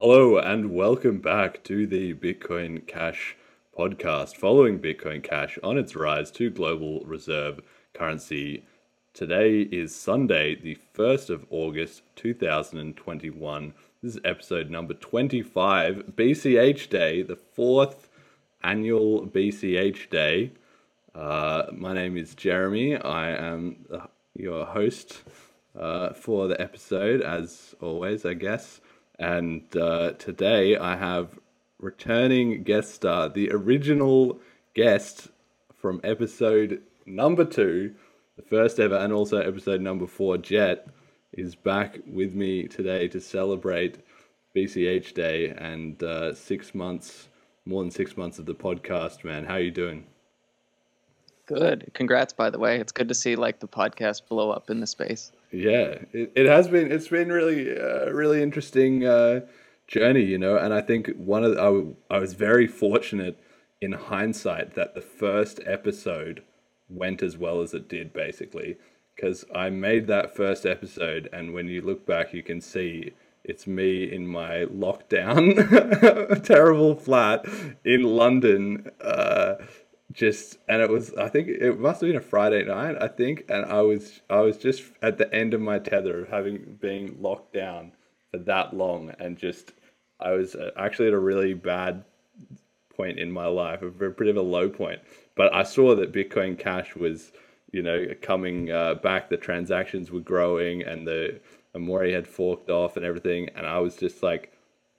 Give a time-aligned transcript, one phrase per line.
[0.00, 3.36] Hello and welcome back to the Bitcoin Cash
[3.76, 7.60] podcast, following Bitcoin Cash on its rise to global reserve
[7.94, 8.62] currency.
[9.12, 13.74] Today is Sunday, the 1st of August 2021.
[14.00, 18.08] This is episode number 25, BCH Day, the fourth
[18.62, 20.52] annual BCH Day.
[21.12, 22.94] Uh, my name is Jeremy.
[22.94, 23.84] I am
[24.36, 25.24] your host
[25.76, 28.80] uh, for the episode, as always, I guess.
[29.18, 31.38] And uh, today I have
[31.80, 34.40] returning guest star, the original
[34.74, 35.28] guest
[35.74, 37.94] from episode number two,
[38.36, 40.86] the first ever, and also episode number four, Jett,
[41.32, 43.98] is back with me today to celebrate
[44.54, 47.28] BCH Day and uh, six months,
[47.64, 49.44] more than six months of the podcast, man.
[49.44, 50.06] How are you doing?
[51.46, 51.90] Good.
[51.94, 52.78] Congrats, by the way.
[52.78, 55.32] It's good to see like the podcast blow up in the space.
[55.50, 56.92] Yeah, it, it has been.
[56.92, 59.40] It's been really, uh, really interesting uh,
[59.86, 60.56] journey, you know.
[60.56, 63.38] And I think one of the, I, I was very fortunate
[63.80, 66.42] in hindsight that the first episode
[66.88, 68.76] went as well as it did, basically,
[69.14, 73.12] because I made that first episode, and when you look back, you can see
[73.44, 77.46] it's me in my lockdown, terrible flat
[77.84, 78.90] in London.
[79.00, 79.54] Uh,
[80.18, 83.44] just and it was I think it must have been a Friday night I think
[83.48, 87.16] and I was I was just at the end of my tether of having been
[87.20, 87.92] locked down
[88.32, 89.74] for that long and just
[90.18, 92.04] I was uh, actually at a really bad
[92.96, 95.00] point in my life a bit of a low point.
[95.36, 97.30] But I saw that Bitcoin Cash was
[97.70, 101.38] you know coming uh, back the transactions were growing and the
[101.76, 104.52] Amaury had forked off and everything and I was just like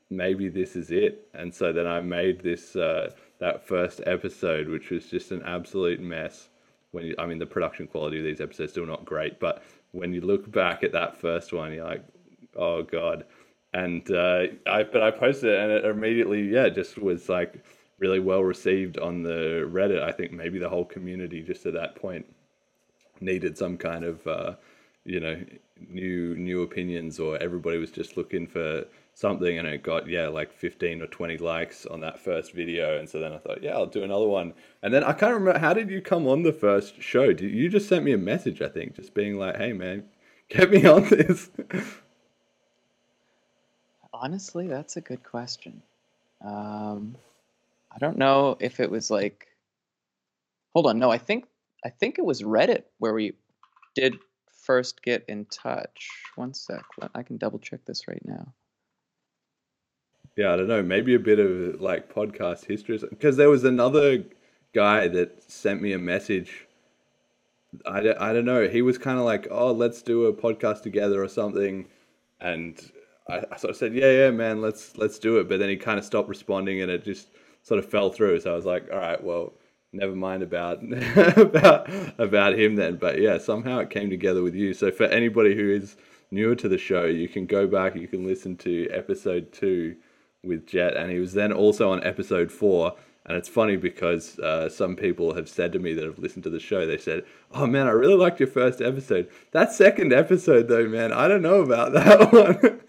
[0.10, 1.28] maybe this is it.
[1.34, 6.00] And so then I made this uh, that first episode, which was just an absolute
[6.00, 6.50] mess.
[6.92, 10.14] When you, I mean, the production quality of these episodes still not great, but when
[10.14, 12.04] you look back at that first one, you're like,
[12.56, 13.26] oh god.
[13.74, 17.64] And uh, I, but I posted it, and it immediately, yeah, just was like
[18.00, 20.02] really well received on the Reddit.
[20.02, 22.26] I think maybe the whole community just at that point
[23.22, 24.56] needed some kind of, uh,
[25.06, 25.40] you know,
[25.88, 28.86] new new opinions, or everybody was just looking for
[29.20, 33.10] something and it got yeah like 15 or 20 likes on that first video and
[33.10, 34.54] so then i thought yeah i'll do another one.
[34.82, 37.34] And then i can't remember how did you come on the first show?
[37.34, 40.06] Did you just sent me a message i think just being like hey man
[40.48, 41.50] get me on this.
[44.14, 45.82] Honestly that's a good question.
[46.42, 47.18] Um
[47.92, 49.48] i don't know if it was like
[50.74, 51.46] hold on no i think
[51.84, 53.34] i think it was reddit where we
[53.96, 54.16] did
[54.64, 56.10] first get in touch.
[56.38, 58.54] One sec i can double check this right now
[60.40, 64.24] yeah, I don't know, maybe a bit of like podcast history because there was another
[64.74, 66.66] guy that sent me a message.
[67.86, 68.66] I don't, I don't know.
[68.70, 71.88] He was kind of like, "Oh, let's do a podcast together or something,"
[72.40, 72.80] and
[73.28, 75.76] I, I sort of said, "Yeah, yeah, man, let's let's do it." But then he
[75.76, 78.40] kind of stopped responding, and it just sort of fell through.
[78.40, 79.52] So I was like, "All right, well,
[79.92, 80.80] never mind about
[81.38, 84.74] about about him then." But yeah, somehow it came together with you.
[84.74, 85.98] So for anybody who is
[86.32, 89.98] newer to the show, you can go back, you can listen to episode two
[90.44, 92.96] with Jett, and he was then also on episode four.
[93.26, 96.50] And it's funny because uh, some people have said to me that have listened to
[96.50, 99.30] the show, they said, "Oh man, I really liked your first episode.
[99.52, 102.80] That second episode, though, man, I don't know about that one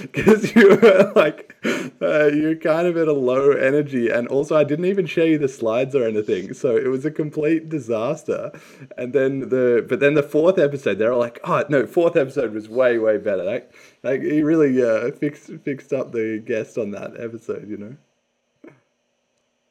[0.02, 1.54] because you were like,
[2.00, 5.38] uh, you're kind of at a low energy, and also I didn't even show you
[5.38, 8.50] the slides or anything, so it was a complete disaster.
[8.96, 12.68] And then the, but then the fourth episode, they're like, oh no, fourth episode was
[12.68, 13.44] way way better.
[13.44, 13.72] Like,
[14.02, 17.96] like he really uh, fixed fixed up the guest on that episode, you know.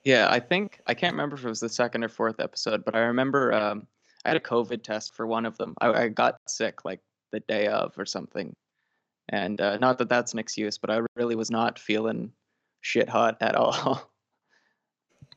[0.04, 2.96] Yeah, I think I can't remember if it was the second or fourth episode, but
[2.96, 3.88] I remember um,
[4.26, 5.74] I had a COVID test for one of them.
[5.82, 7.02] I, I got sick like
[7.32, 8.56] the day of or something,
[9.30, 12.32] and uh, not that that's an excuse, but I really was not feeling
[12.82, 14.10] shit hot at all.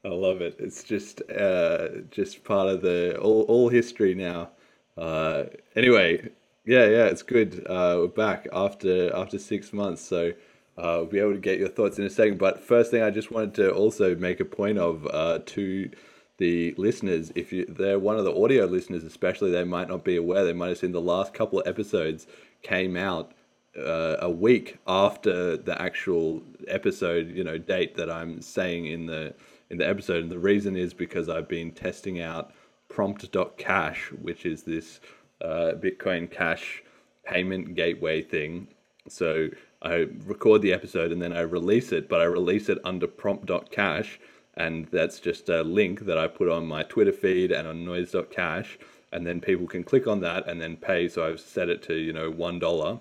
[0.05, 0.57] I love it.
[0.59, 4.51] It's just uh, just part of the all, all history now.
[4.97, 5.45] Uh,
[5.77, 6.29] anyway,
[6.65, 7.65] yeah, yeah, it's good.
[7.69, 10.33] Uh, we're back after after six months, so
[10.79, 12.39] uh, we'll be able to get your thoughts in a second.
[12.39, 15.91] But first thing, I just wanted to also make a point of uh, to
[16.39, 17.31] the listeners.
[17.35, 20.45] If you, they're one of the audio listeners, especially, they might not be aware.
[20.45, 22.27] They might have seen the last couple of episodes
[22.63, 23.33] came out
[23.77, 29.35] uh, a week after the actual episode, you know, date that I'm saying in the
[29.71, 30.23] in the episode.
[30.23, 32.53] And the reason is because I've been testing out
[32.89, 35.01] Prompt.cash, which is this
[35.41, 36.83] uh, Bitcoin Cash
[37.25, 38.69] payment gateway thing.
[39.09, 39.49] So
[39.83, 44.21] I record the episode and then I release it, but I release it under prompt.cash.
[44.55, 48.79] And that's just a link that I put on my Twitter feed and on noise.cash.
[49.13, 51.09] And then people can click on that and then pay.
[51.09, 53.01] So I've set it to, you know, $1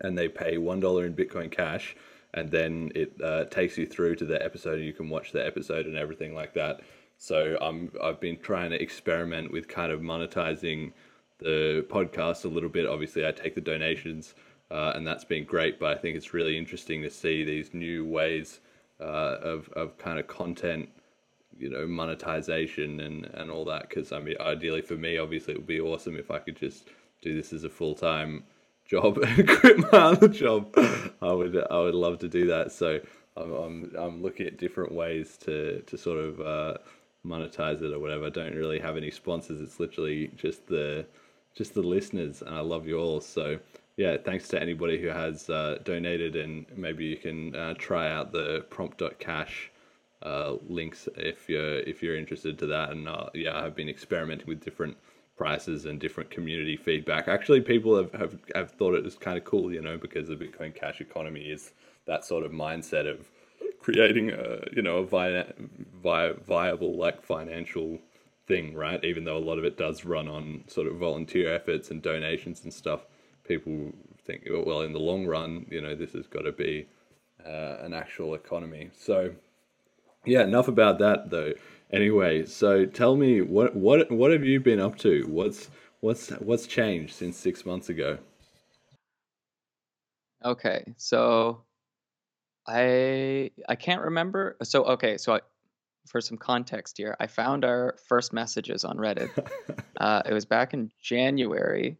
[0.00, 1.94] and they pay $1 in Bitcoin Cash.
[2.34, 4.78] and then it uh, takes you through to the episode.
[4.78, 6.80] and You can watch the episode and everything like that.
[7.18, 10.92] So I'm I've been trying to experiment with kind of monetizing
[11.38, 12.86] the podcast a little bit.
[12.86, 14.34] Obviously, I take the donations,
[14.72, 15.78] uh, and that's been great.
[15.78, 18.60] But I think it's really interesting to see these new ways
[19.00, 20.88] uh, of of kind of content,
[21.58, 23.88] you know, monetization and and all that.
[23.88, 26.88] Because I mean, ideally for me, obviously, it would be awesome if I could just
[27.20, 28.44] do this as a full time
[28.86, 30.74] job and quit my other job.
[31.20, 32.72] I would I would love to do that.
[32.72, 33.00] So
[33.36, 36.40] I'm I'm, I'm looking at different ways to to sort of.
[36.40, 36.78] Uh,
[37.24, 38.26] monetize it or whatever.
[38.26, 39.60] I don't really have any sponsors.
[39.60, 41.06] It's literally just the
[41.54, 43.20] just the listeners, and I love you all.
[43.20, 43.58] So
[43.96, 48.32] yeah, thanks to anybody who has uh, donated, and maybe you can uh, try out
[48.32, 49.70] the prompt.cash
[50.22, 52.90] uh, links if you're if you're interested to that.
[52.90, 54.96] And uh, yeah, I've been experimenting with different
[55.36, 57.26] prices and different community feedback.
[57.28, 60.36] Actually, people have, have, have thought it was kind of cool, you know, because the
[60.36, 61.72] Bitcoin Cash economy is
[62.06, 63.30] that sort of mindset of
[63.80, 65.44] creating a you know a vi-
[66.02, 67.98] vi- viable like financial
[68.46, 69.04] thing, right?
[69.04, 72.62] Even though a lot of it does run on sort of volunteer efforts and donations
[72.64, 73.06] and stuff,
[73.58, 73.92] people
[74.24, 76.86] think, well, in the long run, you know, this has got to be
[77.44, 78.90] uh, an actual economy.
[78.96, 79.32] So,
[80.24, 81.52] yeah, enough about that though.
[81.92, 85.26] Anyway, so tell me what what what have you been up to?
[85.28, 85.68] What's
[86.00, 88.18] what's what's changed since six months ago?
[90.44, 91.64] Okay, so
[92.66, 94.56] I I can't remember.
[94.62, 95.40] So okay, so I,
[96.06, 99.30] for some context here, I found our first messages on Reddit.
[100.00, 101.98] uh, it was back in January.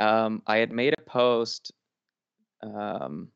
[0.00, 1.72] Um, I had made a post.
[2.62, 3.28] Um,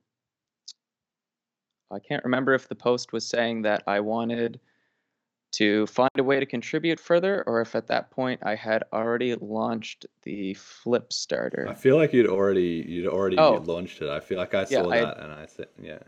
[1.92, 4.58] I can't remember if the post was saying that I wanted
[5.52, 9.36] to find a way to contribute further, or if at that point I had already
[9.36, 11.68] launched the Flipstarter.
[11.68, 13.62] I feel like you'd already you'd already oh.
[13.64, 14.08] launched it.
[14.08, 15.98] I feel like I saw yeah, that I and I said, yeah.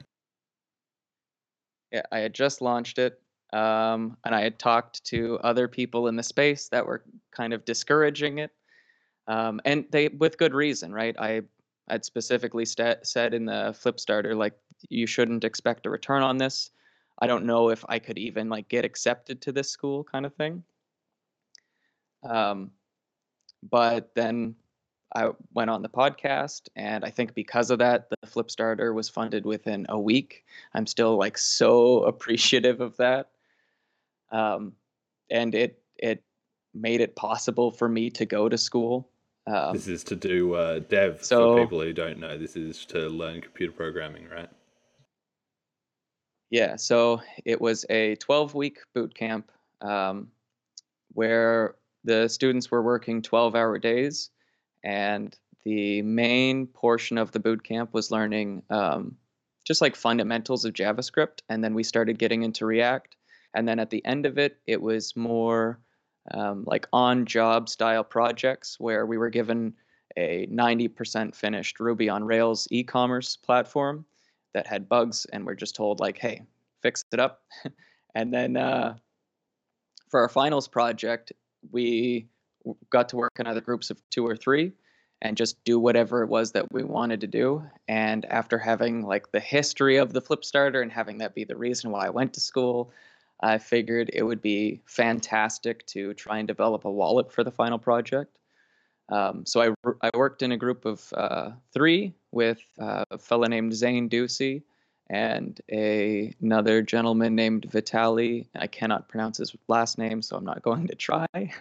[1.92, 3.20] Yeah, I had just launched it,
[3.52, 7.64] um, and I had talked to other people in the space that were kind of
[7.64, 8.50] discouraging it,
[9.26, 11.16] um, and they with good reason, right?
[11.18, 11.42] I
[11.88, 14.54] had specifically st- said in the Flipstarter like
[14.88, 16.70] you shouldn't expect a return on this.
[17.18, 20.34] I don't know if I could even like get accepted to this school, kind of
[20.34, 20.62] thing.
[22.22, 22.72] Um,
[23.62, 24.56] but then
[25.14, 29.46] I went on the podcast, and I think because of that, the Flipstarter was funded
[29.46, 30.44] within a week.
[30.74, 33.30] I'm still like so appreciative of that,
[34.30, 34.72] um,
[35.30, 36.22] and it it
[36.74, 39.08] made it possible for me to go to school.
[39.46, 42.36] Um, this is to do uh, dev so, for people who don't know.
[42.36, 44.48] This is to learn computer programming, right?
[46.50, 46.76] Yeah.
[46.76, 49.50] So it was a 12 week boot camp
[49.82, 50.28] um,
[51.12, 54.30] where the students were working 12 hour days
[54.84, 59.16] and the main portion of the boot camp was learning um,
[59.66, 63.16] just like fundamentals of JavaScript, and then we started getting into React.
[63.52, 65.80] And then at the end of it, it was more
[66.32, 69.74] um, like on-job style projects where we were given
[70.16, 74.04] a 90% finished Ruby on Rails e-commerce platform
[74.54, 76.42] that had bugs, and we're just told like, "Hey,
[76.82, 77.42] fix it up."
[78.14, 78.96] and then uh,
[80.08, 81.32] for our finals project,
[81.70, 82.28] we
[82.90, 84.72] got to work in other groups of two or three
[85.22, 87.62] and just do whatever it was that we wanted to do.
[87.88, 91.90] And after having like the history of the Flipstarter and having that be the reason
[91.90, 92.92] why I went to school,
[93.40, 97.78] I figured it would be fantastic to try and develop a wallet for the final
[97.78, 98.38] project.
[99.08, 103.46] Um, so I, I worked in a group of uh, three with uh, a fellow
[103.46, 104.62] named Zane Ducey
[105.08, 108.48] and a, another gentleman named Vitali.
[108.56, 111.26] I cannot pronounce his last name, so I'm not going to try.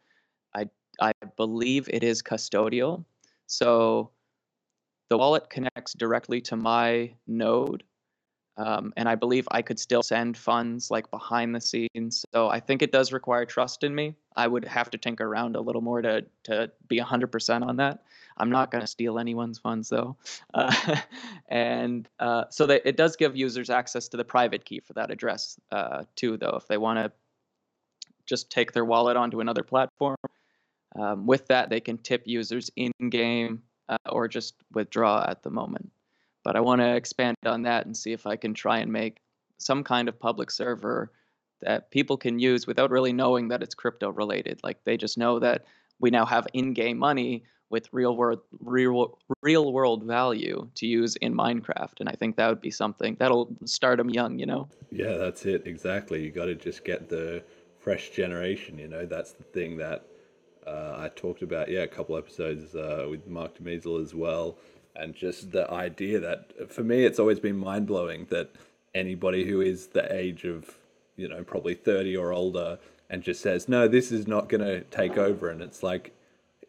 [0.54, 0.66] I,
[1.00, 3.04] I believe it is custodial.
[3.46, 4.10] So
[5.10, 7.84] the wallet connects directly to my node
[8.56, 12.24] um, and I believe I could still send funds like behind the scenes.
[12.34, 14.14] So I think it does require trust in me.
[14.36, 18.02] I would have to tinker around a little more to to be 100% on that.
[18.36, 20.16] I'm not going to steal anyone's funds though.
[20.52, 20.96] Uh,
[21.48, 25.10] and uh, so that it does give users access to the private key for that
[25.10, 27.12] address uh, too, though, if they want to
[28.26, 30.16] just take their wallet onto another platform.
[30.98, 35.50] Um, with that, they can tip users in game uh, or just withdraw at the
[35.50, 35.90] moment.
[36.44, 39.18] But I want to expand on that and see if I can try and make
[39.58, 41.12] some kind of public server
[41.60, 44.60] that people can use without really knowing that it's crypto related.
[44.64, 45.64] Like they just know that
[46.00, 51.34] we now have in-game money with real world real real world value to use in
[51.34, 54.68] Minecraft and I think that would be something that'll start them young, you know.
[54.90, 56.22] Yeah, that's it exactly.
[56.22, 57.42] You got to just get the
[57.78, 59.06] fresh generation, you know.
[59.06, 60.06] That's the thing that
[60.66, 64.56] uh, I talked about yeah, a couple episodes uh, with Mark Demezel as well
[64.94, 68.50] and just the idea that for me it's always been mind blowing that
[68.94, 70.78] anybody who is the age of
[71.16, 72.78] you know probably 30 or older
[73.08, 76.12] and just says no this is not going to take over and it's like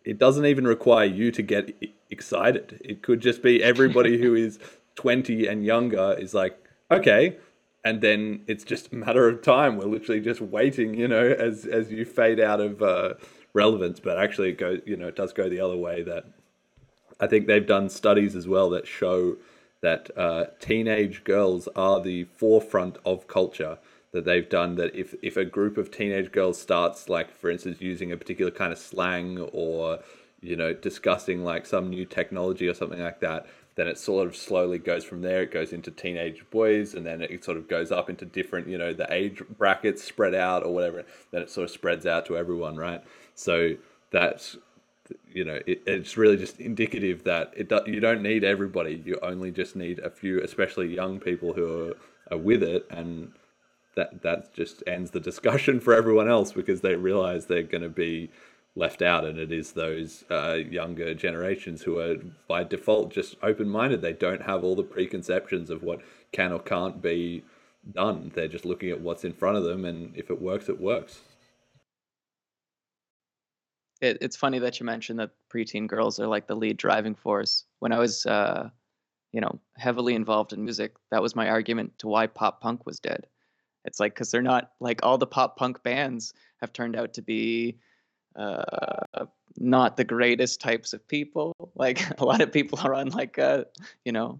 [0.05, 1.73] it doesn't even require you to get
[2.09, 2.81] excited.
[2.83, 4.59] It could just be everybody who is
[4.95, 6.57] 20 and younger is like
[6.91, 7.37] okay
[7.85, 9.77] and then it's just a matter of time.
[9.77, 13.13] We're literally just waiting you know as as you fade out of uh,
[13.53, 16.25] relevance but actually it goes you know it does go the other way that
[17.19, 19.37] I think they've done studies as well that show
[19.81, 23.77] that uh, teenage girls are the forefront of culture.
[24.13, 27.81] That they've done that if if a group of teenage girls starts like for instance
[27.81, 29.99] using a particular kind of slang or
[30.39, 34.35] you know discussing like some new technology or something like that, then it sort of
[34.35, 35.41] slowly goes from there.
[35.43, 38.77] It goes into teenage boys, and then it sort of goes up into different, you
[38.77, 41.03] know, the age brackets spread out or whatever.
[41.31, 43.03] Then it sort of spreads out to everyone, right?
[43.35, 43.75] So
[44.11, 44.57] that's
[45.31, 49.01] you know, it, it's really just indicative that it do, you don't need everybody.
[49.05, 51.97] You only just need a few, especially young people who are,
[52.31, 53.31] are with it, and
[53.95, 57.89] that that just ends the discussion for everyone else because they realize they're going to
[57.89, 58.29] be
[58.75, 62.15] left out, and it is those uh, younger generations who are
[62.47, 64.01] by default just open minded.
[64.01, 66.01] They don't have all the preconceptions of what
[66.31, 67.43] can or can't be
[67.91, 68.31] done.
[68.33, 71.19] They're just looking at what's in front of them, and if it works, it works
[74.03, 77.63] it, it's funny that you mentioned that preteen girls are like the lead driving force.
[77.79, 78.69] When I was, uh,
[79.31, 82.99] you know, heavily involved in music, that was my argument to why pop punk was
[82.99, 83.25] dead.
[83.85, 87.21] It's like because they're not like all the pop punk bands have turned out to
[87.21, 87.79] be
[88.35, 89.25] uh,
[89.57, 91.53] not the greatest types of people.
[91.75, 93.63] Like a lot of people are on like uh,
[94.05, 94.39] you know,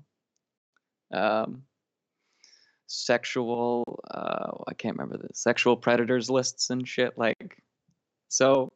[1.11, 1.63] um,
[2.87, 7.17] sexual uh, I can't remember the sexual predators lists and shit.
[7.17, 7.57] Like,
[8.29, 8.71] so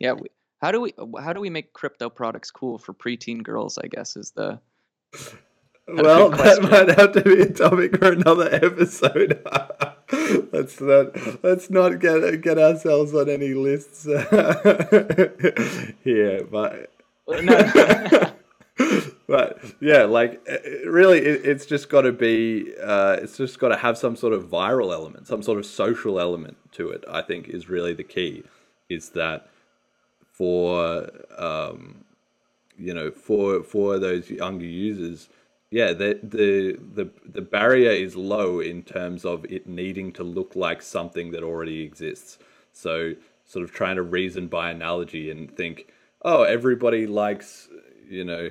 [0.00, 0.12] yeah.
[0.14, 0.28] We,
[0.60, 3.78] how do we how do we make crypto products cool for preteen girls?
[3.78, 4.60] I guess is the
[5.88, 9.46] well, that might have to be a topic for another episode.
[10.52, 14.04] let's not let's not get get ourselves on any lists
[16.04, 16.90] here, but
[19.26, 20.46] but yeah, like
[20.84, 24.34] really, it, it's just got to be uh, it's just got to have some sort
[24.34, 27.02] of viral element, some sort of social element to it.
[27.10, 28.44] I think is really the key.
[28.90, 29.48] Is that
[30.30, 31.08] for
[31.38, 32.04] um,
[32.76, 35.30] you know for for those younger users
[35.74, 40.54] yeah the, the the the barrier is low in terms of it needing to look
[40.54, 42.38] like something that already exists
[42.72, 43.12] so
[43.44, 45.88] sort of trying to reason by analogy and think
[46.22, 47.68] oh everybody likes
[48.08, 48.48] you know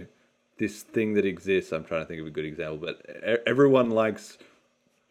[0.58, 2.96] this thing that exists i'm trying to think of a good example but
[3.48, 4.38] everyone likes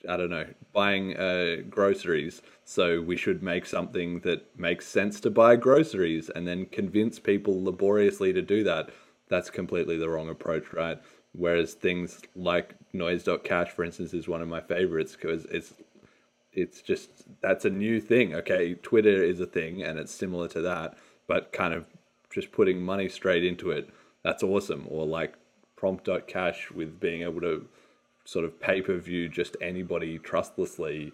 [0.09, 2.43] I don't know, buying uh, groceries.
[2.65, 7.63] So we should make something that makes sense to buy groceries and then convince people
[7.63, 8.91] laboriously to do that.
[9.29, 10.99] That's completely the wrong approach, right?
[11.35, 15.73] Whereas things like noise.cash, for instance, is one of my favorites because it's
[16.53, 17.09] it's just
[17.41, 18.35] that's a new thing.
[18.35, 20.97] Okay, Twitter is a thing and it's similar to that,
[21.27, 21.87] but kind of
[22.31, 23.89] just putting money straight into it.
[24.23, 24.87] That's awesome.
[24.89, 25.35] Or like
[25.77, 27.67] prompt.cash with being able to
[28.25, 31.13] sort of pay per view just anybody trustlessly.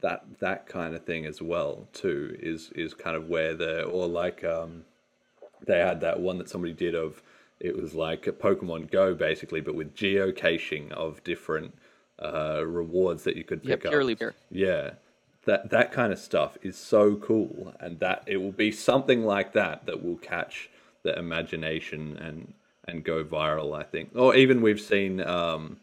[0.00, 4.06] That that kind of thing as well too is is kind of where the or
[4.06, 4.84] like um,
[5.66, 7.22] they had that one that somebody did of
[7.60, 11.74] it was like a Pokemon Go basically, but with geocaching of different
[12.22, 14.18] uh, rewards that you could pick yeah, purely up.
[14.18, 14.34] Beer.
[14.50, 14.90] Yeah,
[15.44, 19.52] that that kind of stuff is so cool, and that it will be something like
[19.54, 20.70] that that will catch
[21.02, 22.52] the imagination and
[22.86, 23.76] and go viral.
[23.78, 25.78] I think, or even we've seen um,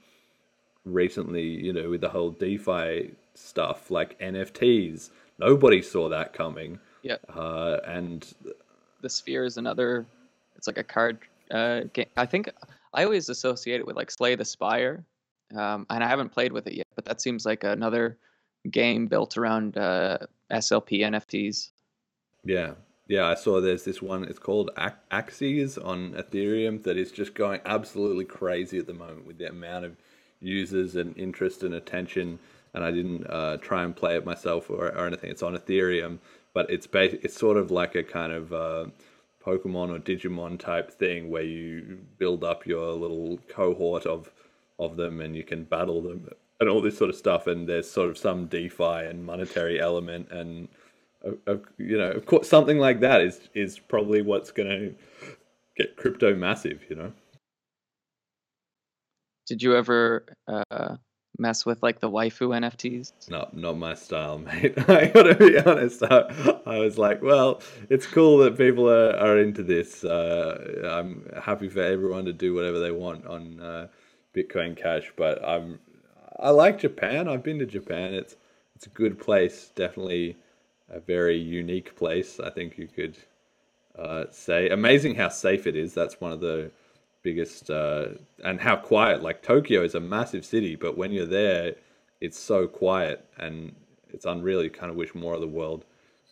[0.86, 5.10] recently, you know, with the whole DeFi stuff like NFTs.
[5.38, 6.80] Nobody saw that coming.
[7.02, 8.34] Yeah, uh, and
[9.02, 10.06] the Sphere is another.
[10.56, 11.20] It's like a card
[11.52, 12.08] uh, game.
[12.18, 12.50] I think
[12.94, 15.04] I always associate it with like Slay the Spire,
[15.56, 16.88] um, and I haven't played with it yet.
[16.96, 18.18] But that seems like another
[18.72, 20.18] game built around uh,
[20.52, 21.72] SLP NFTs.
[22.44, 22.74] Yeah,
[23.08, 23.28] yeah.
[23.28, 24.24] I saw there's this one.
[24.24, 29.38] It's called Axies on Ethereum that is just going absolutely crazy at the moment with
[29.38, 29.96] the amount of
[30.40, 32.40] users and interest and attention.
[32.74, 35.32] And I didn't uh, try and play it myself or, or anything.
[35.32, 36.20] It's on Ethereum,
[36.54, 38.86] but it's bas- It's sort of like a kind of uh,
[39.46, 44.32] Pokemon or Digimon type thing where you build up your little cohort of
[44.80, 46.28] of them and you can battle them
[46.60, 47.48] and all this sort of stuff.
[47.48, 50.68] And there's sort of some DeFi and monetary element, and
[51.26, 54.96] uh, uh, you know, of course, something like that is is probably what's going to
[55.78, 56.84] get crypto massive.
[56.90, 57.14] You know.
[59.48, 60.96] Did you ever uh,
[61.38, 63.30] mess with like the waifu NFTs?
[63.30, 64.74] No, not my style, mate.
[64.90, 66.04] I gotta be honest.
[66.04, 70.04] I, I, was like, well, it's cool that people are, are into this.
[70.04, 73.88] Uh, I'm happy for everyone to do whatever they want on uh,
[74.36, 75.80] Bitcoin Cash, but I'm
[76.40, 77.28] I like Japan.
[77.28, 78.14] I've been to Japan.
[78.14, 78.36] It's
[78.76, 79.72] it's a good place.
[79.76, 80.36] Definitely
[80.90, 82.40] a very unique place.
[82.40, 83.18] I think you could
[83.98, 84.70] uh, say.
[84.70, 85.94] Amazing how safe it is.
[85.94, 86.72] That's one of the
[87.26, 88.10] biggest uh,
[88.44, 89.24] and how quiet.
[89.24, 91.76] Like Tokyo is a massive city, but when you're there,
[92.22, 93.76] it's so quiet and
[94.10, 94.64] it's unreal.
[94.64, 95.84] You kind of wish more of the world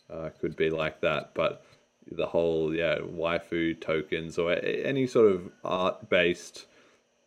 [0.08, 1.34] uh, could be like that.
[1.34, 1.64] But
[2.10, 6.66] the whole yeah waifu tokens or any sort of art based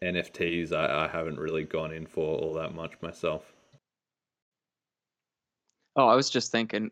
[0.02, 3.54] NFTs, I, I haven't really gone in for all that much myself.
[5.98, 6.92] Oh, I was just thinking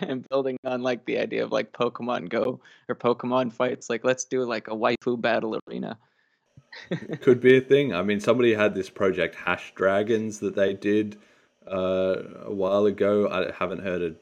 [0.00, 3.90] and building on like the idea of like Pokemon Go or Pokemon fights.
[3.90, 5.98] Like, let's do like a waifu battle arena.
[7.20, 7.94] Could be a thing.
[7.94, 11.18] I mean, somebody had this project Hash Dragons that they did
[11.70, 13.28] uh, a while ago.
[13.28, 14.14] I haven't heard a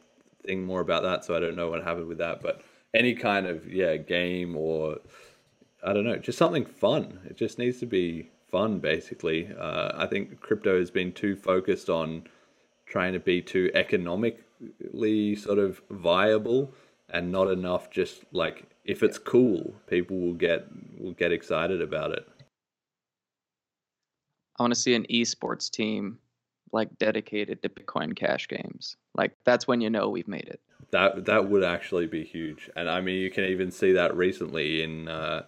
[0.44, 2.42] thing more about that, so I don't know what happened with that.
[2.42, 2.62] But
[2.94, 4.98] any kind of yeah game or
[5.84, 7.20] I don't know, just something fun.
[7.26, 9.50] It just needs to be fun, basically.
[9.58, 12.24] Uh, I think crypto has been too focused on
[12.94, 16.72] trying to be too economically sort of viable
[17.08, 22.12] and not enough just like if it's cool people will get will get excited about
[22.12, 22.24] it.
[24.56, 26.20] I want to see an esports team
[26.72, 28.96] like dedicated to bitcoin cash games.
[29.16, 30.60] Like that's when you know we've made it.
[30.92, 32.70] That that would actually be huge.
[32.76, 35.46] And i mean you can even see that recently in uh,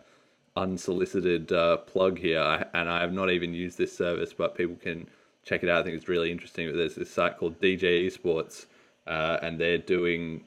[0.56, 4.74] unsolicited uh, plug here, I, and I have not even used this service, but people
[4.74, 5.08] can
[5.46, 5.80] check it out.
[5.80, 6.68] I think it's really interesting.
[6.68, 8.66] But There's this site called DJ Esports,
[9.06, 10.44] uh, and they're doing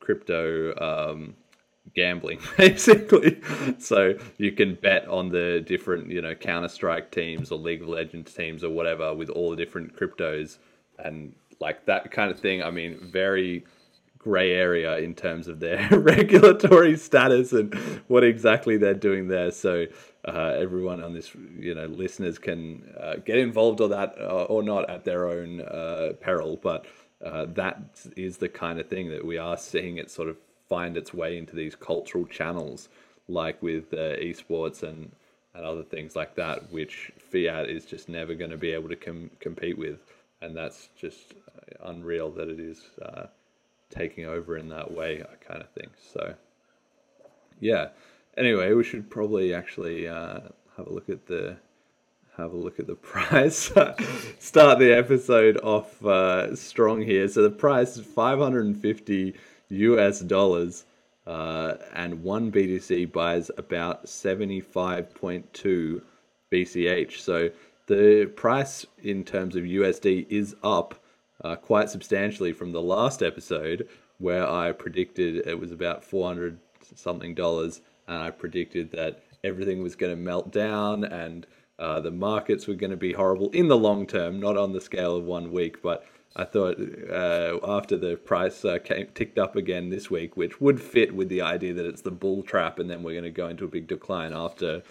[0.00, 1.34] crypto um,
[1.94, 3.40] gambling basically.
[3.78, 7.88] so you can bet on the different, you know, Counter Strike teams or League of
[7.88, 10.58] Legends teams or whatever with all the different cryptos
[10.98, 12.62] and like that kind of thing.
[12.62, 13.64] I mean, very
[14.18, 17.74] gray area in terms of their regulatory status and
[18.08, 19.50] what exactly they're doing there.
[19.50, 19.86] So
[20.26, 24.62] uh, everyone on this, you know, listeners can uh, get involved or that uh, or
[24.62, 26.58] not at their own uh, peril.
[26.62, 26.86] But
[27.24, 30.36] uh, that is the kind of thing that we are seeing it sort of
[30.68, 32.88] find its way into these cultural channels,
[33.28, 35.10] like with uh, esports and
[35.54, 38.96] and other things like that, which fiat is just never going to be able to
[38.96, 39.98] com- compete with,
[40.40, 41.34] and that's just
[41.84, 42.80] unreal that it is
[43.92, 45.90] taking over in that way, I kind of thing.
[46.12, 46.34] So,
[47.60, 47.88] yeah.
[48.36, 50.40] Anyway, we should probably actually uh,
[50.76, 51.56] have a look at the
[52.36, 53.70] have a look at the price.
[54.38, 57.28] Start the episode off uh, strong here.
[57.28, 59.34] So the price is 550
[59.68, 60.86] US dollars,
[61.26, 66.00] uh, and one BTC buys about 75.2
[66.50, 67.18] BCH.
[67.18, 67.50] So
[67.86, 70.94] the price in terms of USD is up
[71.44, 76.58] uh, quite substantially from the last episode where I predicted it was about 400
[76.94, 77.80] something dollars
[78.12, 81.46] and I predicted that everything was going to melt down and
[81.78, 84.80] uh, the markets were going to be horrible in the long term, not on the
[84.80, 85.82] scale of one week.
[85.82, 86.76] But I thought
[87.10, 91.28] uh, after the price uh, came ticked up again this week, which would fit with
[91.28, 93.68] the idea that it's the bull trap, and then we're going to go into a
[93.68, 94.82] big decline after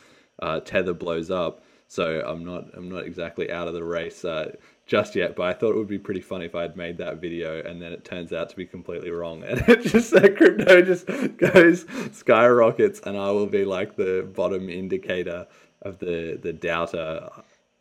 [0.42, 1.64] uh, tether blows up.
[1.88, 4.56] So I'm not I'm not exactly out of the race uh,
[4.92, 7.22] just yet, but I thought it would be pretty funny if I had made that
[7.22, 10.82] video and then it turns out to be completely wrong, and it just that crypto
[10.82, 15.48] just goes skyrockets, and I will be like the bottom indicator
[15.82, 17.30] of the the doubter.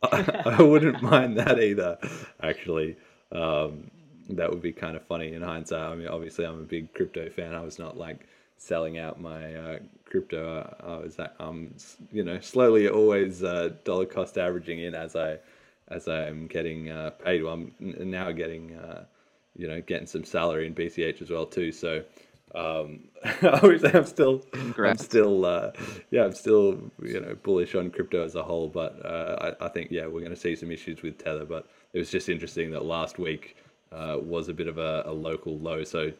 [0.01, 1.97] I, I wouldn't mind that either,
[2.41, 2.95] actually.
[3.33, 3.91] Um,
[4.29, 5.81] that would be kind of funny in hindsight.
[5.81, 7.53] I mean, obviously, I'm a big crypto fan.
[7.53, 10.73] I was not like selling out my uh, crypto.
[10.81, 11.75] I was, um,
[12.09, 15.39] you know, slowly always uh, dollar cost averaging in as I
[15.91, 17.43] as I'm getting uh, paid.
[17.43, 19.05] Well, I'm now getting, uh,
[19.55, 21.71] you know, getting some salary in BCH as well too.
[21.71, 22.03] So
[22.55, 23.07] um,
[23.41, 25.01] I'm still, Congrats.
[25.01, 25.71] I'm still, uh,
[26.09, 28.67] yeah, I'm still, you know, bullish on crypto as a whole.
[28.67, 31.45] But uh, I, I, think, yeah, we're going to see some issues with Tether.
[31.45, 33.57] But it was just interesting that last week
[33.91, 35.83] uh, was a bit of a, a, local low.
[35.83, 36.11] So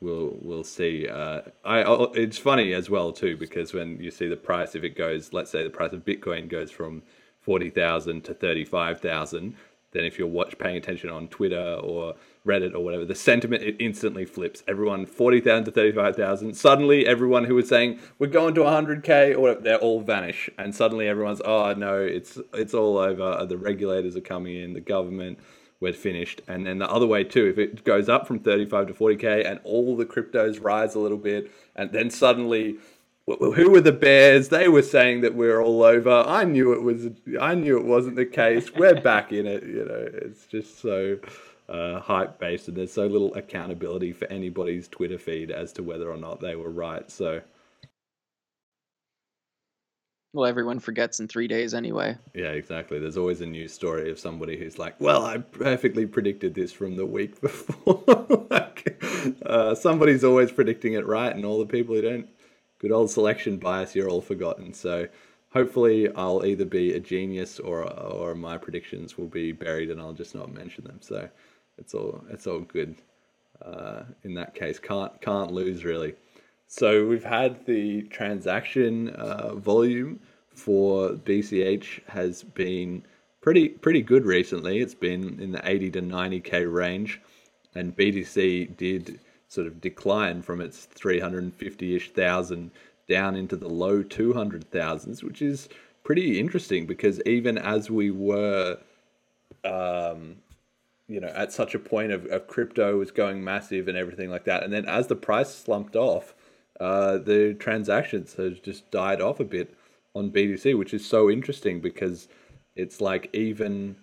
[0.00, 1.08] we'll we'll see.
[1.08, 4.96] Uh, I it's funny as well too because when you see the price, if it
[4.96, 7.02] goes, let's say the price of Bitcoin goes from
[7.40, 9.56] forty thousand to thirty five thousand,
[9.92, 12.14] then if you're watch paying attention on Twitter or
[12.46, 14.62] Reddit or whatever, the sentiment it instantly flips.
[14.68, 16.54] Everyone forty thousand to thirty five thousand.
[16.54, 20.48] Suddenly, everyone who was saying we're going to hundred k or whatever, they're all vanish,
[20.58, 23.44] and suddenly everyone's oh no, it's it's all over.
[23.46, 25.38] The regulators are coming in, the government.
[25.80, 27.46] We're finished, and then the other way too.
[27.46, 30.94] If it goes up from thirty five to forty k, and all the cryptos rise
[30.94, 32.76] a little bit, and then suddenly
[33.38, 37.08] who were the bears they were saying that we're all over i knew it was
[37.40, 41.18] i knew it wasn't the case we're back in it you know it's just so
[41.70, 46.10] uh, hype based, and there's so little accountability for anybody's Twitter feed as to whether
[46.10, 47.08] or not they were right.
[47.10, 47.40] So,
[50.32, 52.16] well, everyone forgets in three days anyway.
[52.34, 52.98] Yeah, exactly.
[52.98, 56.96] There's always a new story of somebody who's like, "Well, I perfectly predicted this from
[56.96, 58.02] the week before."
[58.50, 59.02] like,
[59.46, 62.28] uh, somebody's always predicting it right, and all the people who don't,
[62.80, 64.74] good old selection bias, you're all forgotten.
[64.74, 65.06] So
[65.52, 70.12] hopefully I'll either be a genius or or my predictions will be buried and I'll
[70.12, 70.98] just not mention them.
[71.00, 71.28] So
[71.78, 72.96] it's all it's all good.
[73.62, 76.14] Uh, in that case, can't can't lose really.
[76.66, 80.20] So we've had the transaction uh, volume
[80.54, 83.02] for BCH has been
[83.40, 84.78] pretty pretty good recently.
[84.78, 87.20] It's been in the 80 to 90k range,
[87.74, 92.70] and BTC did sort of decline from its 350ish thousand
[93.08, 95.68] down into the low 200 thousands, which is
[96.04, 98.78] pretty interesting because even as we were
[99.64, 100.36] um,
[101.08, 104.44] you know at such a point of, of crypto was going massive and everything like
[104.44, 106.34] that and then as the price slumped off
[106.78, 109.74] uh, the transactions have just died off a bit
[110.14, 112.28] on BTC which is so interesting because
[112.76, 113.96] it's like even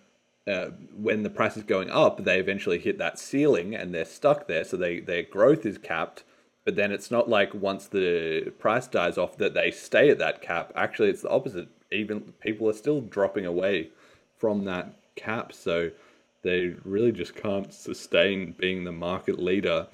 [0.48, 4.48] uh, when the price is going up they eventually hit that ceiling and they're stuck
[4.48, 4.64] there.
[4.64, 6.24] So they their growth is capped
[6.66, 10.42] but then it's not like once the price dies off that they stay at that
[10.42, 10.72] cap.
[10.76, 11.70] Actually it's the opposite.
[11.92, 13.90] Even people are still dropping away
[14.38, 15.54] from that cap.
[15.54, 15.92] So
[16.44, 19.88] they really just can't sustain being the market leader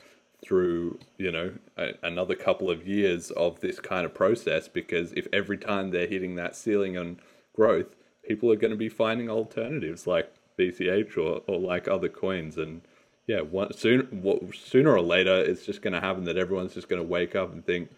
[0.43, 5.25] through you know a, another couple of years of this kind of process because if
[5.31, 7.17] every time they're hitting that ceiling on
[7.55, 10.07] growth people are going to be finding alternatives.
[10.07, 12.57] Like BCH or, or like other coins.
[12.57, 12.81] And
[13.27, 17.01] yeah one, soon sooner or later it's just going to happen that everyone's just going
[17.01, 17.89] to wake up and think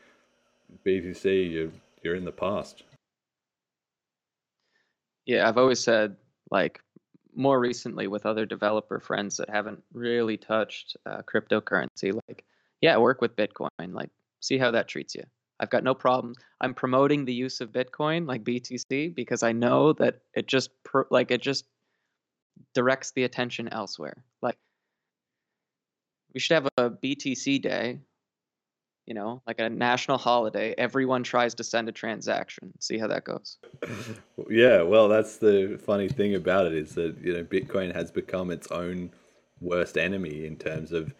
[0.85, 1.71] BTC you
[2.03, 2.83] you're in the past.
[5.25, 6.15] Yeah I've always said
[6.51, 6.79] like
[7.35, 12.45] more recently with other developer friends that haven't really touched uh, cryptocurrency like
[12.81, 15.23] yeah work with bitcoin like see how that treats you.
[15.57, 16.35] I've got no problem.
[16.59, 20.69] I'm promoting the use of bitcoin like btc because i know that it just
[21.09, 21.65] like it just
[22.73, 24.57] directs the attention elsewhere like
[26.33, 27.99] we should have a btc day
[29.05, 32.73] you know, like a national holiday, everyone tries to send a transaction.
[32.79, 33.57] See how that goes.
[34.49, 38.49] yeah, well, that's the funny thing about it is that, you know, Bitcoin has become
[38.49, 39.11] its own
[39.61, 41.13] worst enemy in terms of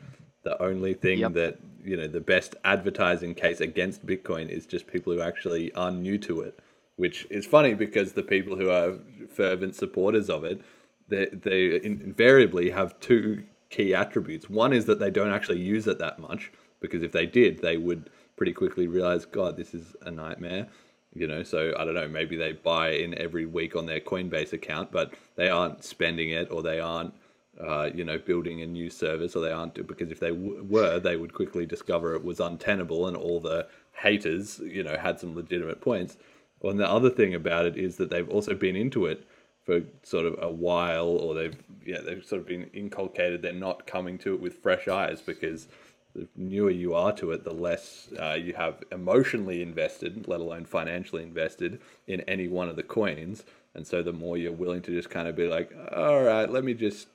[0.43, 1.34] the only thing yep.
[1.34, 5.91] that, you know, the best advertising case against Bitcoin is just people who actually are
[5.91, 6.60] new to it,
[6.95, 8.93] which is funny because the people who are
[9.30, 10.60] fervent supporters of it,
[11.07, 14.49] they, they invariably have two key attributes.
[14.49, 17.77] One is that they don't actually use it that much because if they did, they
[17.77, 20.67] would pretty quickly realize, God, this is a nightmare.
[21.13, 24.51] You know, so I don't know, maybe they buy in every week on their Coinbase
[24.51, 27.13] account, but they aren't spending it or they aren't,
[27.57, 30.99] uh, you know, building a new service or they aren't, because if they w- were,
[30.99, 35.33] they would quickly discover it was untenable and all the haters, you know, had some
[35.33, 36.17] legitimate points.
[36.59, 39.25] Well, and the other thing about it is that they've also been into it
[39.65, 43.41] for sort of a while, or they've yeah they've sort of been inculcated.
[43.41, 45.67] They're not coming to it with fresh eyes because
[46.15, 50.65] the newer you are to it, the less uh, you have emotionally invested, let alone
[50.65, 53.43] financially invested in any one of the coins.
[53.73, 56.63] And so the more you're willing to just kind of be like, all right, let
[56.63, 57.08] me just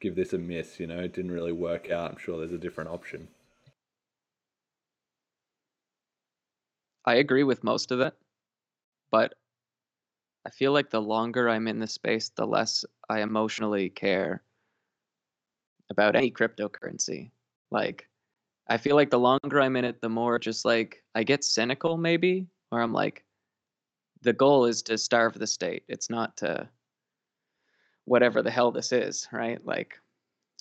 [0.00, 0.78] give this a miss.
[0.78, 2.12] You know, it didn't really work out.
[2.12, 3.26] I'm sure there's a different option.
[7.04, 8.14] I agree with most of it,
[9.10, 9.34] but
[10.46, 14.42] I feel like the longer I'm in the space, the less I emotionally care
[15.90, 17.30] about any cryptocurrency.
[17.70, 18.08] Like,
[18.68, 21.96] I feel like the longer I'm in it, the more just like I get cynical,
[21.96, 23.24] maybe, where I'm like,
[24.22, 25.84] the goal is to starve the state.
[25.88, 26.68] It's not to
[28.06, 29.64] whatever the hell this is, right?
[29.64, 29.98] Like,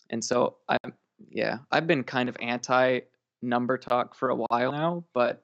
[0.09, 0.93] and so I'm,
[1.29, 3.01] yeah, I've been kind of anti
[3.41, 5.43] number talk for a while now, but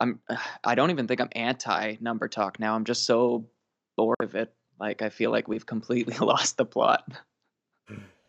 [0.00, 0.20] I'm,
[0.64, 2.74] I don't even think I'm anti number talk now.
[2.74, 3.46] I'm just so
[3.96, 4.52] bored of it.
[4.78, 7.04] Like, I feel like we've completely lost the plot.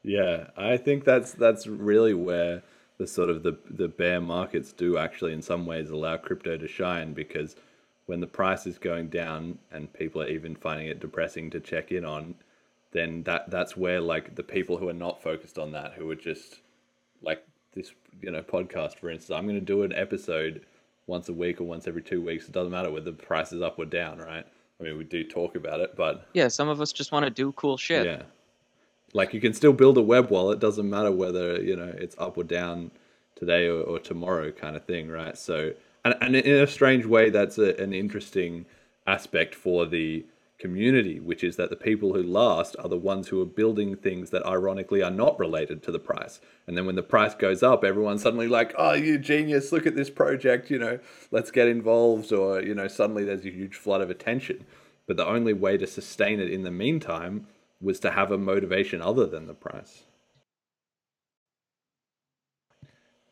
[0.03, 2.63] Yeah, I think that's that's really where
[2.97, 6.67] the sort of the the bear markets do actually in some ways allow crypto to
[6.67, 7.55] shine because
[8.07, 11.91] when the price is going down and people are even finding it depressing to check
[11.91, 12.35] in on,
[12.91, 16.15] then that that's where like the people who are not focused on that, who are
[16.15, 16.61] just
[17.21, 20.65] like this, you know, podcast for instance, I'm going to do an episode
[21.07, 22.45] once a week or once every two weeks.
[22.45, 24.45] It doesn't matter whether the price is up or down, right?
[24.79, 27.29] I mean, we do talk about it, but yeah, some of us just want to
[27.29, 28.05] do cool shit.
[28.05, 28.23] Yeah,
[29.13, 30.59] like you can still build a web wallet.
[30.59, 32.91] Doesn't matter whether you know it's up or down
[33.35, 35.37] today or, or tomorrow, kind of thing, right?
[35.37, 38.65] So and, and in a strange way, that's a, an interesting
[39.07, 40.25] aspect for the
[40.61, 44.29] community, which is that the people who last are the ones who are building things
[44.29, 46.39] that ironically are not related to the price.
[46.67, 49.95] And then when the price goes up, everyone's suddenly like, oh, you genius, look at
[49.95, 50.99] this project, you know,
[51.31, 52.31] let's get involved.
[52.31, 54.65] Or, you know, suddenly there's a huge flood of attention.
[55.07, 57.47] But the only way to sustain it in the meantime
[57.81, 60.03] was to have a motivation other than the price.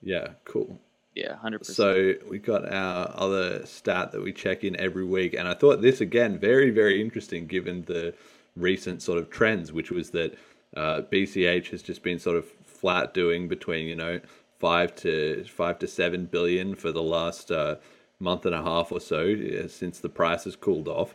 [0.02, 0.80] Yeah, cool.
[1.20, 1.66] Yeah, 100%.
[1.66, 5.34] So we've got our other stat that we check in every week.
[5.34, 8.14] And I thought this, again, very, very interesting given the
[8.56, 10.38] recent sort of trends, which was that
[10.76, 14.20] uh, BCH has just been sort of flat doing between, you know,
[14.60, 17.76] five to five to seven billion for the last uh,
[18.20, 21.14] month and a half or so uh, since the price has cooled off.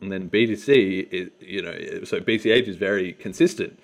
[0.00, 3.80] And then BTC, is, you know, so BCH is very consistent,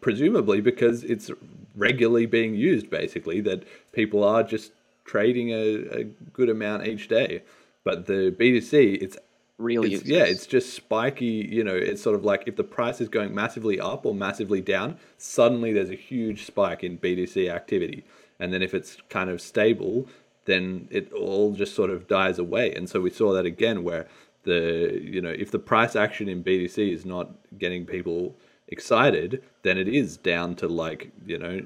[0.00, 1.30] presumably because it's
[1.74, 4.72] regularly being used, basically, that people are just
[5.06, 7.42] trading a, a good amount each day.
[7.84, 9.16] But the BTC, it's
[9.58, 11.48] really it's, yeah, it's just spiky.
[11.50, 14.60] You know, it's sort of like if the price is going massively up or massively
[14.60, 18.04] down, suddenly there's a huge spike in BTC activity,
[18.38, 20.08] and then if it's kind of stable,
[20.44, 22.74] then it all just sort of dies away.
[22.74, 24.08] And so we saw that again, where
[24.42, 28.34] the you know if the price action in BTC is not getting people
[28.68, 31.64] excited, then it is down to like you know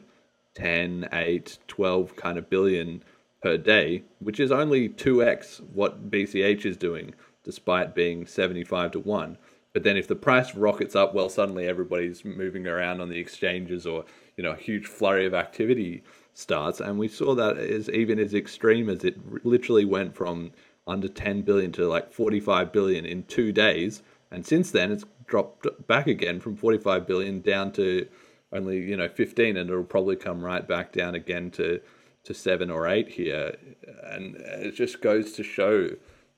[0.54, 3.02] 10, 8, 12 kind of billion
[3.42, 9.38] per day, which is only 2x what BCH is doing, despite being 75 to 1.
[9.72, 13.86] But then if the price rockets up, well, suddenly everybody's moving around on the exchanges
[13.86, 14.04] or,
[14.36, 16.02] you know, a huge flurry of activity
[16.34, 16.80] starts.
[16.80, 20.50] And we saw that as even as extreme as it literally went from
[20.86, 24.02] under 10 billion to like 45 billion in two days.
[24.32, 28.08] And since then, it's dropped back again from 45 billion down to
[28.52, 31.80] only, you know, 15, and it'll probably come right back down again to
[32.30, 33.56] to seven or eight here,
[34.04, 35.90] and it just goes to show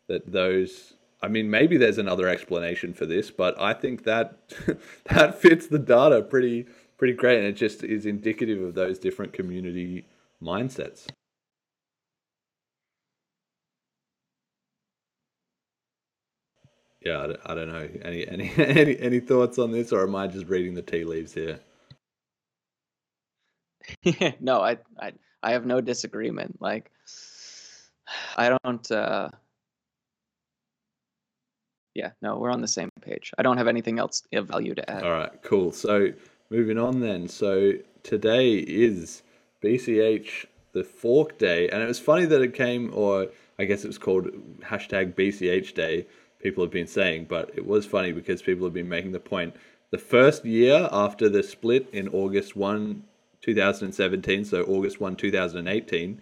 [0.08, 0.94] that those.
[1.24, 4.38] I mean, maybe there's another explanation for this, but I think that
[5.04, 9.32] that fits the data pretty pretty great, and it just is indicative of those different
[9.34, 10.06] community
[10.42, 11.06] mindsets.
[17.04, 17.88] Yeah, I don't, I don't know.
[18.02, 21.34] Any any any any thoughts on this, or am I just reading the tea leaves
[21.34, 21.60] here?
[24.40, 26.60] no, I I I have no disagreement.
[26.60, 26.90] Like,
[28.36, 28.90] I don't.
[28.90, 29.30] uh
[31.94, 33.32] Yeah, no, we're on the same page.
[33.36, 35.04] I don't have anything else of value to add.
[35.04, 35.72] All right, cool.
[35.72, 36.08] So
[36.50, 37.28] moving on then.
[37.28, 39.22] So today is
[39.62, 43.28] BCH the fork day, and it was funny that it came, or
[43.58, 44.28] I guess it was called
[44.62, 46.06] hashtag BCH day.
[46.40, 49.54] People have been saying, but it was funny because people have been making the point.
[49.90, 53.04] The first year after the split in August 1,
[53.42, 56.20] 2017, so August 1, 2018,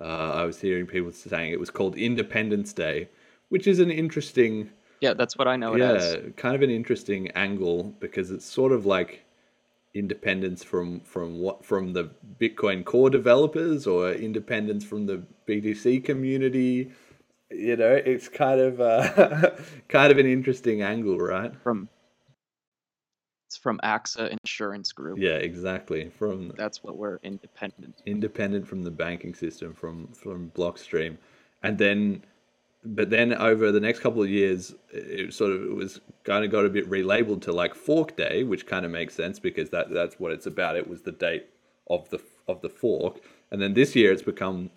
[0.00, 3.08] uh, I was hearing people saying it was called Independence Day,
[3.50, 4.70] which is an interesting.
[5.00, 8.72] Yeah, that's what I know yeah, it kind of an interesting angle because it's sort
[8.72, 9.24] of like
[9.94, 16.90] independence from from what from the Bitcoin core developers or independence from the BTC community.
[17.50, 19.50] you know, it's kind of uh,
[19.88, 21.54] kind of an interesting angle, right?
[21.62, 21.88] From
[23.52, 25.18] it's from AXA Insurance Group.
[25.18, 26.08] Yeah, exactly.
[26.08, 28.00] From that's what we're independent.
[28.06, 31.18] Independent from the banking system, from from Blockstream,
[31.62, 32.22] and then,
[32.82, 36.50] but then over the next couple of years, it sort of it was kind of
[36.50, 39.90] got a bit relabeled to like Fork Day, which kind of makes sense because that
[39.90, 40.76] that's what it's about.
[40.76, 41.46] It was the date
[41.90, 44.70] of the of the fork, and then this year it's become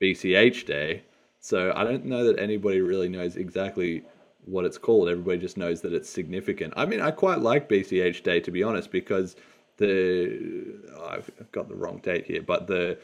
[0.00, 1.02] BCH Day.
[1.40, 4.04] So I don't know that anybody really knows exactly
[4.44, 5.08] what it's called.
[5.08, 6.74] Everybody just knows that it's significant.
[6.76, 9.36] I mean, I quite like BCH Day to be honest because
[9.76, 12.98] the oh, I've got the wrong date here, but the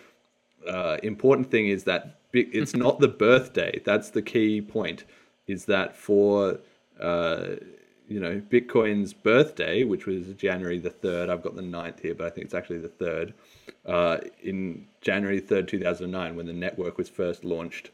[0.68, 3.80] uh, important thing is that it's not the birthday.
[3.84, 5.04] That's the key point.
[5.46, 6.58] Is that for
[7.00, 7.46] uh,
[8.06, 11.30] you know Bitcoin's birthday, which was January the third.
[11.30, 13.34] I've got the 9th here, but I think it's actually the third.
[13.86, 17.90] Uh, in January third, two thousand nine, when the network was first launched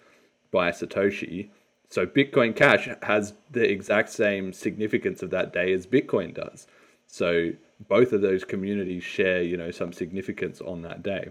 [0.51, 1.49] by Satoshi
[1.95, 6.67] so Bitcoin Cash has the exact same significance of that day as Bitcoin does.
[7.07, 7.53] So
[7.89, 11.29] both of those communities share, you know, some significance on that day.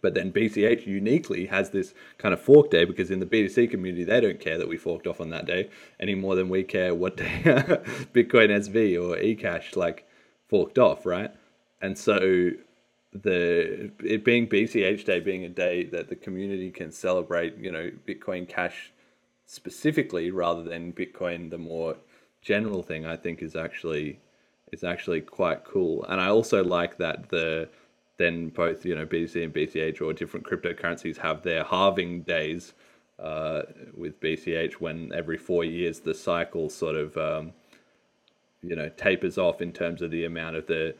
[0.00, 4.04] But then BCH uniquely has this kind of fork day because in the BTC community
[4.04, 6.94] they don't care that we forked off on that day any more than we care
[6.94, 10.06] what day Bitcoin SV or eCash like
[10.46, 11.32] forked off, right?
[11.82, 12.50] And so
[13.12, 17.90] the it being BCH day being a day that the community can celebrate, you know,
[18.06, 18.92] Bitcoin Cash
[19.46, 21.96] specifically rather than Bitcoin, the more
[22.42, 24.20] general thing, I think is actually
[24.72, 26.04] is actually quite cool.
[26.08, 27.68] And I also like that the
[28.16, 32.74] then both you know BTC and BCH or different cryptocurrencies have their halving days
[33.18, 33.62] uh,
[33.96, 37.52] with BCH when every four years the cycle sort of um,
[38.62, 40.94] you know tapers off in terms of the amount of the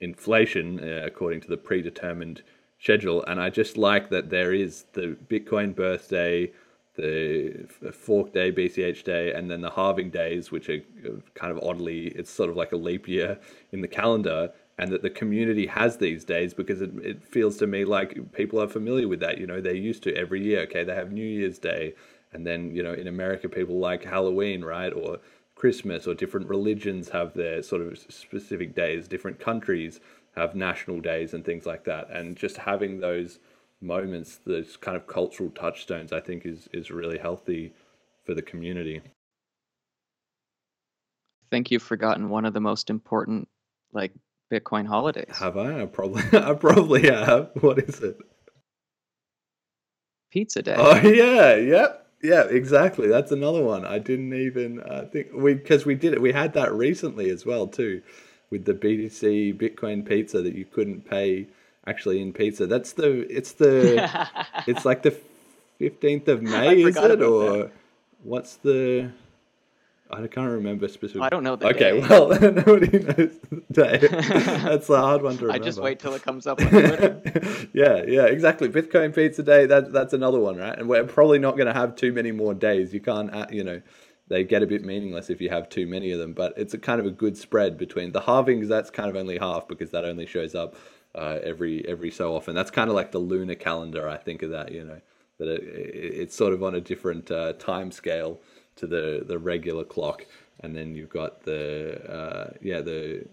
[0.00, 2.42] inflation uh, according to the predetermined
[2.78, 3.24] schedule.
[3.24, 6.52] And I just like that there is the Bitcoin birthday
[6.96, 11.62] the fork day, BCH day, and then the halving days, which are uh, kind of
[11.62, 13.38] oddly, it's sort of like a leap year
[13.72, 17.66] in the calendar, and that the community has these days because it, it feels to
[17.66, 19.38] me like people are familiar with that.
[19.38, 20.60] You know, they're used to every year.
[20.62, 21.94] Okay, they have New Year's Day,
[22.32, 25.18] and then you know in America people like Halloween, right, or
[25.54, 29.08] Christmas, or different religions have their sort of specific days.
[29.08, 30.00] Different countries
[30.36, 33.38] have national days and things like that, and just having those
[33.80, 37.74] moments, those kind of cultural touchstones, I think is is really healthy
[38.24, 39.00] for the community.
[39.04, 39.10] I
[41.50, 43.48] think you've forgotten one of the most important
[43.92, 44.12] like
[44.52, 45.36] Bitcoin holidays.
[45.38, 45.82] Have I?
[45.82, 47.50] I probably I probably have.
[47.60, 48.18] What is it?
[50.30, 50.74] Pizza Day.
[50.76, 52.02] Oh yeah, yep.
[52.22, 53.08] Yeah, exactly.
[53.08, 53.84] That's another one.
[53.84, 56.20] I didn't even uh, think we because we did it.
[56.20, 58.02] We had that recently as well too,
[58.50, 61.48] with the BTC Bitcoin pizza that you couldn't pay
[61.86, 62.66] actually in pizza.
[62.66, 64.08] That's the it's the
[64.66, 65.16] it's like the
[65.78, 67.70] fifteenth of May, is it or that.
[68.22, 69.10] what's the?
[70.08, 71.22] I can't remember specifically.
[71.22, 72.06] I don't know the Okay, day.
[72.08, 73.98] well, nobody knows the day.
[73.98, 75.50] That's a hard one to remember.
[75.64, 77.20] I just wait till it comes up on Twitter.
[77.72, 78.68] yeah, yeah, exactly.
[78.68, 79.66] Bitcoin Pizza Day.
[79.66, 80.78] That that's another one, right?
[80.78, 82.94] And we're probably not going to have too many more days.
[82.94, 83.82] You can't, uh, you know,
[84.28, 86.34] they get a bit meaningless if you have too many of them.
[86.34, 88.68] But it's a kind of a good spread between the halvings.
[88.68, 90.76] That's kind of only half because that only shows up
[91.16, 92.54] uh, every every so often.
[92.54, 94.08] That's kind of like the lunar calendar.
[94.08, 95.00] I think of that, you know,
[95.38, 98.40] that it, it's sort of on a different uh, time scale
[98.76, 100.26] to the the regular clock.
[100.60, 103.26] And then you've got the uh, yeah the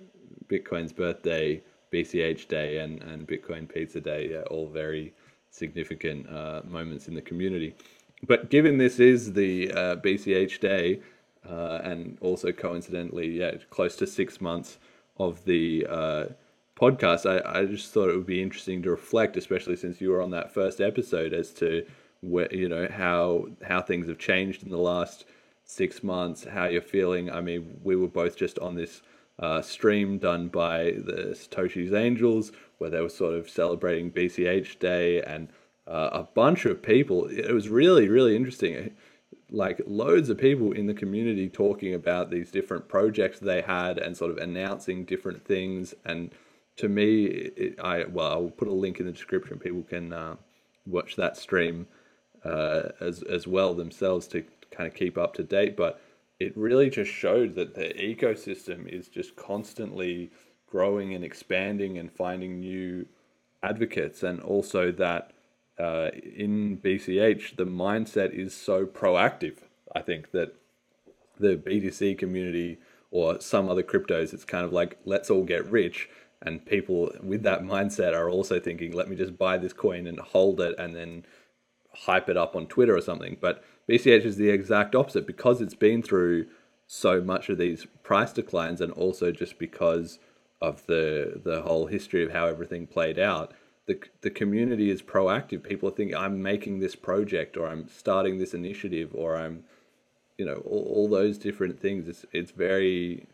[0.48, 4.30] Bitcoin's birthday, BCH day, and and Bitcoin Pizza Day.
[4.32, 5.13] Yeah, all very
[5.50, 7.76] significant uh, moments in the community.
[8.26, 11.02] But given this is the uh, BCH day,
[11.48, 14.78] uh, and also coincidentally, yeah, close to six months
[15.17, 15.86] of the
[16.84, 20.22] podcast, I, I just thought it would be interesting to reflect, especially since you were
[20.22, 21.86] on that first episode, as to
[22.22, 25.26] where you know how how things have changed in the last
[25.65, 27.32] six months, how you're feeling.
[27.32, 29.02] I mean, we were both just on this
[29.39, 35.22] uh, stream done by the Satoshi's Angels, where they were sort of celebrating BCH Day,
[35.22, 35.50] and
[35.88, 37.28] uh, a bunch of people.
[37.28, 38.91] It was really really interesting.
[39.49, 44.18] Like loads of people in the community talking about these different projects they had and
[44.18, 46.32] sort of announcing different things and
[46.78, 49.59] to me, it, I well, I'll put a link in the description.
[49.59, 50.36] People can uh,
[50.86, 51.88] watch that stream
[52.43, 55.78] uh, as as well themselves to kind of keep up to date.
[55.78, 56.01] But
[56.39, 60.32] it really just showed that the ecosystem is just constantly
[60.67, 63.05] growing and expanding and finding new
[63.61, 65.32] advocates, and also that
[65.80, 69.57] uh, in BCH the mindset is so proactive.
[69.95, 70.55] I think that
[71.39, 72.80] the BTC community
[73.11, 76.09] or some other cryptos, it's kind of like let's all get rich
[76.44, 80.20] and people with that mindset are also thinking let me just buy this coin and
[80.20, 81.26] hold it and then
[82.06, 83.38] hype it up on twitter or something.
[83.39, 85.28] But BCH is the exact opposite.
[85.28, 86.48] Because it's been through
[86.88, 90.20] so much of these price declines and also just because
[90.62, 93.54] of the the whole history of how everything played out
[93.86, 95.64] the the community is proactive.
[95.64, 99.64] People think i'm making this project or i'm starting this initiative or i'm
[100.38, 102.08] you know all, all those different things.
[102.08, 103.28] It's it's very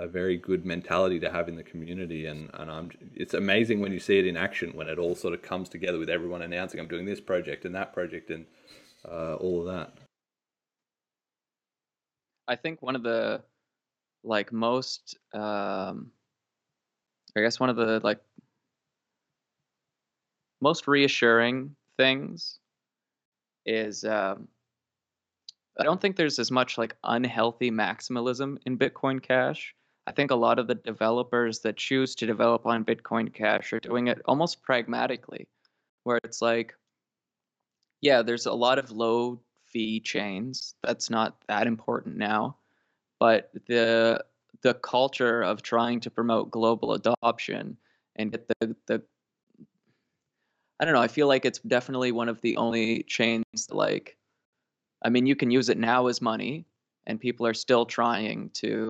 [0.00, 3.92] a very good mentality to have in the community and and I'm it's amazing when
[3.92, 6.80] you see it in action when it all sort of comes together with everyone announcing
[6.80, 8.46] I'm doing this project and that project and
[9.06, 9.92] uh, all of that.
[12.48, 13.42] I think one of the
[14.24, 16.10] like most um
[17.36, 18.20] I guess one of the like
[20.62, 22.58] most reassuring things
[23.66, 24.48] is um
[25.78, 29.74] I don't think there's as much like unhealthy maximalism in Bitcoin Cash.
[30.06, 33.80] I think a lot of the developers that choose to develop on Bitcoin Cash are
[33.80, 35.46] doing it almost pragmatically,
[36.04, 36.74] where it's like,
[38.00, 40.74] yeah, there's a lot of low fee chains.
[40.82, 42.56] That's not that important now.
[43.18, 44.24] But the
[44.62, 47.76] the culture of trying to promote global adoption
[48.16, 49.02] and get the the
[50.80, 54.16] I don't know, I feel like it's definitely one of the only chains that like
[55.02, 56.64] I mean you can use it now as money
[57.06, 58.88] and people are still trying to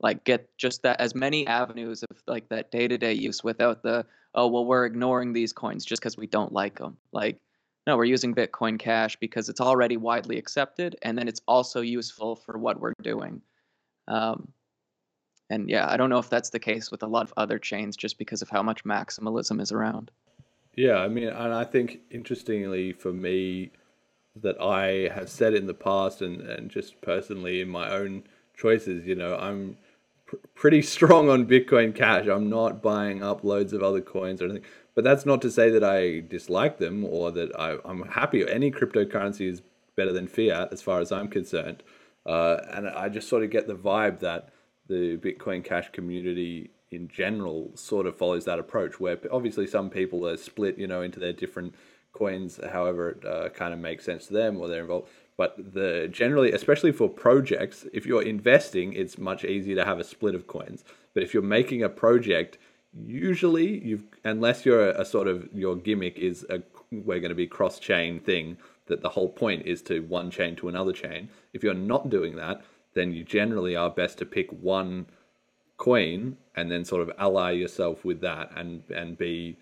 [0.00, 4.46] like get just that as many avenues of like that day-to-day use without the oh
[4.46, 7.38] well we're ignoring these coins just because we don't like them like
[7.86, 12.36] no we're using bitcoin cash because it's already widely accepted and then it's also useful
[12.36, 13.40] for what we're doing.
[14.06, 14.48] Um,
[15.50, 17.96] and yeah i don't know if that's the case with a lot of other chains
[17.96, 20.10] just because of how much maximalism is around.
[20.76, 23.70] Yeah i mean and i think interestingly for me
[24.36, 28.24] that i have said in the past and, and just personally in my own
[28.56, 29.76] choices you know i'm
[30.34, 32.26] pr- pretty strong on bitcoin cash.
[32.26, 34.64] I'm not buying up loads of other coins or anything.
[34.94, 38.48] But that's not to say that i dislike them or that I, i'm happy.
[38.48, 39.62] Any cryptocurrency is
[39.96, 41.82] better than fiat as far as i'm concerned.
[42.26, 44.50] Uh, and i just sort of get the vibe that
[44.86, 50.26] the Bitcoin Cash community in general sort of follows that approach, where obviously some people
[50.28, 51.74] are split, you know, into their different
[52.12, 55.08] coins, however it uh, kind of makes sense to them or they're involved.
[55.36, 60.04] But the generally, especially for projects, if you're investing, it's much easier to have a
[60.04, 60.84] split of coins.
[61.12, 62.58] But if you're making a project,
[62.96, 66.62] usually you've unless you're a, sort of your gimmick is a
[66.92, 68.56] we're going to be cross chain thing
[68.86, 71.28] that the whole point is to one chain to another chain.
[71.52, 72.62] If you're not doing that,
[72.92, 75.06] then you generally are best to pick one
[75.76, 79.56] coin and then sort of ally yourself with that and and be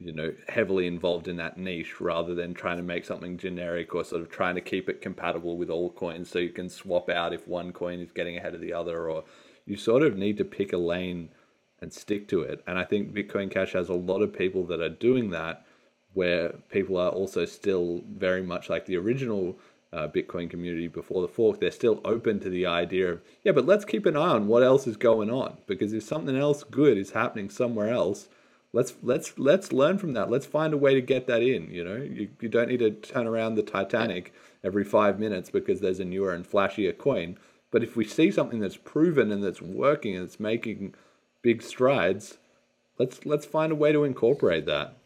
[0.00, 4.04] you know heavily involved in that niche rather than trying to make something generic or
[4.04, 7.32] sort of trying to keep it compatible with all coins so you can swap out
[7.32, 9.24] if one coin is getting ahead of the other or
[9.66, 11.28] you sort of need to pick a lane
[11.80, 12.62] and stick to it.
[12.66, 15.64] And i think bitcoin cash has a lot of people that are doing that
[16.14, 19.58] where people are also still very much like the original
[19.92, 23.66] uh, Bitcoin community before the fork, they're still open to the idea of, yeah, but
[23.66, 26.98] let's keep an eye on what else is going on because if something else good
[26.98, 28.28] is happening somewhere else,
[28.78, 30.30] let's let's let's learn from that.
[30.30, 31.68] Let's find a way to get that in.
[31.68, 35.80] You know, you, you don't need to turn around the Titanic every five minutes because
[35.80, 37.36] there's a newer and flashier coin.
[37.72, 40.94] But if we see something that's proven and that's working and it's making
[41.42, 42.38] big strides,
[42.98, 44.96] let's let's find a way to incorporate that.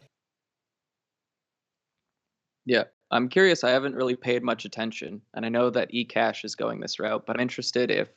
[2.65, 3.63] Yeah, I'm curious.
[3.63, 7.25] I haven't really paid much attention, and I know that eCash is going this route,
[7.25, 8.07] but I'm interested if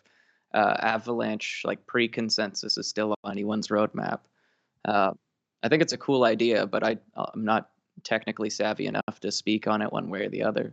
[0.54, 4.20] uh, Avalanche, like pre-consensus, is still on anyone's roadmap.
[4.84, 5.12] Uh,
[5.66, 7.70] I think it's a cool idea, but I I'm not
[8.04, 10.72] technically savvy enough to speak on it one way or the other.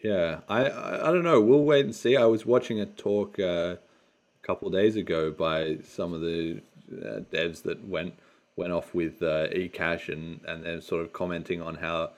[0.00, 1.40] Yeah, I I, I don't know.
[1.40, 2.16] We'll wait and see.
[2.16, 6.60] I was watching a talk uh, a couple days ago by some of the
[6.92, 8.14] uh, devs that went
[8.54, 12.12] went off with uh, eCash and and they're sort of commenting on how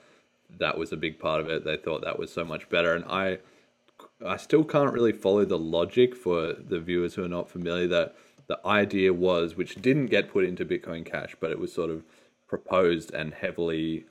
[0.59, 1.65] that was a big part of it.
[1.65, 3.39] They thought that was so much better, and I
[4.23, 8.15] I still can't really follow the logic for the viewers who are not familiar that
[8.51, 12.03] the idea was, which didn't get put into Bitcoin Cash, but it was sort of
[12.49, 14.03] proposed and heavily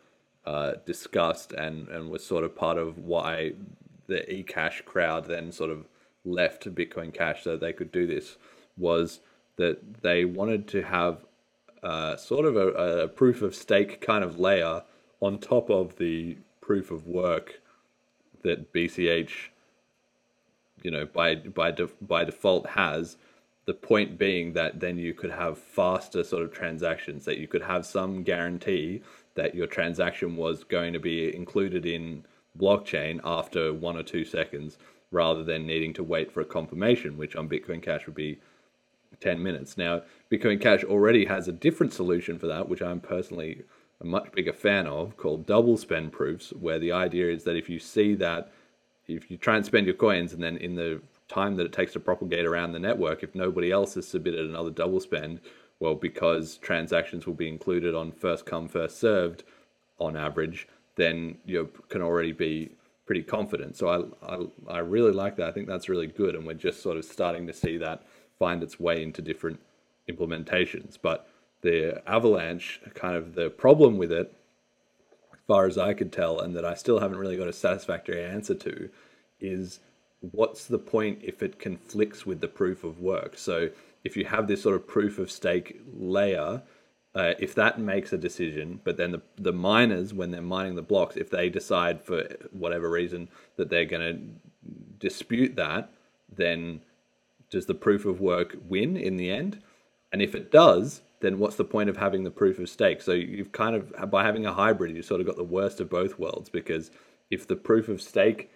[0.47, 3.53] uh, discussed, and and was sort of part of why
[4.07, 5.87] the eCash crowd then sort of
[6.25, 8.39] left Bitcoin Cash so they could do this
[8.79, 9.21] was
[9.57, 11.27] that they wanted to have
[11.83, 12.69] uh, sort of a,
[13.03, 14.83] a proof of stake kind of layer
[15.21, 17.61] on top of the proof of work
[18.43, 19.33] that BCH,
[20.83, 23.19] you know, by by de, by default has,
[23.67, 27.63] the point being that then you could have faster sort of transactions, that you could
[27.63, 29.03] have some guarantee
[29.35, 32.25] that your transaction was going to be included in
[32.59, 34.79] blockchain after one or two seconds,
[35.13, 38.39] rather than needing to wait for a confirmation, which on Bitcoin Cash would be
[39.21, 39.77] 10 minutes.
[39.77, 43.63] Now, Bitcoin Cash already has a different solution for that, which I'm personally
[44.01, 47.69] a much bigger fan of called double spend proofs, where the idea is that if
[47.69, 48.51] you see that
[49.07, 51.01] if you try and spend your coins and then in the
[51.31, 54.71] time that it takes to propagate around the network, if nobody else has submitted another
[54.71, 55.41] double spend,
[55.79, 59.43] well, because transactions will be included on first come, first served
[59.99, 62.71] on average, then you can already be
[63.07, 63.77] pretty confident.
[63.77, 65.49] So I, I, I really like that.
[65.49, 66.35] I think that's really good.
[66.35, 68.03] And we're just sort of starting to see that
[68.39, 69.61] find its way into different
[70.09, 70.99] implementations.
[71.01, 71.29] But
[71.63, 74.35] the Avalanche, kind of the problem with it,
[75.33, 78.25] as far as I could tell, and that I still haven't really got a satisfactory
[78.25, 78.91] answer to,
[79.41, 79.81] is
[80.21, 83.37] what's the point if it conflicts with the proof of work?
[83.39, 83.71] So
[84.05, 86.63] if you have this sort of proof of stake layer,
[87.15, 90.83] uh, if that makes a decision, but then the, the miners, when they're mining the
[90.83, 95.91] blocks, if they decide for whatever reason that they're going to dispute that,
[96.31, 96.81] then
[97.51, 99.61] does the proof of work win in the end?
[100.13, 103.03] And if it does, then what's the point of having the proof of stake?
[103.03, 105.91] So you've kind of, by having a hybrid, you've sort of got the worst of
[105.91, 106.91] both worlds because
[107.31, 108.51] if the proof of stake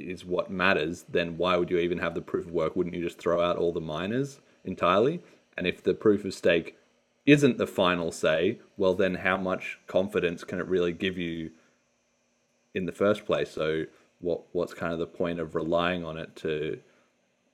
[0.00, 2.76] is what matters, then why would you even have the proof of work?
[2.76, 5.22] Wouldn't you just throw out all the miners entirely?
[5.56, 6.76] And if the proof of stake
[7.26, 11.50] isn't the final say, well, then how much confidence can it really give you
[12.74, 13.50] in the first place?
[13.50, 13.84] So
[14.20, 16.78] what what's kind of the point of relying on it to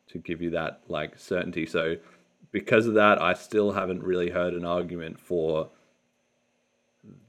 [0.09, 1.67] to give you that like certainty?
[1.67, 1.97] So
[2.53, 5.69] because of that, I still haven't really heard an argument for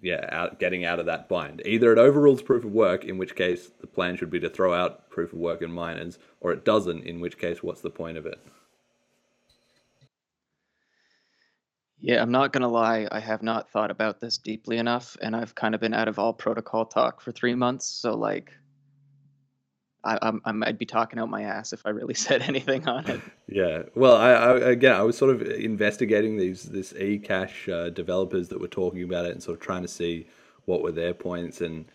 [0.01, 1.61] yeah, out, getting out of that bind.
[1.65, 4.73] Either it overrules proof of work, in which case the plan should be to throw
[4.73, 8.17] out proof of work and miners, or it doesn't, in which case what's the point
[8.17, 8.39] of it?
[11.99, 15.55] Yeah, I'm not gonna lie, I have not thought about this deeply enough, and I've
[15.55, 17.87] kind of been out of all protocol talk for three months.
[17.87, 18.53] So like,
[20.07, 23.21] I, I might be talking out my ass if I really said anything on it.
[23.47, 28.49] Yeah, well, I, I again, I was sort of investigating these this eCash uh, developers
[28.49, 30.27] that were talking about it and sort of trying to see
[30.65, 31.85] what were their points, and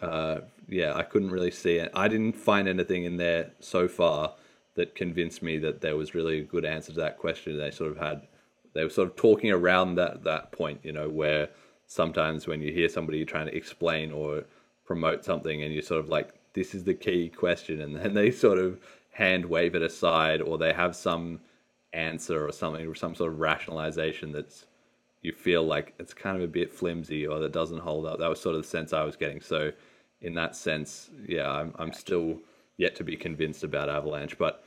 [0.00, 1.90] uh, yeah, I couldn't really see it.
[1.94, 4.34] I didn't find anything in there so far
[4.74, 7.56] that convinced me that there was really a good answer to that question.
[7.58, 8.26] They sort of had
[8.74, 11.48] they were sort of talking around that that point, you know, where
[11.86, 14.44] sometimes when you hear somebody trying to explain or
[14.84, 18.30] promote something and you're sort of like, this is the key question, and then they
[18.30, 18.80] sort of
[19.12, 21.40] hand wave it aside or they have some
[21.92, 24.66] answer or something or some sort of rationalization that's
[25.22, 28.18] you feel like it's kind of a bit flimsy or that doesn't hold up.
[28.18, 29.40] That was sort of the sense I was getting.
[29.40, 29.72] So
[30.20, 32.38] in that sense, yeah, I'm I'm still
[32.76, 34.64] yet to be convinced about Avalanche, but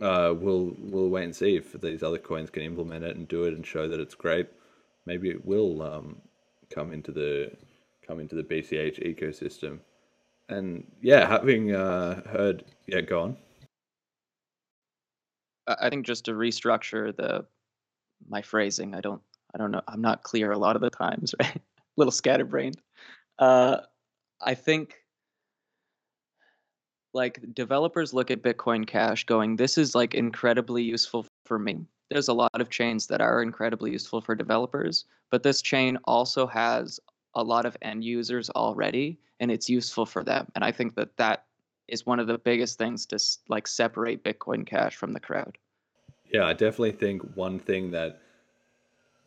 [0.00, 3.44] uh, we'll we'll wait and see if these other coins can implement it and do
[3.44, 4.48] it and show that it's great.
[5.06, 6.16] Maybe it will um,
[6.70, 7.52] come into the
[8.06, 9.78] come into the BCH ecosystem.
[10.48, 13.36] And yeah, having uh, heard, yeah, go on.
[15.66, 17.46] I think just to restructure the
[18.28, 19.22] my phrasing, I don't
[19.54, 21.56] I don't know I'm not clear a lot of the times, right?
[21.56, 21.60] a
[21.96, 22.76] little scatterbrained.
[23.38, 23.78] Uh,
[24.42, 24.96] I think
[27.14, 31.86] like developers look at Bitcoin Cash going, this is like incredibly useful for me.
[32.10, 36.46] There's a lot of chains that are incredibly useful for developers, but this chain also
[36.46, 37.00] has
[37.34, 40.46] a lot of end users already and it's useful for them.
[40.54, 41.44] And I think that that
[41.88, 43.18] is one of the biggest things to
[43.48, 45.58] like separate Bitcoin Cash from the crowd.
[46.32, 48.20] Yeah, I definitely think one thing that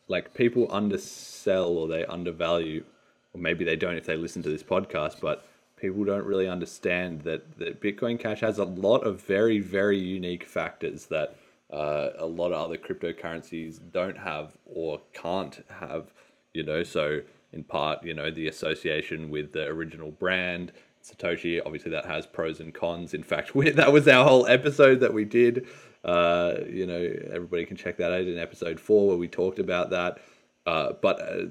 [0.08, 2.84] like people undersell or they undervalue,
[3.32, 5.46] or maybe they don't if they listen to this podcast, but
[5.76, 10.44] people don't really understand that, that Bitcoin Cash has a lot of very, very unique
[10.44, 11.36] factors that
[11.72, 16.12] uh, a lot of other cryptocurrencies don't have or can't have,
[16.54, 16.82] you know.
[16.82, 17.20] So,
[17.52, 20.72] in part, you know, the association with the original brand,
[21.02, 23.14] Satoshi, obviously that has pros and cons.
[23.14, 25.66] In fact, we, that was our whole episode that we did.
[26.04, 29.90] Uh, you know, everybody can check that out in episode four where we talked about
[29.90, 30.18] that.
[30.66, 31.44] Uh, but uh,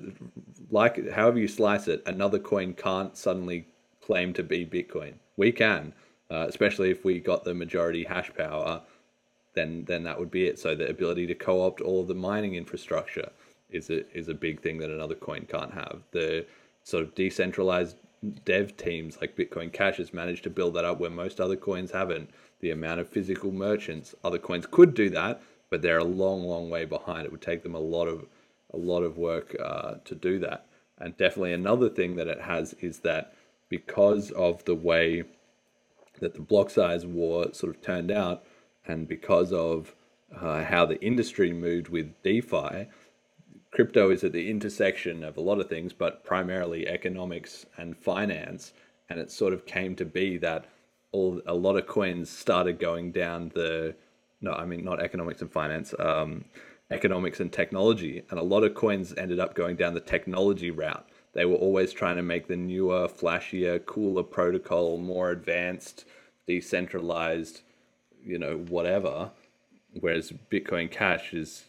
[0.69, 3.67] like, however you slice it, another coin can't suddenly
[4.01, 5.13] claim to be Bitcoin.
[5.37, 5.93] We can,
[6.29, 8.81] uh, especially if we got the majority hash power,
[9.53, 10.59] then then that would be it.
[10.59, 13.31] So the ability to co-opt all the mining infrastructure
[13.69, 16.01] is a is a big thing that another coin can't have.
[16.11, 16.45] The
[16.83, 17.97] sort of decentralized
[18.45, 21.91] dev teams like Bitcoin Cash has managed to build that up where most other coins
[21.91, 22.29] haven't.
[22.61, 26.69] The amount of physical merchants, other coins could do that, but they're a long, long
[26.69, 27.25] way behind.
[27.25, 28.25] It would take them a lot of
[28.73, 30.65] a lot of work uh, to do that.
[30.97, 33.33] And definitely another thing that it has is that
[33.69, 35.23] because of the way
[36.19, 38.43] that the block size war sort of turned out,
[38.85, 39.93] and because of
[40.35, 42.87] uh, how the industry moved with DeFi,
[43.77, 48.73] crypto is at the intersection of a lot of things, but primarily economics and finance.
[49.09, 50.65] And it sort of came to be that
[51.11, 53.95] all a lot of coins started going down the
[54.41, 56.43] no, I mean not economics and finance, um,
[56.91, 61.07] economics and technology, and a lot of coins ended up going down the technology route
[61.37, 66.05] they were always trying to make the newer, flashier, cooler protocol more advanced
[66.47, 67.61] decentralized,
[68.23, 69.29] you know, whatever.
[69.99, 71.65] Whereas Bitcoin Cash is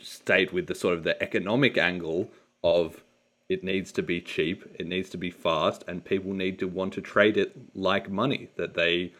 [0.00, 2.30] stayed with the sort of the economic angle
[2.62, 3.02] of
[3.48, 6.92] it needs to be cheap, it needs to be fast, and people need to want
[6.94, 8.48] to trade it like money.
[8.56, 9.12] That they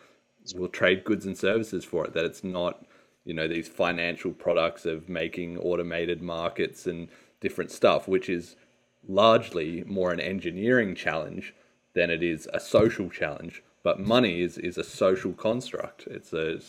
[0.54, 2.12] will trade goods and services for it.
[2.14, 2.84] That it's not,
[3.24, 7.08] you know, these financial products of making automated markets and
[7.40, 8.56] different stuff, which is
[9.08, 11.54] largely more an engineering challenge
[11.94, 13.62] than it is a social challenge.
[13.84, 16.08] But money is, is a social construct.
[16.08, 16.60] It's a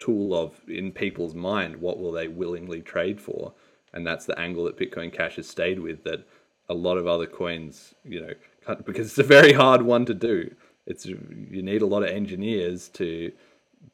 [0.00, 3.52] tool of in people's mind what will they willingly trade for,
[3.92, 6.04] and that's the angle that Bitcoin Cash has stayed with.
[6.04, 6.26] That
[6.68, 10.54] a lot of other coins, you know, because it's a very hard one to do.
[10.86, 13.30] It's you need a lot of engineers to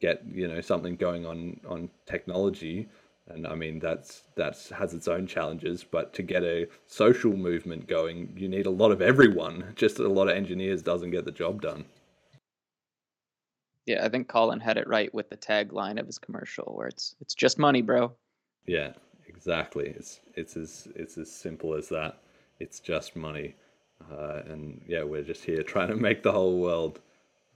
[0.01, 2.89] get you know something going on on technology
[3.29, 5.85] and I mean that's that's has its own challenges.
[5.85, 9.73] But to get a social movement going, you need a lot of everyone.
[9.77, 11.85] Just a lot of engineers doesn't get the job done.
[13.87, 17.15] Yeah, I think Colin had it right with the tagline of his commercial, where it's
[17.21, 18.13] it's just money, bro.
[18.67, 18.93] Yeah,
[19.29, 19.95] exactly.
[19.97, 22.19] It's it's as it's as simple as that.
[22.59, 23.55] It's just money,
[24.11, 27.01] uh, and yeah, we're just here trying to make the whole world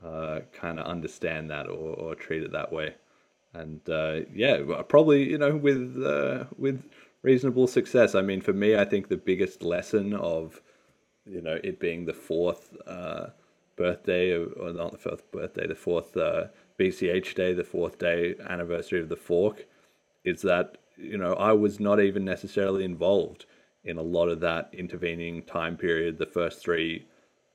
[0.04, 2.94] uh, kind of understand that or, or treat it that way
[3.54, 4.58] and uh, yeah,
[4.88, 6.82] probably you know with uh, with
[7.22, 8.14] reasonable success.
[8.14, 10.60] I mean, for me, I think the biggest lesson of
[11.26, 13.28] you know it being the fourth uh,
[13.80, 19.00] birthday or not the fourth birthday, the fourth uh, BCH day, the fourth day anniversary
[19.00, 19.64] of the fork,
[20.22, 23.46] is that you know I was not even necessarily involved
[23.82, 27.06] in a lot of that intervening time period, the first three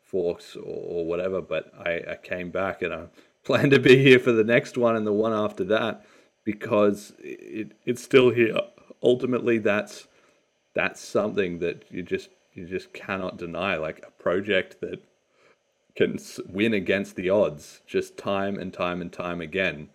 [0.04, 1.42] forks or, or whatever.
[1.42, 3.06] But I, I came back and I
[3.44, 6.04] plan to be here for the next one and the one after that
[6.44, 8.58] because it, it's still here.
[9.04, 10.08] Ultimately, that's
[10.74, 13.76] that's something that you just you just cannot deny.
[13.76, 15.04] Like a project that
[15.96, 16.20] can
[16.50, 19.90] win against the odds just time and time and time again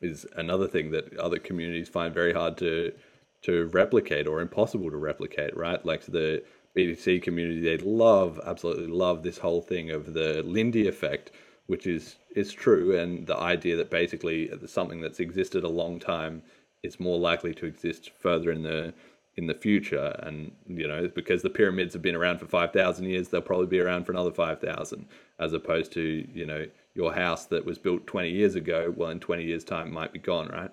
[0.00, 2.92] is another thing that other communities find very hard to
[3.42, 5.56] to replicate or impossible to replicate.
[5.56, 6.42] Right, like the
[6.76, 11.30] BTC community, they love absolutely love this whole thing of the Lindy effect
[11.66, 16.42] which is is true, and the idea that basically something that's existed a long time
[16.82, 18.94] is more likely to exist further in the
[19.36, 23.06] in the future, and you know because the pyramids have been around for five thousand
[23.06, 25.06] years, they'll probably be around for another five thousand,
[25.38, 29.20] as opposed to you know your house that was built twenty years ago, well in
[29.20, 30.70] twenty years time might be gone, right?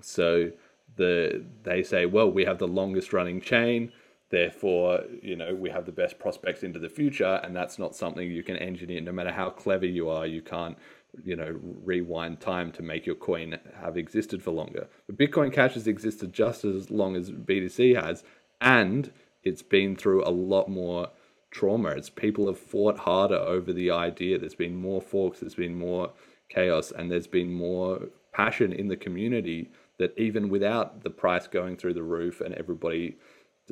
[0.00, 0.50] So
[0.96, 3.92] the they say, well, we have the longest running chain
[4.30, 8.30] Therefore, you know, we have the best prospects into the future, and that's not something
[8.30, 9.00] you can engineer.
[9.00, 10.76] No matter how clever you are, you can't,
[11.24, 14.88] you know, rewind time to make your coin have existed for longer.
[15.06, 18.24] But Bitcoin Cash has existed just as long as BTC has,
[18.60, 19.12] and
[19.42, 21.10] it's been through a lot more
[21.50, 21.90] trauma.
[21.90, 24.38] It's people have fought harder over the idea.
[24.38, 26.12] There's been more forks, there's been more
[26.48, 31.76] chaos, and there's been more passion in the community that even without the price going
[31.76, 33.16] through the roof and everybody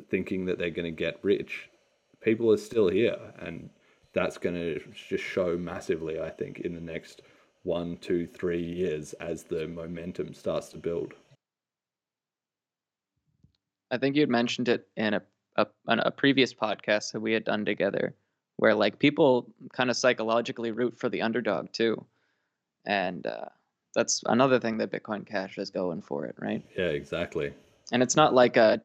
[0.09, 1.69] thinking that they're going to get rich,
[2.21, 3.69] people are still here, and
[4.13, 6.19] that's going to just show massively.
[6.19, 7.21] I think in the next
[7.67, 11.13] one, two, three years as the momentum starts to build.
[13.91, 15.21] I think you had mentioned it in a,
[15.57, 18.15] a, a previous podcast that we had done together,
[18.55, 22.05] where like people kind of psychologically root for the underdog too,
[22.85, 23.49] and uh,
[23.93, 26.63] that's another thing that Bitcoin Cash is going for it, right?
[26.77, 27.53] Yeah, exactly.
[27.91, 28.81] And it's not like a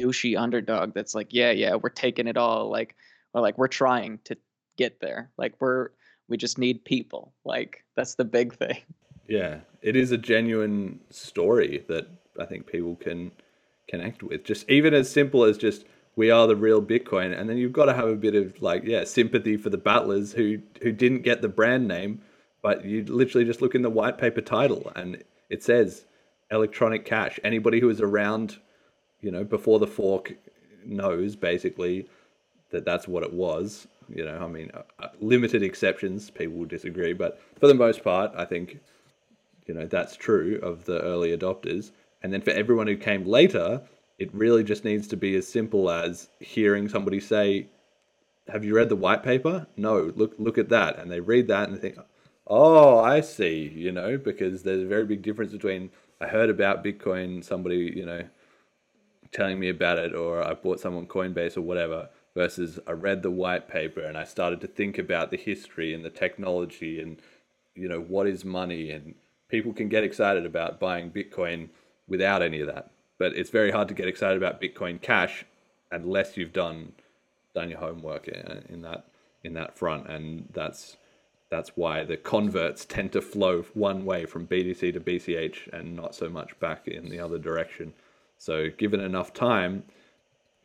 [0.00, 2.70] douchey underdog that's like, yeah, yeah, we're taking it all.
[2.70, 2.96] Like,
[3.32, 4.36] or like we're trying to
[4.76, 5.30] get there.
[5.36, 5.90] Like we're
[6.28, 7.32] we just need people.
[7.44, 8.78] Like that's the big thing.
[9.26, 12.06] Yeah, it is a genuine story that
[12.38, 13.32] I think people can
[13.88, 14.44] connect with.
[14.44, 17.86] Just even as simple as just we are the real Bitcoin, and then you've got
[17.86, 21.40] to have a bit of like yeah sympathy for the battlers who who didn't get
[21.40, 22.20] the brand name,
[22.60, 26.04] but you literally just look in the white paper title and it says
[26.50, 27.40] electronic cash.
[27.42, 28.58] Anybody who is around
[29.24, 30.34] you know, before the fork
[30.84, 32.06] knows basically
[32.70, 33.88] that that's what it was.
[34.08, 38.32] You know, I mean, uh, limited exceptions, people will disagree, but for the most part,
[38.36, 38.80] I think,
[39.66, 41.92] you know, that's true of the early adopters.
[42.22, 43.82] And then for everyone who came later,
[44.18, 47.68] it really just needs to be as simple as hearing somebody say,
[48.48, 51.68] "Have you read the white paper?" No, look look at that, and they read that
[51.68, 51.98] and they think,
[52.46, 55.90] "Oh, I see," you know, because there's a very big difference between
[56.20, 58.22] I heard about Bitcoin, somebody, you know,
[59.32, 63.22] telling me about it or I bought some on Coinbase or whatever versus I read
[63.22, 67.18] the white paper and I started to think about the history and the technology and
[67.74, 69.14] you know what is money and
[69.48, 71.68] people can get excited about buying Bitcoin
[72.08, 72.90] without any of that.
[73.18, 75.44] But it's very hard to get excited about Bitcoin Cash
[75.90, 76.92] unless you've done
[77.54, 79.06] done your homework in, in that
[79.42, 80.96] in that front and that's
[81.50, 86.14] that's why the converts tend to flow one way from BTC to BCH and not
[86.14, 87.92] so much back in the other direction.
[88.38, 89.84] So, given enough time,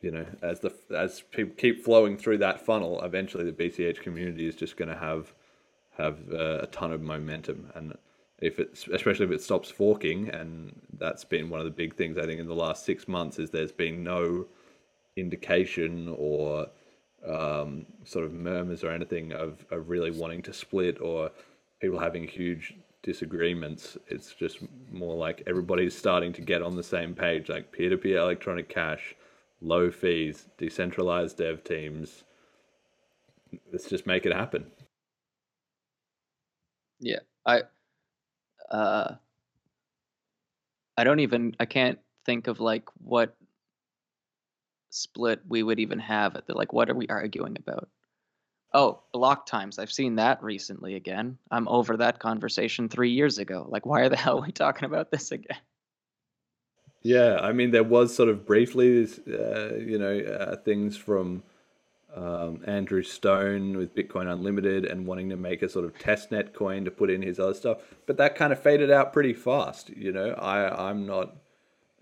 [0.00, 4.48] you know, as the as people keep flowing through that funnel, eventually the BCH community
[4.48, 5.32] is just going to have
[5.96, 7.70] have uh, a ton of momentum.
[7.74, 7.94] And
[8.38, 12.16] if it's especially if it stops forking, and that's been one of the big things
[12.16, 14.46] I think in the last six months is there's been no
[15.16, 16.66] indication or
[17.26, 21.30] um, sort of murmurs or anything of, of really wanting to split or
[21.80, 23.98] people having huge disagreements.
[24.08, 24.58] It's just
[24.90, 28.68] more like everybody's starting to get on the same page, like peer to peer electronic
[28.68, 29.14] cash,
[29.60, 32.24] low fees, decentralized dev teams.
[33.72, 34.66] Let's just make it happen.
[37.00, 37.62] Yeah, I,
[38.70, 39.14] uh,
[40.96, 43.36] I don't even I can't think of like what
[44.90, 47.88] split we would even have at the like what are we arguing about?
[48.72, 49.78] Oh, block times.
[49.78, 51.38] I've seen that recently again.
[51.50, 53.66] I'm over that conversation three years ago.
[53.68, 55.58] Like, why the hell are we talking about this again?
[57.02, 61.42] Yeah, I mean, there was sort of briefly, uh, you know, uh, things from
[62.14, 66.84] um, Andrew Stone with Bitcoin Unlimited and wanting to make a sort of testnet coin
[66.84, 69.90] to put in his other stuff, but that kind of faded out pretty fast.
[69.90, 71.36] You know, I I'm not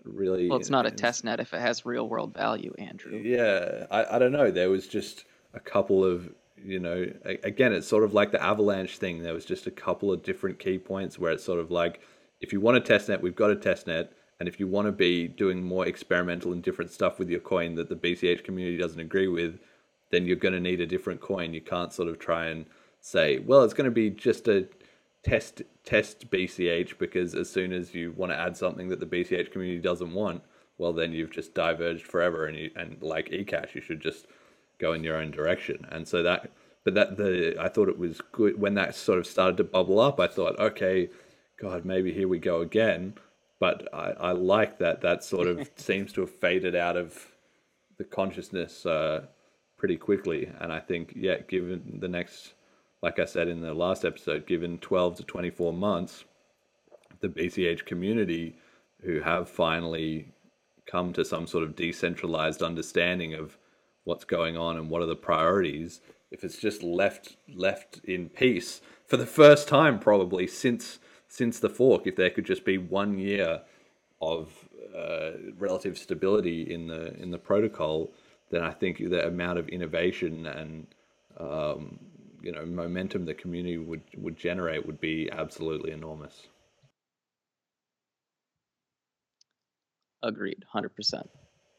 [0.03, 0.49] really.
[0.49, 3.17] Well, it's not a test net if it has real world value, Andrew.
[3.17, 4.51] Yeah, I, I don't know.
[4.51, 8.97] There was just a couple of, you know, again, it's sort of like the Avalanche
[8.97, 9.23] thing.
[9.23, 12.01] There was just a couple of different key points where it's sort of like,
[12.41, 14.11] if you want a test net, we've got a test net.
[14.39, 17.75] And if you want to be doing more experimental and different stuff with your coin
[17.75, 19.59] that the BCH community doesn't agree with,
[20.11, 21.53] then you're going to need a different coin.
[21.53, 22.65] You can't sort of try and
[23.01, 24.67] say, well, it's going to be just a
[25.23, 29.51] test test BCH because as soon as you want to add something that the BCH
[29.51, 30.41] community doesn't want,
[30.77, 34.27] well then you've just diverged forever and you and like eCash you should just
[34.79, 35.85] go in your own direction.
[35.91, 36.49] And so that
[36.85, 39.99] but that the I thought it was good when that sort of started to bubble
[39.99, 40.19] up.
[40.19, 41.09] I thought, okay,
[41.57, 43.15] God, maybe here we go again.
[43.59, 47.31] But I, I like that that sort of seems to have faded out of
[47.97, 49.25] the consciousness uh,
[49.77, 50.49] pretty quickly.
[50.59, 52.53] And I think, yeah, given the next
[53.01, 56.25] like I said in the last episode, given 12 to 24 months,
[57.21, 58.55] the BCH community
[59.01, 60.33] who have finally
[60.85, 63.57] come to some sort of decentralized understanding of
[64.03, 66.01] what's going on and what are the priorities,
[66.31, 70.99] if it's just left left in peace for the first time probably since
[71.29, 73.61] since the fork, if there could just be one year
[74.21, 74.49] of
[74.95, 78.11] uh, relative stability in the in the protocol,
[78.49, 80.87] then I think the amount of innovation and
[81.39, 81.99] um,
[82.41, 86.47] you know momentum the community would would generate would be absolutely enormous.
[90.21, 91.29] Agreed, hundred percent.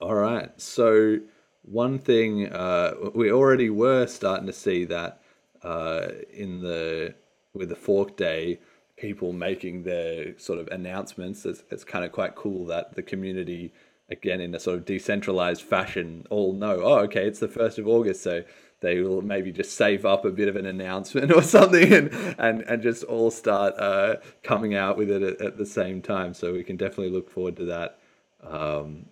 [0.00, 1.18] All right, so
[1.62, 5.20] one thing uh, we already were starting to see that
[5.62, 7.14] uh, in the
[7.52, 8.60] with the fork day,
[9.00, 11.46] people making their sort of announcements.
[11.46, 13.72] It's, it's kind of quite cool that the community,
[14.10, 16.80] again in a sort of decentralized fashion, all know.
[16.82, 18.44] Oh, okay, it's the first of August, so
[18.80, 22.62] they will maybe just save up a bit of an announcement or something and and,
[22.62, 26.34] and just all start uh, coming out with it at, at, the same time.
[26.34, 27.98] So we can definitely look forward to that
[28.42, 29.06] um,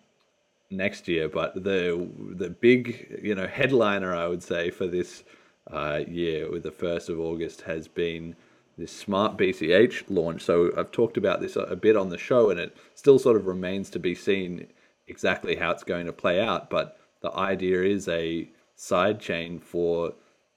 [0.71, 1.29] next year.
[1.29, 5.25] But the the big you know headliner I would say for this
[5.71, 8.37] uh, year with the first of August has been
[8.79, 10.43] this smart BCH launch.
[10.43, 13.47] So I've talked about this a bit on the show, and it still sort of
[13.47, 14.69] remains to be seen
[15.09, 16.71] exactly how it's going to play out.
[16.71, 20.15] But the idea is a sidechain for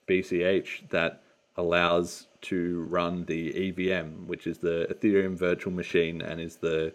[0.07, 1.24] BCH that
[1.57, 6.93] allows to run the EVM, which is the Ethereum virtual machine and is the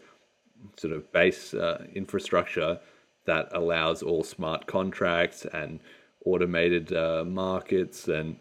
[0.76, 2.78] sort of base uh, infrastructure
[3.26, 5.80] that allows all smart contracts and
[6.24, 8.36] automated uh, markets and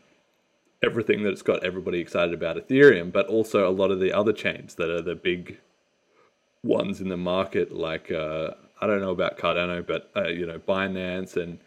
[0.86, 4.76] everything that's got everybody excited about Ethereum, but also a lot of the other chains
[4.76, 5.60] that are the big
[6.64, 10.60] ones in the market, like uh, I don't know about Cardano, but uh, you know
[10.60, 11.60] Binance and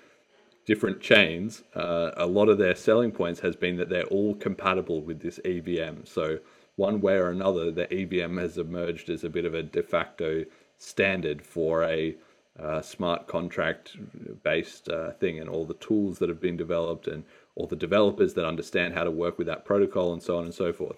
[0.67, 5.01] different chains, uh, a lot of their selling points has been that they're all compatible
[5.01, 6.05] with this EVM.
[6.05, 6.39] So
[6.77, 10.45] one way or another, the EVM has emerged as a bit of a de facto
[10.77, 12.15] standard for a
[12.59, 13.97] uh, smart contract
[14.43, 17.25] based uh, thing, and all the tools that have been developed, and
[17.59, 20.55] all the developers that understand how to work with that protocol, and so on and
[20.55, 20.97] so forth.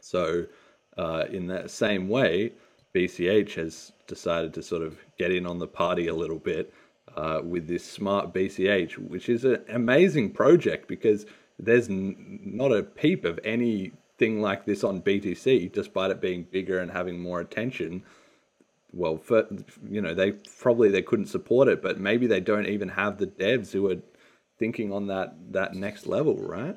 [0.00, 0.46] So,
[0.96, 2.52] uh, in that same way,
[2.94, 6.72] BCH has decided to sort of get in on the party a little bit
[7.14, 11.26] uh, with this smart BCH, which is an amazing project because
[11.58, 16.78] there's n- not a peep of anything like this on BTC, despite it being bigger
[16.78, 18.02] and having more attention.
[18.92, 19.46] Well, for,
[19.88, 23.26] you know, they probably they couldn't support it, but maybe they don't even have the
[23.26, 23.98] devs who are
[24.60, 26.76] thinking on that that next level, right?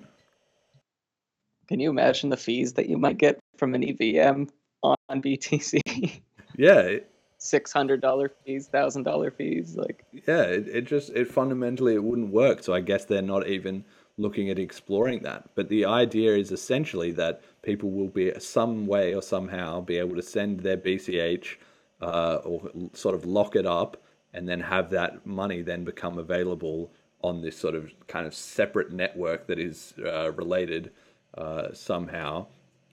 [1.67, 4.45] Can you imagine the fees that you might get from an EVM
[4.81, 6.21] on BTC?
[6.57, 6.97] Yeah,
[7.37, 10.43] Six hundred dollar fees, thousand dollar fees, like yeah.
[10.43, 12.63] It, it just it fundamentally it wouldn't work.
[12.63, 13.83] So I guess they're not even
[14.17, 15.49] looking at exploring that.
[15.53, 20.15] But the idea is essentially that people will be some way or somehow be able
[20.15, 21.57] to send their BCH
[22.01, 23.97] uh, or sort of lock it up
[24.33, 26.91] and then have that money then become available
[27.23, 30.91] on this sort of kind of separate network that is uh, related
[31.37, 32.45] uh, somehow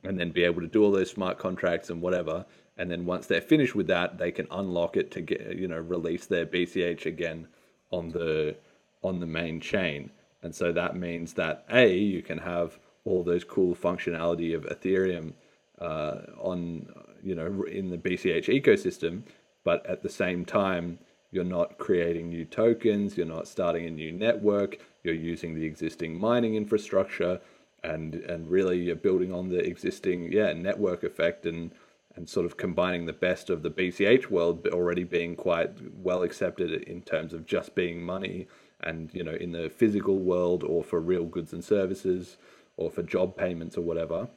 [0.04, 2.46] and then be able to do all those smart contracts and whatever.
[2.78, 5.78] And then once they're finished with that they can unlock it to get you know
[5.78, 7.48] release their bch again
[7.90, 8.56] on the
[9.02, 10.10] on the main chain.
[10.42, 15.32] And so that means that a you can have all those cool functionality of ethereum
[15.80, 16.86] uh, on
[17.22, 19.22] you know in the bch ecosystem
[19.64, 20.98] but at the same time
[21.30, 26.18] you're not creating new tokens you're not starting a new network you're using the existing
[26.18, 27.40] mining infrastructure
[27.82, 31.72] and and really you're building on the existing yeah network effect and
[32.16, 36.82] and sort of combining the best of the BCH world already being quite well accepted
[36.82, 38.48] in terms of just being money
[38.80, 42.36] and you know in the physical world or for real goods and services
[42.76, 44.28] or for job payments or whatever.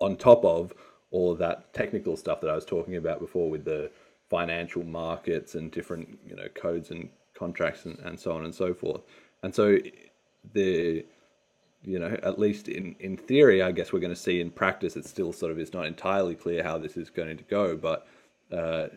[0.00, 0.72] On top of
[1.10, 3.90] all that technical stuff that I was talking about before with the
[4.30, 8.72] financial markets and different you know codes and contracts and, and so on and so
[8.72, 9.02] forth
[9.42, 9.78] and so
[10.52, 11.04] the
[11.84, 14.96] you know, at least in, in theory, I guess we're going to see in practice,
[14.96, 17.76] it still sort of is not entirely clear how this is going to go.
[17.76, 18.06] But,
[18.50, 18.88] uh,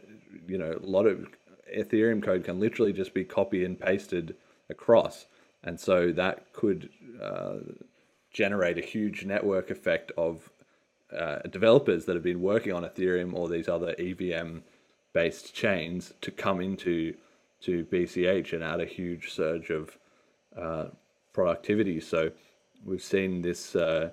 [0.47, 1.28] you know, a lot of
[1.75, 4.36] Ethereum code can literally just be copy and pasted
[4.69, 5.28] across.
[5.63, 6.89] And so that could
[7.21, 7.57] uh,
[8.32, 10.49] generate a huge network effect of
[11.17, 14.59] uh, developers that have been working on Ethereum or these other EVM
[15.18, 17.11] based chains to come into
[17.59, 19.97] to BCH and add a huge surge of
[20.55, 20.86] uh,
[21.34, 21.99] productivity.
[21.99, 22.30] So,
[22.86, 24.11] we've seen this uh,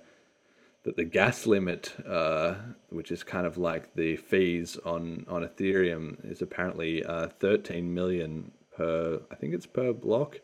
[0.84, 2.54] that the gas limit, uh,
[2.88, 8.50] which is kind of like the fees on on Ethereum, is apparently uh, 13 million
[8.74, 9.20] per.
[9.30, 10.40] I think it's per block.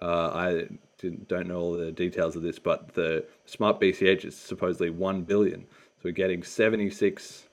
[0.00, 0.68] Uh, I
[1.26, 5.66] don't know all the details of this, but the smart BCH is supposedly one billion.
[5.98, 7.47] So we're getting 76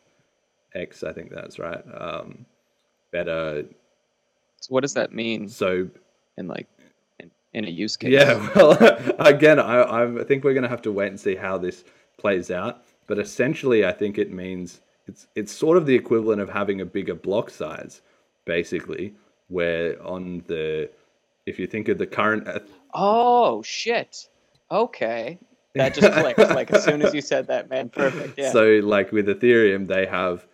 [0.75, 1.03] x.
[1.03, 1.83] I think that's right.
[1.93, 2.45] Um,
[3.11, 3.65] better.
[4.61, 5.47] So what does that mean?
[5.47, 5.89] So
[6.37, 6.67] in like
[7.55, 8.11] in a use case.
[8.11, 8.77] Yeah, well,
[9.19, 11.83] again, I, I think we're going to have to wait and see how this
[12.17, 12.83] plays out.
[13.07, 16.85] But essentially, I think it means it's it's sort of the equivalent of having a
[16.85, 18.01] bigger block size,
[18.45, 19.13] basically.
[19.47, 20.89] Where on the,
[21.45, 22.47] if you think of the current.
[22.93, 24.27] Oh shit!
[24.71, 25.39] Okay,
[25.75, 26.39] that just clicked.
[26.39, 28.37] like as soon as you said that, man, perfect.
[28.37, 28.51] Yeah.
[28.51, 30.47] So like with Ethereum, they have,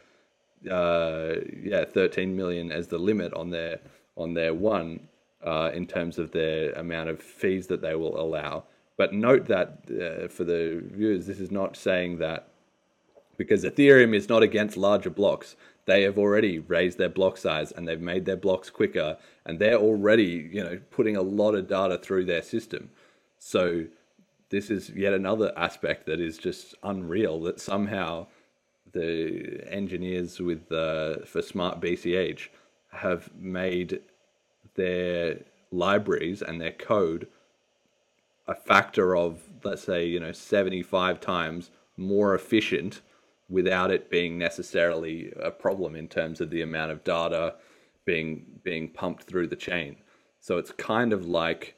[0.70, 3.80] uh, yeah, 13 million as the limit on their
[4.18, 5.08] on their one,
[5.44, 8.64] uh, in terms of their amount of fees that they will allow.
[8.98, 12.50] But note that uh, for the viewers, this is not saying that
[13.38, 15.56] because Ethereum is not against larger blocks.
[15.86, 19.80] They have already raised their block size and they've made their blocks quicker, and they're
[19.80, 22.92] already, you know, putting a lot of data through their system.
[23.40, 23.86] So
[24.50, 27.42] this is yet another aspect that is just unreal.
[27.42, 28.28] That somehow
[28.94, 32.50] the engineers with uh, for Smart BCH
[32.92, 34.02] have made
[34.76, 35.40] their
[35.72, 37.28] libraries and their code
[38.48, 43.02] a factor of let's say you know 75 times more efficient
[43.50, 47.56] without it being necessarily a problem in terms of the amount of data
[48.06, 49.98] being being pumped through the chain.
[50.40, 51.76] So it's kind of like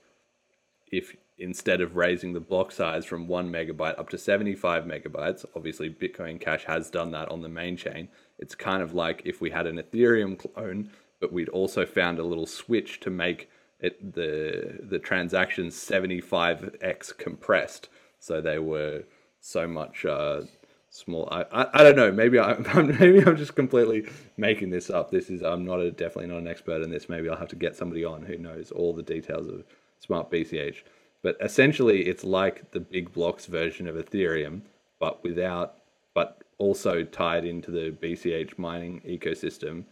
[0.91, 5.89] if instead of raising the block size from 1 megabyte up to 75 megabytes obviously
[5.89, 8.07] bitcoin cash has done that on the main chain
[8.37, 12.23] it's kind of like if we had an ethereum clone but we'd also found a
[12.23, 13.49] little switch to make
[13.83, 19.03] it the the transactions 75x compressed, so they were
[19.39, 20.41] so much uh,
[20.89, 21.27] small.
[21.31, 22.11] I, I, I don't know.
[22.11, 25.11] Maybe I maybe I'm just completely making this up.
[25.11, 27.09] This is I'm not a, definitely not an expert in this.
[27.09, 29.63] Maybe I'll have to get somebody on who knows all the details of
[29.99, 30.77] smart BCH.
[31.23, 34.61] But essentially, it's like the big blocks version of Ethereum,
[34.99, 35.77] but without,
[36.13, 39.85] but also tied into the BCH mining ecosystem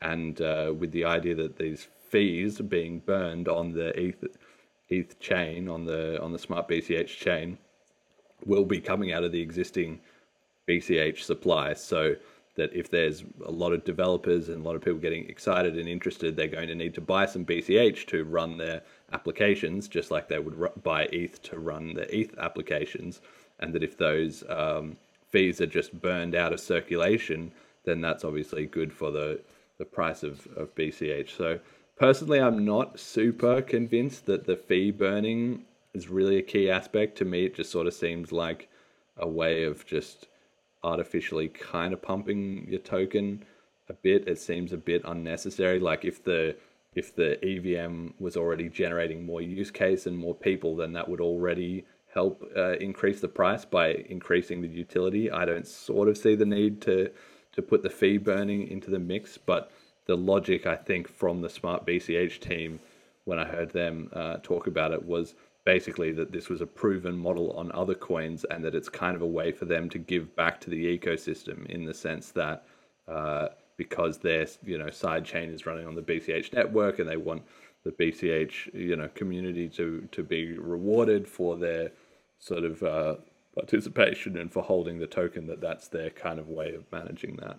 [0.00, 4.24] and uh, with the idea that these fees being burned on the ETH,
[4.88, 7.58] ETH chain, on the on the smart BCH chain,
[8.44, 10.00] will be coming out of the existing
[10.68, 11.72] BCH supply.
[11.74, 12.14] So
[12.56, 15.88] that if there's a lot of developers and a lot of people getting excited and
[15.88, 18.82] interested, they're going to need to buy some BCH to run their
[19.12, 23.20] applications, just like they would buy ETH to run the ETH applications.
[23.60, 24.96] And that if those um,
[25.28, 27.52] fees are just burned out of circulation,
[27.84, 29.40] then that's obviously good for the
[29.78, 31.36] the price of, of BCH.
[31.36, 31.58] So
[31.96, 37.18] personally, I'm not super convinced that the fee burning is really a key aspect.
[37.18, 38.68] To me, it just sort of seems like
[39.18, 40.26] a way of just
[40.86, 43.44] artificially kind of pumping your token
[43.88, 44.28] a bit.
[44.28, 45.80] It seems a bit unnecessary.
[45.80, 46.56] Like if the
[46.94, 51.20] if the EVM was already generating more use case and more people, then that would
[51.20, 51.84] already
[52.14, 55.30] help uh, increase the price by increasing the utility.
[55.30, 57.10] I don't sort of see the need to
[57.52, 59.70] to put the fee burning into the mix, but
[60.06, 62.80] the logic I think from the Smart BCH team
[63.24, 65.34] when I heard them uh, talk about it was
[65.66, 69.20] basically that this was a proven model on other coins and that it's kind of
[69.20, 72.64] a way for them to give back to the ecosystem in the sense that
[73.08, 77.16] uh, because their you know side chain is running on the BCH network and they
[77.16, 77.42] want
[77.84, 81.90] the BCH you know community to to be rewarded for their
[82.38, 83.16] sort of uh,
[83.54, 87.58] participation and for holding the token that that's their kind of way of managing that.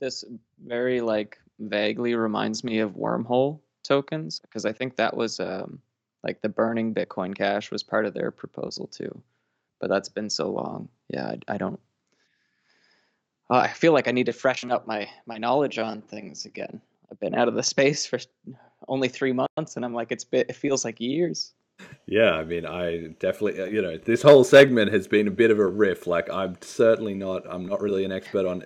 [0.00, 0.24] This
[0.64, 5.80] very like vaguely reminds me of wormhole tokens because I think that was um,
[6.22, 9.22] like the burning Bitcoin Cash was part of their proposal too,
[9.80, 10.88] but that's been so long.
[11.08, 11.80] Yeah, I, I don't
[13.50, 16.80] uh, I feel like I need to freshen up my my knowledge on things again.
[17.10, 18.20] I've been out of the space for
[18.88, 21.52] only three months, and I'm like, it's bit, it feels like years.
[22.06, 25.50] Yeah, I mean, I definitely, uh, you know, this whole segment has been a bit
[25.50, 26.06] of a riff.
[26.06, 28.64] Like, I'm certainly not, I'm not really an expert on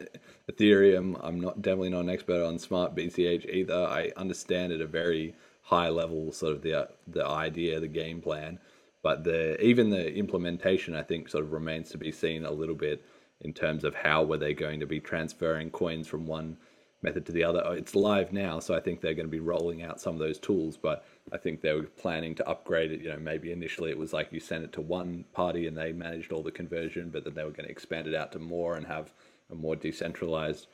[0.50, 1.18] Ethereum.
[1.22, 3.74] I'm not definitely not an expert on smartBCH either.
[3.74, 8.20] I understand at a very high level, sort of the uh, the idea, the game
[8.20, 8.58] plan,
[9.02, 12.74] but the even the implementation, I think, sort of remains to be seen a little
[12.74, 13.04] bit
[13.40, 16.56] in terms of how were they going to be transferring coins from one
[17.02, 17.62] method to the other.
[17.74, 20.38] It's live now, so I think they're going to be rolling out some of those
[20.38, 23.02] tools, but I think they were planning to upgrade it.
[23.02, 25.92] You know, maybe initially it was like you sent it to one party and they
[25.92, 28.76] managed all the conversion, but then they were going to expand it out to more
[28.76, 29.12] and have
[29.50, 30.66] a more decentralized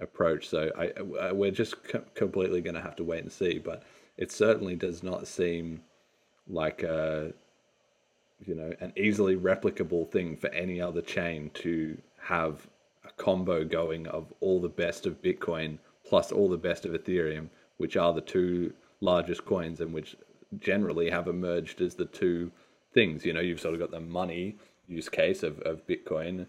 [0.00, 0.48] approach.
[0.48, 3.82] So I, I we're just co- completely going to have to wait and see, but
[4.16, 5.82] it certainly does not seem
[6.48, 7.32] like a
[8.44, 12.66] you know an easily replicable thing for any other chain to have
[13.04, 17.48] a combo going of all the best of Bitcoin plus all the best of Ethereum,
[17.76, 20.16] which are the two largest coins and which
[20.58, 22.50] generally have emerged as the two
[22.94, 23.24] things.
[23.24, 24.56] You know, you've sort of got the money
[24.86, 26.46] use case of, of Bitcoin,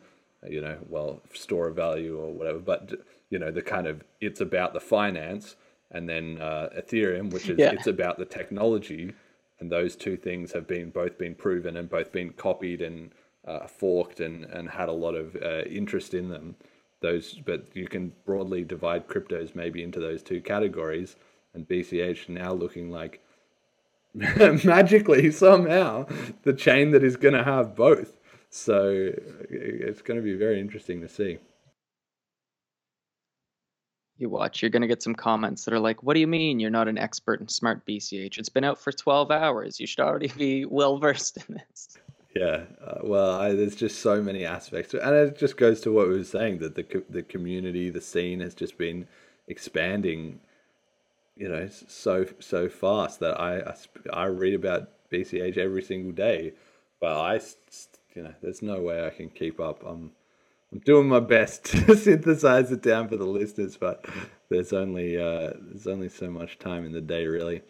[0.48, 2.92] you know, well, store of value or whatever, but,
[3.30, 5.56] you know, the kind of it's about the finance
[5.92, 7.72] and then uh, Ethereum, which is yeah.
[7.72, 9.14] it's about the technology.
[9.60, 13.12] And those two things have been both been proven and both been copied and
[13.46, 16.56] uh, forked and, and had a lot of uh, interest in them.
[17.02, 21.16] Those, but you can broadly divide cryptos maybe into those two categories,
[21.54, 23.22] and BCH now looking like
[24.14, 26.08] magically somehow
[26.44, 28.19] the chain that is going to have both.
[28.50, 29.12] So
[29.50, 31.38] it's going to be very interesting to see.
[34.18, 36.60] You watch, you're going to get some comments that are like, What do you mean
[36.60, 38.38] you're not an expert in smartBCH?
[38.38, 39.80] It's been out for 12 hours.
[39.80, 41.98] You should already be well versed in this.
[42.36, 46.08] Yeah, uh, well, I, there's just so many aspects, and it just goes to what
[46.08, 49.08] we were saying that the the community, the scene has just been
[49.48, 50.40] expanding,
[51.36, 53.76] you know, so so fast that I I,
[54.14, 56.54] I read about BCH every single day,
[57.02, 57.42] but I,
[58.16, 59.84] you know, there's no way I can keep up.
[59.86, 60.12] I'm
[60.72, 64.06] I'm doing my best to synthesize it down for the listeners, but
[64.50, 67.62] there's only uh, there's only so much time in the day, really.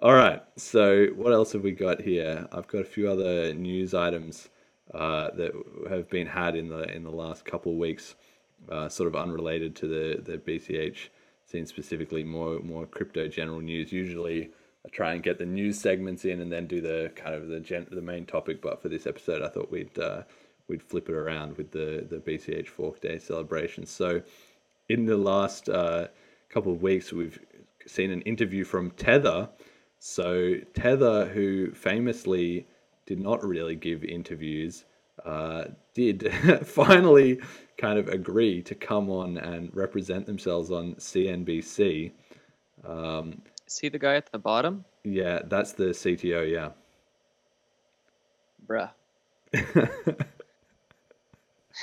[0.00, 0.42] All right.
[0.56, 2.46] So what else have we got here?
[2.52, 4.48] I've got a few other news items
[4.92, 5.52] uh, that
[5.88, 8.14] have been had in the in the last couple of weeks,
[8.70, 11.08] uh, sort of unrelated to the the BCH
[11.46, 12.22] scene specifically.
[12.22, 13.92] More more crypto general news.
[13.92, 14.50] Usually,
[14.84, 17.60] I try and get the news segments in and then do the kind of the
[17.60, 18.60] gen- the main topic.
[18.60, 20.22] But for this episode, I thought we'd uh,
[20.68, 23.86] we'd flip it around with the the BCH Fork Day celebration.
[23.86, 24.22] So,
[24.88, 26.08] in the last uh,
[26.50, 27.38] couple of weeks, we've
[27.86, 29.48] seen an interview from Tether
[30.06, 32.66] so Tether, who famously
[33.06, 34.84] did not really give interviews,
[35.24, 35.64] uh,
[35.94, 36.30] did
[36.66, 37.40] finally
[37.78, 42.12] kind of agree to come on and represent themselves on CNBC.
[42.86, 43.40] Um,
[43.74, 44.84] Is he the guy at the bottom?
[45.02, 46.48] Yeah, that's the CTO.
[46.48, 46.68] Yeah.
[48.68, 48.90] Bruh.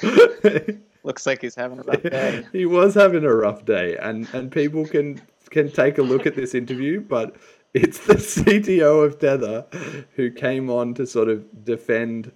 [1.04, 2.46] Looks like he's having a rough day.
[2.54, 6.34] he was having a rough day, and and people can can take a look at
[6.34, 7.36] this interview, but
[7.74, 9.66] it's the CTO of Tether
[10.16, 12.32] who came on to sort of defend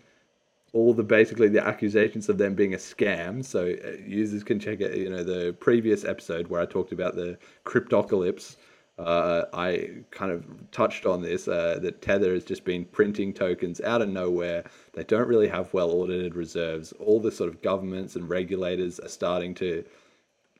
[0.73, 3.45] all the basically the accusations of them being a scam.
[3.45, 4.97] So uh, users can check it.
[4.97, 8.57] You know the previous episode where I talked about the cryptocalypse.
[8.97, 13.81] Uh, I kind of touched on this uh, that Tether has just been printing tokens
[13.81, 14.63] out of nowhere.
[14.93, 16.93] They don't really have well audited reserves.
[16.93, 19.83] All the sort of governments and regulators are starting to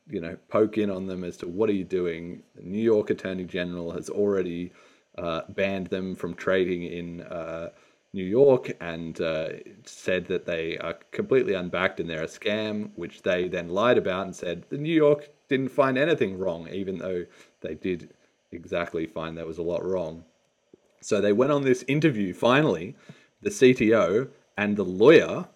[0.10, 2.44] you know, poke in on them as to what are you doing.
[2.56, 4.72] The New York Attorney General has already
[5.18, 7.70] uh, banned them from trading in uh,
[8.14, 9.50] New York and uh,
[9.86, 14.26] said that they are completely unbacked and they're a scam, which they then lied about
[14.26, 17.26] and said the New York didn't find anything wrong, even though
[17.62, 18.14] they did
[18.52, 19.36] exactly fine.
[19.36, 20.24] That was a lot wrong.
[21.02, 22.96] So they went on this interview finally,
[23.42, 25.48] the CTO and the lawyer,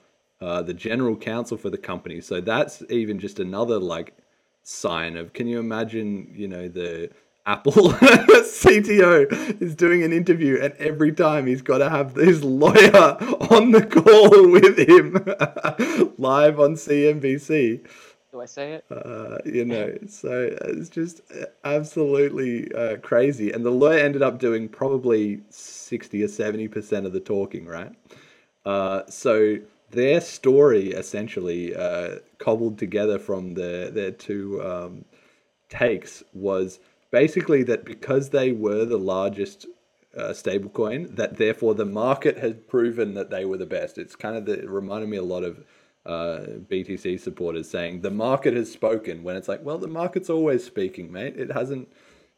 [0.41, 2.21] uh, the general counsel for the company.
[2.21, 4.15] So that's even just another like
[4.63, 7.09] sign of can you imagine, you know, the
[7.45, 12.77] Apple CTO is doing an interview, and every time he's got to have his lawyer
[13.49, 15.13] on the call with him
[16.19, 17.87] live on CNBC.
[18.32, 18.86] Do I say it?
[18.91, 21.21] Uh, you know, so it's just
[21.63, 23.51] absolutely uh, crazy.
[23.51, 27.91] And the lawyer ended up doing probably 60 or 70% of the talking, right?
[28.65, 29.57] Uh, so
[29.89, 35.05] their story essentially uh, cobbled together from the, their two um,
[35.69, 39.65] takes was basically that because they were the largest
[40.15, 43.97] uh, stablecoin, that therefore the market has proven that they were the best.
[43.97, 45.63] It's kind of the, it reminded me a lot of
[46.10, 50.64] uh, BTC supporters saying the market has spoken when it's like, well, the market's always
[50.64, 51.38] speaking, mate.
[51.38, 51.88] It hasn't,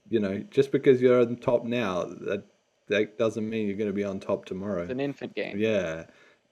[0.10, 2.44] you know, just because you're on top now, that
[2.90, 4.82] that doesn't mean you're going to be on top tomorrow.
[4.82, 5.58] It's an infant game.
[5.58, 6.04] Yeah,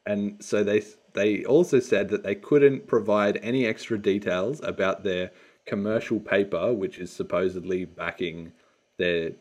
[0.06, 0.82] and so they
[1.14, 5.32] they also said that they couldn't provide any extra details about their
[5.66, 8.54] commercial paper, which is supposedly backing
[8.98, 9.32] their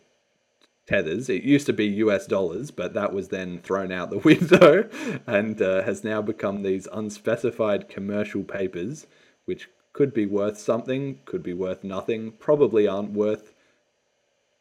[0.89, 1.29] tethers.
[1.29, 4.89] It used to be US dollars, but that was then thrown out the window
[5.27, 9.07] and uh, has now become these unspecified commercial papers,
[9.45, 13.53] which could be worth something, could be worth nothing, probably aren't worth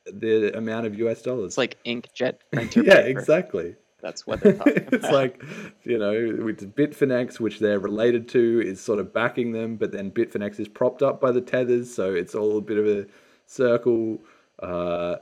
[0.05, 1.51] the amount of US dollars.
[1.51, 2.84] It's like inkjet printer.
[2.84, 3.07] yeah, paper.
[3.19, 3.75] exactly.
[4.01, 4.93] That's what they're talking about.
[4.93, 5.41] it's like,
[5.84, 10.11] you know, with Bitfinex, which they're related to, is sort of backing them, but then
[10.11, 13.05] Bitfinex is propped up by the tethers, so it's all a bit of a
[13.47, 14.19] circle.
[14.61, 15.15] Uh,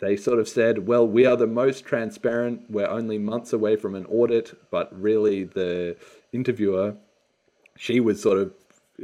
[0.00, 2.70] they sort of said, well, we are the most transparent.
[2.70, 5.96] We're only months away from an audit, but really the
[6.32, 6.96] interviewer,
[7.76, 8.52] she was sort of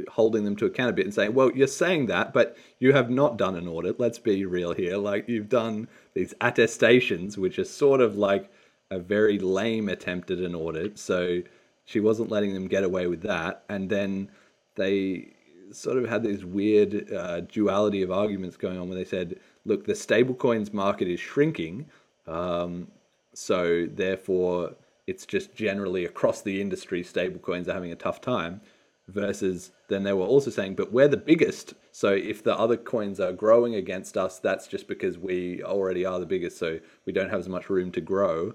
[0.09, 3.09] holding them to account a bit and saying, well, you're saying that, but you have
[3.09, 3.99] not done an audit.
[3.99, 4.97] Let's be real here.
[4.97, 8.51] Like, you've done these attestations, which are sort of like
[8.89, 10.99] a very lame attempt at an audit.
[10.99, 11.41] So
[11.85, 13.63] she wasn't letting them get away with that.
[13.69, 14.29] And then
[14.75, 15.33] they
[15.71, 19.85] sort of had this weird uh, duality of arguments going on where they said, look,
[19.85, 21.85] the stablecoins market is shrinking.
[22.25, 22.87] Um,
[23.33, 28.61] so therefore, it's just generally across the industry, stablecoins are having a tough time.
[29.09, 31.75] Versus then they were also saying, but we're the biggest.
[31.93, 36.19] So if the other coins are growing against us, that's just because we already are
[36.19, 36.57] the biggest.
[36.57, 38.53] So we don't have as much room to grow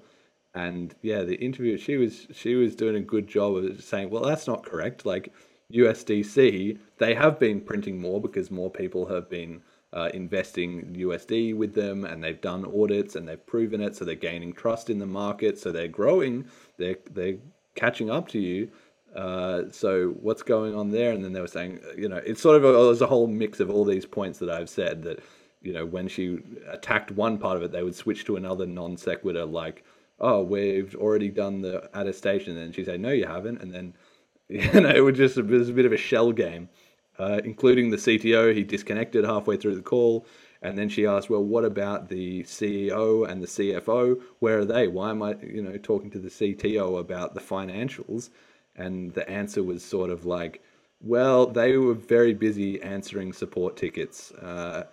[0.54, 4.22] and yeah, the interview she was she was doing a good job of saying, well,
[4.22, 5.06] that's not correct.
[5.06, 5.32] Like
[5.72, 9.62] USDC, they have been printing more because more people have been
[9.92, 14.14] uh, investing USD with them, and they've done audits and they've proven it, so they're
[14.14, 16.46] gaining trust in the market, so they're growing,
[16.78, 17.38] they're they're
[17.74, 18.70] catching up to you.
[19.14, 21.12] Uh, so what's going on there?
[21.12, 23.60] And then they were saying, you know, it's sort of a, there's a whole mix
[23.60, 25.20] of all these points that I've said that,
[25.60, 26.38] you know, when she
[26.70, 29.84] attacked one part of it, they would switch to another non sequitur like
[30.22, 32.56] oh, we've already done the attestation.
[32.56, 33.60] And she'd say, no, you haven't.
[33.60, 33.94] And then,
[34.48, 36.68] you know, it was just it was a bit of a shell game,
[37.18, 38.54] uh, including the CTO.
[38.54, 40.26] He disconnected halfway through the call.
[40.62, 44.20] And then she asked, well, what about the CEO and the CFO?
[44.38, 44.86] Where are they?
[44.86, 48.30] Why am I, you know, talking to the CTO about the financials?
[48.76, 50.62] And the answer was sort of like,
[51.00, 54.30] well, they were very busy answering support tickets.
[54.32, 54.84] Uh,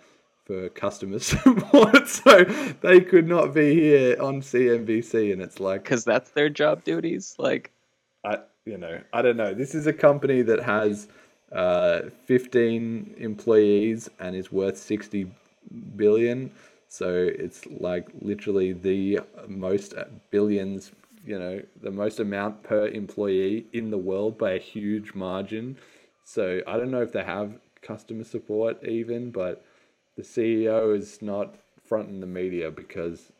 [0.50, 2.42] for customer support, so
[2.80, 5.32] they could not be here on CNBC.
[5.32, 7.36] And it's like because that's their job duties.
[7.38, 7.70] Like,
[8.24, 9.54] I you know I don't know.
[9.54, 11.06] This is a company that has
[11.52, 15.30] uh, 15 employees and is worth 60
[15.96, 16.50] billion.
[16.88, 19.94] So it's like literally the most
[20.30, 20.92] billions,
[21.24, 25.76] you know, the most amount per employee in the world by a huge margin.
[26.24, 29.64] So I don't know if they have customer support even, but
[30.16, 33.32] the CEO is not fronting the media because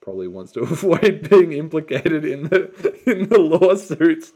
[0.00, 4.32] probably wants to avoid being implicated in the in the lawsuits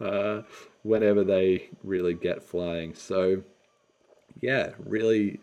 [0.00, 0.42] uh,
[0.88, 2.94] whenever they really get flying.
[2.94, 3.42] So
[4.40, 5.40] yeah, really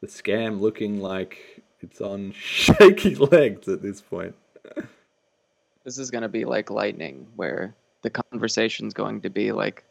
[0.00, 4.34] the scam looking like it's on shaky legs at this point.
[5.84, 9.84] this is going to be like lightning where the conversation's going to be like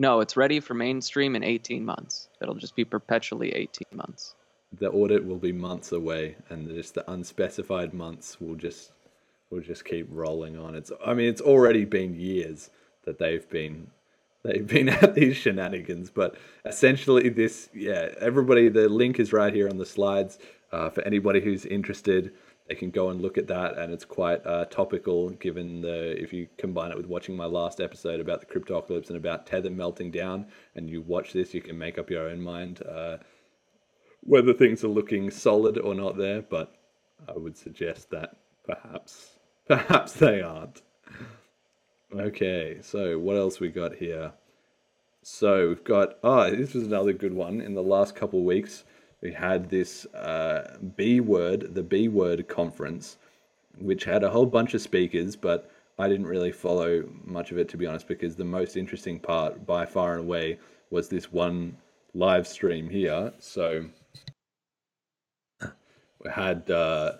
[0.00, 2.28] no, it's ready for mainstream in 18 months.
[2.40, 4.36] It'll just be perpetually 18 months
[4.72, 8.92] the audit will be months away, and just the unspecified months will just
[9.50, 10.74] will just keep rolling on.
[10.74, 12.70] It's I mean it's already been years
[13.04, 13.88] that they've been
[14.44, 19.68] they've been at these shenanigans, but essentially this yeah everybody the link is right here
[19.68, 20.38] on the slides
[20.72, 22.32] uh, for anybody who's interested.
[22.68, 26.32] they can go and look at that, and it's quite uh, topical given the if
[26.32, 30.10] you combine it with watching my last episode about the cryptocalypse and about tether melting
[30.10, 33.16] down, and you watch this, you can make up your own mind uh,
[34.20, 36.42] whether things are looking solid or not there.
[36.42, 36.74] But
[37.26, 40.82] I would suggest that perhaps perhaps they aren't.
[42.16, 44.32] Okay, so what else we got here?
[45.22, 47.60] So we've got oh, this was another good one.
[47.60, 48.84] In the last couple of weeks,
[49.20, 53.18] we had this uh, B word, the B word conference,
[53.78, 57.68] which had a whole bunch of speakers, but I didn't really follow much of it
[57.70, 60.58] to be honest, because the most interesting part, by far and away,
[60.90, 61.76] was this one
[62.14, 63.34] live stream here.
[63.38, 63.84] So
[65.60, 67.16] we had uh,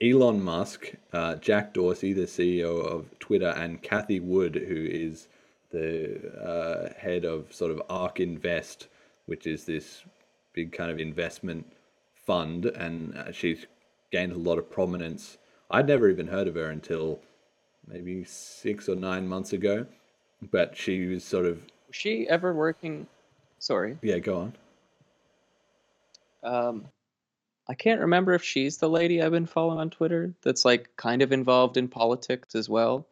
[0.00, 5.28] Elon Musk, uh, Jack Dorsey, the CEO of Twitter, and Cathie Wood, who is
[5.70, 8.88] the uh, head of sort of ARK Invest,
[9.26, 10.04] which is this
[10.52, 11.66] big kind of investment
[12.14, 13.66] fund, and uh, she's
[14.12, 15.38] gained a lot of prominence.
[15.70, 17.20] I'd never even heard of her until
[17.86, 19.84] maybe six or nine months ago,
[20.50, 21.56] but she was sort of.
[21.88, 23.06] Was she ever working?
[23.58, 23.98] Sorry.
[24.02, 24.52] Yeah, go on.
[26.44, 26.84] Um,
[27.68, 31.22] I can't remember if she's the lady I've been following on Twitter that's like kind
[31.22, 33.06] of involved in politics as well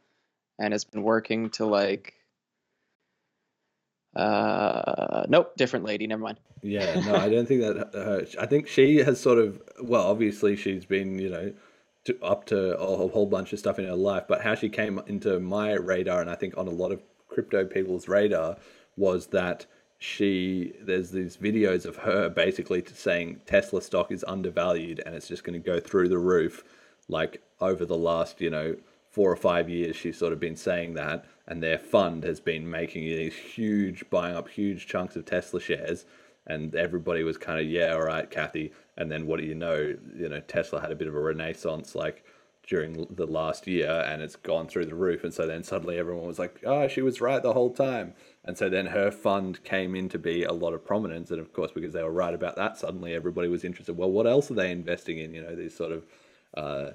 [0.59, 2.15] and has been working to like
[4.15, 6.41] uh nope different lady never mind.
[6.62, 10.57] Yeah no i don't think that her i think she has sort of well obviously
[10.57, 11.53] she's been you know
[12.07, 15.03] to, up to a whole bunch of stuff in her life but how she came
[15.07, 18.57] into my radar and i think on a lot of crypto people's radar
[18.97, 19.66] was that
[19.98, 25.44] she there's these videos of her basically saying Tesla stock is undervalued and it's just
[25.44, 26.64] going to go through the roof
[27.09, 28.77] like over the last you know
[29.10, 32.68] four or five years she's sort of been saying that and their fund has been
[32.68, 36.05] making these huge buying up huge chunks of Tesla shares
[36.47, 38.73] and everybody was kind of yeah all right Cathie.
[38.98, 41.94] and then what do you know you know Tesla had a bit of a renaissance
[41.94, 42.23] like
[42.66, 46.26] during the last year and it's gone through the roof and so then suddenly everyone
[46.26, 48.12] was like oh she was right the whole time.
[48.44, 51.52] And so then her fund came in to be a lot of prominence and of
[51.52, 53.97] course because they were right about that suddenly everybody was interested.
[53.97, 55.32] Well what else are they investing in?
[55.32, 56.05] You know these sort of
[56.56, 56.90] uh,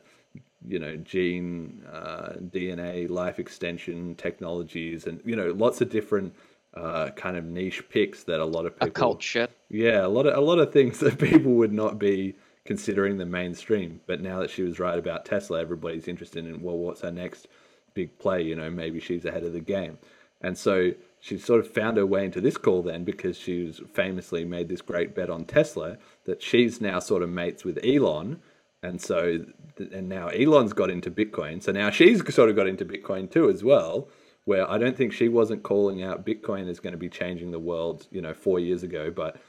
[0.67, 6.33] you know gene uh, dna life extension technologies and you know lots of different
[6.73, 9.51] uh, kind of niche picks that a lot of people occult shit.
[9.69, 12.35] Yeah a lot of a lot of things that people would not be
[12.65, 14.01] considering the mainstream.
[14.05, 17.47] But now that she was right about Tesla, everybody's interested in well, what's her next
[17.93, 18.41] big play?
[18.41, 19.97] You know, maybe she's ahead of the game.
[20.41, 24.43] And so she sort of found her way into this call then because she's famously
[24.43, 28.41] made this great bet on Tesla that she's now sort of mates with Elon.
[28.83, 29.45] And so,
[29.77, 31.61] and now Elon's got into Bitcoin.
[31.61, 34.09] So now she's sort of got into Bitcoin too, as well.
[34.45, 37.59] Where I don't think she wasn't calling out Bitcoin is going to be changing the
[37.59, 39.11] world, you know, four years ago.
[39.11, 39.39] But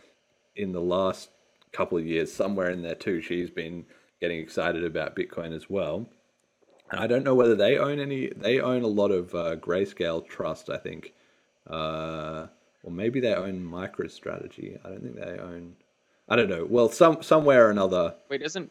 [0.54, 1.30] in the last
[1.72, 3.84] couple of years, somewhere in there too, she's been
[4.20, 6.06] getting excited about Bitcoin as well.
[6.90, 8.28] And I don't know whether they own any.
[8.28, 11.14] They own a lot of uh, Grayscale Trust, I think,
[11.68, 12.46] uh,
[12.82, 14.78] or maybe they own MicroStrategy.
[14.84, 15.74] I don't think they own.
[16.28, 16.66] I don't know.
[16.68, 18.14] Well, some somewhere or another.
[18.28, 18.70] Wait, isn't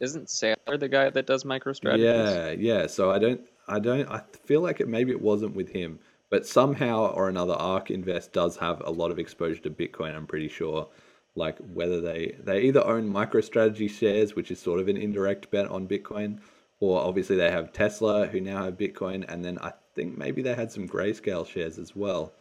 [0.00, 1.98] isn't Saylor the guy that does MicroStrategy?
[1.98, 2.86] Yeah, yeah.
[2.86, 3.40] So I don't.
[3.66, 4.08] I don't.
[4.08, 4.88] I feel like it.
[4.88, 5.98] Maybe it wasn't with him,
[6.30, 10.14] but somehow or another, ARK Invest does have a lot of exposure to Bitcoin.
[10.14, 10.88] I'm pretty sure
[11.34, 15.66] like whether they they either own MicroStrategy shares, which is sort of an indirect bet
[15.68, 16.40] on Bitcoin,
[16.80, 20.54] or obviously they have Tesla, who now have Bitcoin, and then I think maybe they
[20.54, 22.32] had some Grayscale shares as well.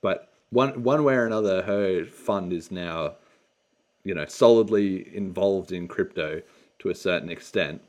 [0.00, 3.16] But one one way or another, her fund is now,
[4.04, 6.42] you know, solidly involved in crypto
[6.78, 7.82] to a certain extent.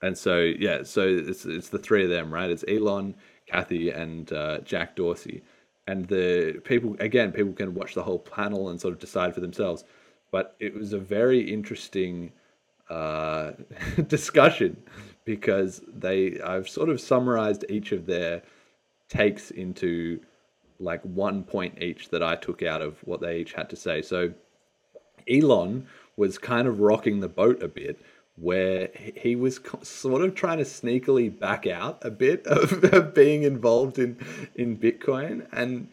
[0.00, 2.50] And so yeah, so it's it's the three of them, right?
[2.50, 3.16] It's Elon,
[3.46, 5.42] Cathie, and uh, Jack Dorsey
[5.88, 9.40] and the people again people can watch the whole panel and sort of decide for
[9.40, 9.84] themselves
[10.30, 12.30] but it was a very interesting
[12.90, 13.52] uh,
[14.06, 14.76] discussion
[15.24, 18.42] because they I've sort of summarized each of their
[19.08, 20.20] takes into
[20.78, 24.00] like one point each that I took out of what they each had to say.
[24.02, 24.32] So
[25.28, 25.86] Elon
[26.16, 28.00] was kind of rocking the boat a bit
[28.40, 33.42] where he was sort of trying to sneakily back out a bit of, of being
[33.42, 34.18] involved in
[34.54, 35.88] in Bitcoin, and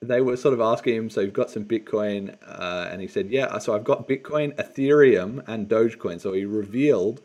[0.00, 3.30] they were sort of asking him, "So you've got some Bitcoin?" Uh, and he said,
[3.30, 7.20] "Yeah, so I've got Bitcoin, Ethereum, and Dogecoin." So he revealed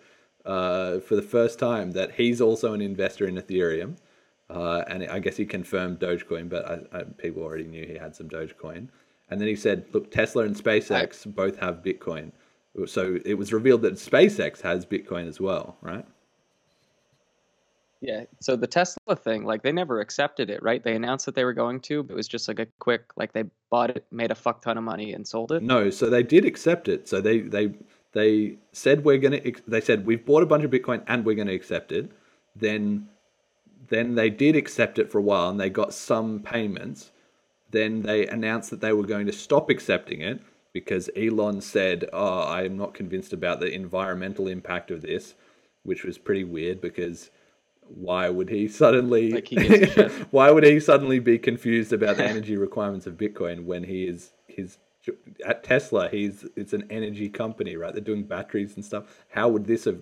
[0.45, 3.97] uh, for the first time that he's also an investor in Ethereum,
[4.49, 8.15] uh, and I guess he confirmed Dogecoin, but I, I, people already knew he had
[8.15, 8.89] some Dogecoin.
[9.29, 12.31] And then he said, "Look, Tesla and SpaceX both have Bitcoin."
[12.87, 16.05] So it was revealed that SpaceX has Bitcoin as well, right?
[18.01, 18.25] Yeah.
[18.41, 20.83] So the Tesla thing, like they never accepted it, right?
[20.83, 23.33] They announced that they were going to, but it was just like a quick, like
[23.33, 25.63] they bought it, made a fuck ton of money, and sold it.
[25.63, 25.89] No.
[25.89, 27.07] So they did accept it.
[27.07, 27.73] So they they
[28.11, 29.41] they said we're gonna.
[29.67, 32.11] They said we've bought a bunch of Bitcoin and we're gonna accept it.
[32.55, 33.07] Then,
[33.87, 37.11] then they did accept it for a while and they got some payments.
[37.71, 40.41] Then they announced that they were going to stop accepting it
[40.75, 45.33] because Elon said, "Oh, I am not convinced about the environmental impact of this,"
[45.83, 47.31] which was pretty weird because
[47.87, 50.11] why would he suddenly Like he gives a shit.
[50.31, 54.33] why would he suddenly be confused about the energy requirements of Bitcoin when he is
[54.47, 54.77] his
[55.45, 57.93] at Tesla he's it's an energy company right?
[57.93, 59.05] They're doing batteries and stuff.
[59.29, 60.01] How would this have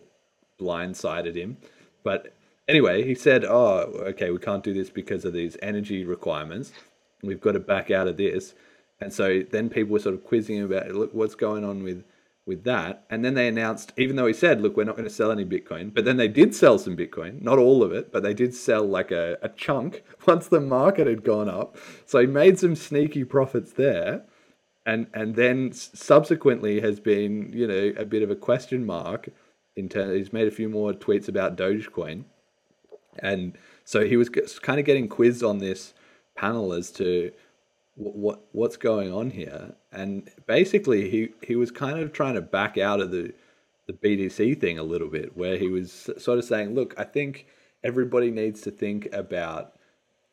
[0.59, 1.57] blindsided him?
[2.01, 2.33] But
[2.67, 6.71] anyway he said oh okay we can't do this because of these energy requirements.
[7.21, 8.55] We've got to back out of this
[8.99, 12.03] and so then people were sort of quizzing him about look what's going on with
[12.45, 13.05] with that.
[13.09, 15.45] And then they announced, even though he said, look, we're not going to sell any
[15.45, 18.53] Bitcoin, but then they did sell some Bitcoin, not all of it, but they did
[18.53, 21.77] sell like a, a chunk once the market had gone up.
[22.05, 24.23] So he made some sneaky profits there.
[24.85, 29.29] And, and then subsequently has been, you know, a bit of a question mark.
[29.77, 32.25] In terms, he's made a few more tweets about Dogecoin,
[33.19, 35.93] and so he was kind of getting quizzed on this
[36.35, 37.31] panel as to
[37.95, 39.75] what, what what's going on here?
[39.91, 43.33] And basically he he was kind of trying to back out of the
[43.87, 47.47] the BTC thing a little bit where he was sort of saying look I think
[47.83, 49.73] everybody needs to think about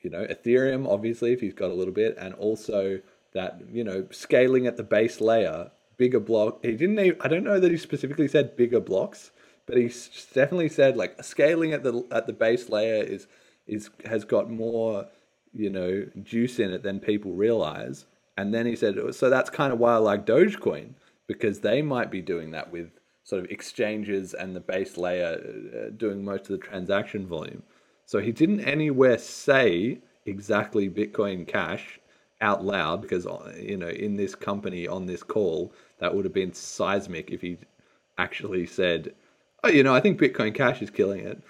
[0.01, 3.01] you know Ethereum obviously if he's got a little bit and also
[3.33, 6.65] that you know scaling at the base layer bigger block.
[6.65, 9.33] He didn't even, I don't know that he specifically said bigger blocks
[9.71, 9.89] but he
[10.35, 13.29] definitely said like scaling at the at the base layer is
[13.67, 15.07] is has got more
[15.53, 18.07] you know, juice in it than people realize.
[18.37, 20.95] And then he said, so that's kind of why I like Dogecoin
[21.27, 22.91] because they might be doing that with
[23.23, 27.63] sort of exchanges and the base layer uh, doing most of the transaction volume.
[28.05, 32.01] So he didn't anywhere say exactly Bitcoin Cash
[32.41, 36.35] out loud because uh, you know in this company on this call that would have
[36.35, 37.59] been seismic if he
[38.19, 39.15] actually said,
[39.63, 41.41] "Oh, you know, I think Bitcoin Cash is killing it."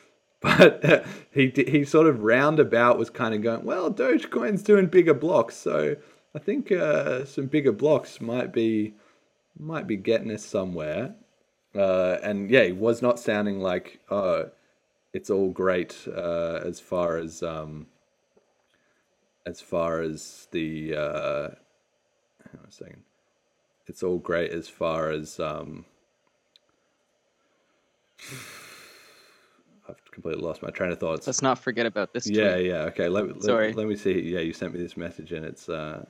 [0.59, 5.13] But uh, he he sort of roundabout was kind of going, well, Dogecoin's doing bigger
[5.13, 5.97] blocks, so
[6.35, 8.95] I think uh, some bigger blocks might be
[9.59, 11.15] might be getting us somewhere.
[11.75, 14.51] Uh, and yeah, he was not sounding like oh,
[15.13, 17.87] it's all great uh, as far as um,
[19.45, 21.49] as far as the uh,
[22.45, 23.03] hang on a second.
[23.87, 25.85] It's all great as far as um,
[30.11, 31.27] completely lost my train of thoughts.
[31.27, 32.29] Let's not forget about this.
[32.29, 32.67] Yeah, tweet.
[32.67, 32.83] yeah.
[32.83, 33.73] Okay, let, let, Sorry.
[33.73, 34.21] let me see.
[34.21, 36.05] Yeah, you sent me this message and it's uh,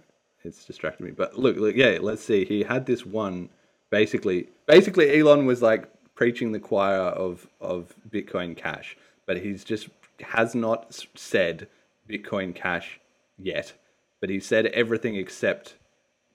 [0.45, 1.11] it's distracted me.
[1.11, 1.99] But look, look, yeah.
[2.01, 2.45] Let's see.
[2.45, 3.51] He had this one.
[3.91, 8.97] Basically, basically, Elon was like preaching the choir of of Bitcoin Cash,
[9.27, 9.89] but he's just
[10.21, 11.69] has not said
[12.09, 13.01] Bitcoin Cash
[13.39, 13.73] yet.
[14.21, 15.77] But he said everything except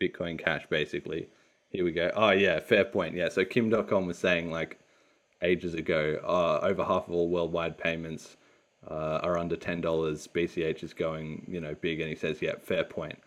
[0.02, 0.66] Bitcoin Cash.
[0.70, 1.28] Basically,
[1.70, 2.12] here we go.
[2.16, 3.16] Oh yeah, fair point.
[3.16, 3.30] Yeah.
[3.30, 4.80] So Kim Dotcom was saying like
[5.42, 8.38] ages ago, uh, over half of all worldwide payments
[8.90, 10.28] uh, are under ten dollars.
[10.28, 13.20] BCH is going, you know, big, and he says, "Yeah, fair point."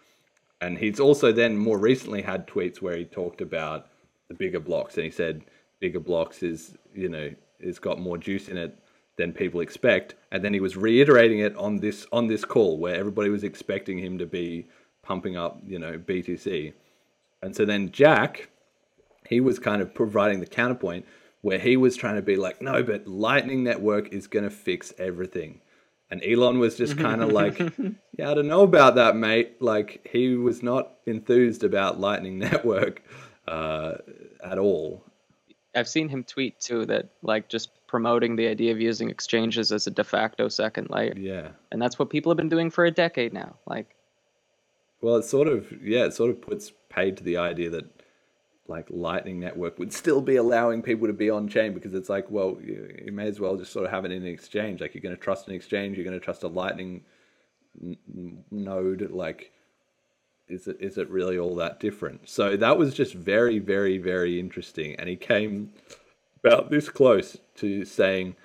[0.60, 3.86] And he's also then more recently had tweets where he talked about
[4.28, 5.44] the bigger blocks, and he said
[5.80, 7.30] bigger blocks is, you know,
[7.60, 8.76] it's got more juice in it
[9.16, 10.14] than people expect.
[10.32, 13.98] And then he was reiterating it on this on this call where everybody was expecting
[13.98, 14.66] him to be
[15.02, 16.72] pumping up, you know, BTC.
[17.43, 18.51] And so then Jack,
[19.28, 21.05] he was kind of providing the counterpoint
[21.40, 24.93] where he was trying to be like, no, but Lightning Network is going to fix
[24.98, 25.60] everything.
[26.10, 27.59] And Elon was just kind of like,
[28.16, 29.60] yeah, I don't know about that, mate.
[29.60, 33.02] Like, he was not enthused about Lightning Network
[33.47, 33.94] uh,
[34.43, 35.05] at all.
[35.74, 39.86] I've seen him tweet too that like just promoting the idea of using exchanges as
[39.86, 41.15] a de facto second layer.
[41.16, 41.48] Yeah.
[41.70, 43.56] And that's what people have been doing for a decade now.
[43.66, 43.94] Like
[45.01, 47.98] Well, it sort of, yeah, it sort of puts paid to the idea that
[48.69, 52.31] like Lightning Network would still be allowing people to be on chain because it's like,
[52.31, 54.81] well, you, you may as well just sort of have it in an exchange.
[54.81, 57.03] Like you're going to trust an exchange, you're going to trust a Lightning
[57.82, 59.11] n- node.
[59.11, 59.53] Like,
[60.49, 62.28] is it is it really all that different?
[62.28, 64.95] So that was just very, very, very interesting.
[64.97, 65.73] And he came
[66.45, 68.36] about this close to saying,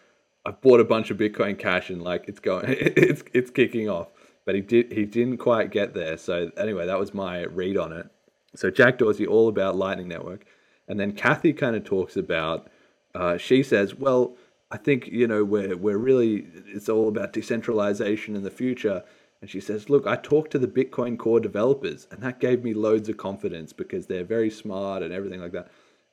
[0.46, 4.08] "I've bought a bunch of Bitcoin Cash and like it's going, it's it's kicking off."
[4.46, 6.16] But he did he didn't quite get there.
[6.18, 8.08] So anyway, that was my read on it.
[8.56, 10.46] So Jack Dorsey all about Lightning Network,
[10.88, 12.70] and then Cathie kind of talks about.
[13.16, 14.36] Uh, she says, "Well,
[14.72, 19.04] I think you know we're we're really it's all about decentralization in the future."
[19.42, 22.74] And she says, "Look, I talked to the Bitcoin Core developers, and that gave me
[22.74, 25.70] loads of confidence because they're very smart and everything like that."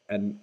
[0.08, 0.38] And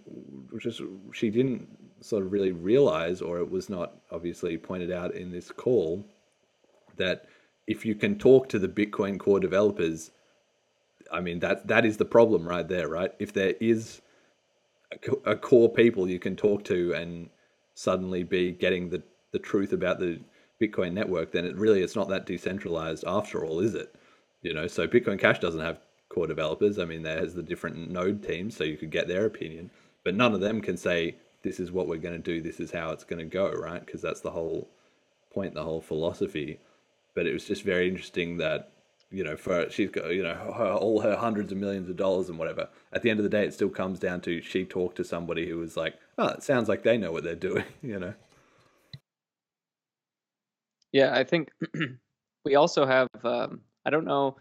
[0.60, 0.82] just
[1.14, 1.68] she didn't
[2.00, 6.06] sort of really realize, or it was not obviously pointed out in this call,
[6.96, 7.26] that
[7.66, 10.12] if you can talk to the Bitcoin Core developers
[11.12, 13.12] I mean that that is the problem right there, right?
[13.20, 14.02] If there is
[15.26, 17.30] a core people you can talk to and
[17.74, 20.20] suddenly be getting the the truth about the
[20.62, 23.94] Bitcoin network, then it really it's not that decentralized after all, is it?
[24.42, 25.80] You know, so Bitcoin Cash doesn't have
[26.10, 26.80] core developers.
[26.80, 29.70] I mean, there's the different node teams, so you could get their opinion,
[30.04, 32.72] but none of them can say this is what we're going to do, this is
[32.72, 33.86] how it's going to go, right?
[33.86, 34.70] Because that's the whole
[35.32, 36.60] point, the whole philosophy.
[37.14, 38.72] But it was just very interesting that
[39.10, 42.30] you know, for she's got you know her, all her hundreds of millions of dollars
[42.30, 42.70] and whatever.
[42.92, 45.48] At the end of the day, it still comes down to she talked to somebody
[45.48, 48.14] who was like, "Oh, it sounds like they know what they're doing," you know.
[50.92, 51.50] Yeah, I think
[52.46, 53.08] we also have.
[53.24, 54.38] Um, I don't know.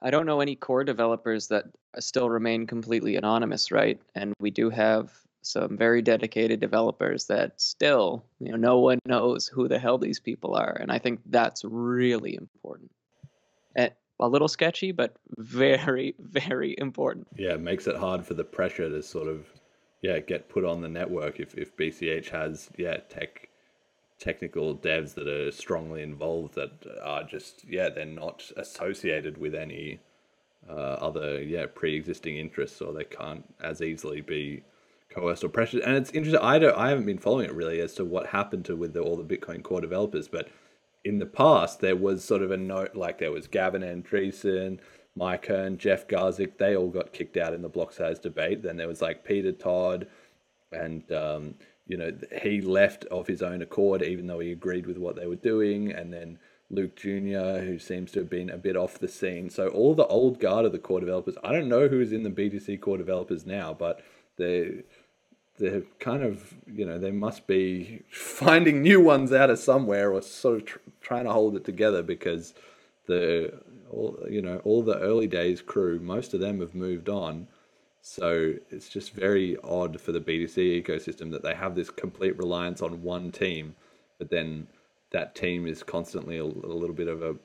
[0.00, 1.64] I don't know any core developers that
[1.98, 4.00] still remain completely anonymous, right?
[4.14, 5.12] And we do have
[5.48, 10.20] some very dedicated developers that still, you know, no one knows who the hell these
[10.20, 12.90] people are, and I think that's really important.
[13.74, 17.28] And a little sketchy, but very, very important.
[17.36, 19.46] Yeah, it makes it hard for the pressure to sort of,
[20.02, 23.48] yeah, get put on the network if if BCH has yeah tech
[24.18, 26.72] technical devs that are strongly involved that
[27.02, 30.00] are just yeah they're not associated with any
[30.68, 34.62] uh, other yeah pre-existing interests or they can't as easily be
[35.18, 38.04] or pressured and it's interesting i don't i haven't been following it really as to
[38.04, 40.48] what happened to with the, all the bitcoin core developers but
[41.04, 44.78] in the past there was sort of a note like there was gavin andresen
[45.16, 48.76] mike hearn jeff garzik they all got kicked out in the block size debate then
[48.76, 50.06] there was like peter todd
[50.72, 51.54] and um,
[51.88, 52.12] you know,
[52.42, 55.90] he left of his own accord, even though he agreed with what they were doing.
[55.90, 56.38] And then
[56.70, 59.48] Luke Jr., who seems to have been a bit off the scene.
[59.48, 62.30] So all the old guard of the core developers, I don't know who's in the
[62.30, 64.02] BTC core developers now, but
[64.36, 64.82] they
[65.58, 70.22] they're kind of you know they must be finding new ones out of somewhere or
[70.22, 72.54] sort of tr- trying to hold it together because
[73.06, 73.52] the
[73.90, 77.48] all you know all the early days crew most of them have moved on.
[78.00, 82.80] So it's just very odd for the BTC ecosystem that they have this complete reliance
[82.80, 83.74] on one team,
[84.18, 84.68] but then
[85.10, 87.36] that team is constantly a, a little bit of a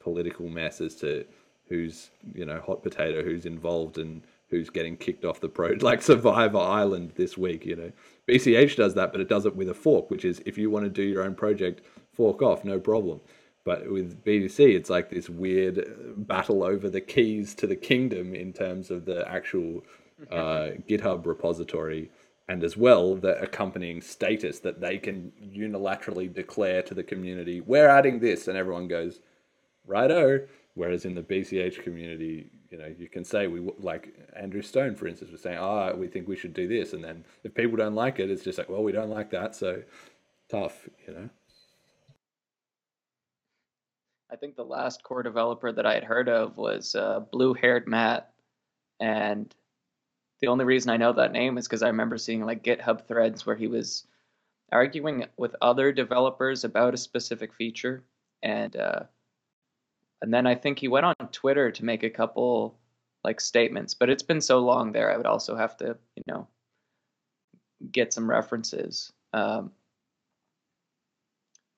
[0.00, 1.24] political mess as to
[1.68, 4.22] who's you know hot potato, who's involved, and
[4.52, 5.74] who's getting kicked off the pro.
[5.80, 7.92] Like Survivor Island this week, you know,
[8.28, 10.84] BCH does that, but it does it with a fork, which is if you want
[10.84, 11.80] to do your own project,
[12.12, 13.20] fork off, no problem.
[13.64, 15.84] But with BTC, it's like this weird
[16.28, 19.82] battle over the keys to the kingdom in terms of the actual
[20.30, 22.10] uh, GitHub repository
[22.48, 27.88] and as well the accompanying status that they can unilaterally declare to the community, we're
[27.88, 29.20] adding this, and everyone goes,
[29.86, 30.46] righto.
[30.74, 35.06] Whereas in the BCH community, you know, you can say we like Andrew Stone, for
[35.06, 37.76] instance, was saying, "Ah, oh, we think we should do this," and then if people
[37.76, 39.82] don't like it, it's just like, "Well, we don't like that," so
[40.48, 41.28] tough, you know.
[44.30, 47.86] I think the last core developer that I had heard of was uh, Blue Haired
[47.86, 48.32] Matt,
[48.98, 49.54] and
[50.40, 53.44] the only reason I know that name is because I remember seeing like GitHub threads
[53.44, 54.06] where he was
[54.72, 58.02] arguing with other developers about a specific feature,
[58.42, 59.02] and uh,
[60.22, 62.78] and then I think he went on Twitter to make a couple
[63.24, 63.94] like statements.
[63.94, 66.46] But it's been so long there, I would also have to you know
[67.90, 69.12] get some references.
[69.32, 69.72] Um,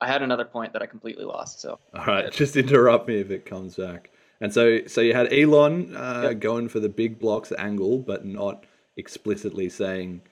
[0.01, 1.61] I had another point that I completely lost.
[1.61, 4.11] So all right, just interrupt me if it comes back.
[4.41, 6.41] And so, so you had Elon uh, yep.
[6.41, 8.67] going for the big blocks angle, but not
[8.97, 10.23] explicitly saying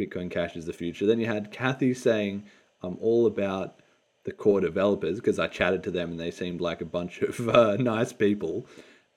[0.00, 1.04] Bitcoin Cash is the future.
[1.04, 2.44] Then you had Cathie saying,
[2.82, 3.80] "I'm all about
[4.24, 7.48] the core developers," because I chatted to them and they seemed like a bunch of
[7.48, 8.66] uh, nice people.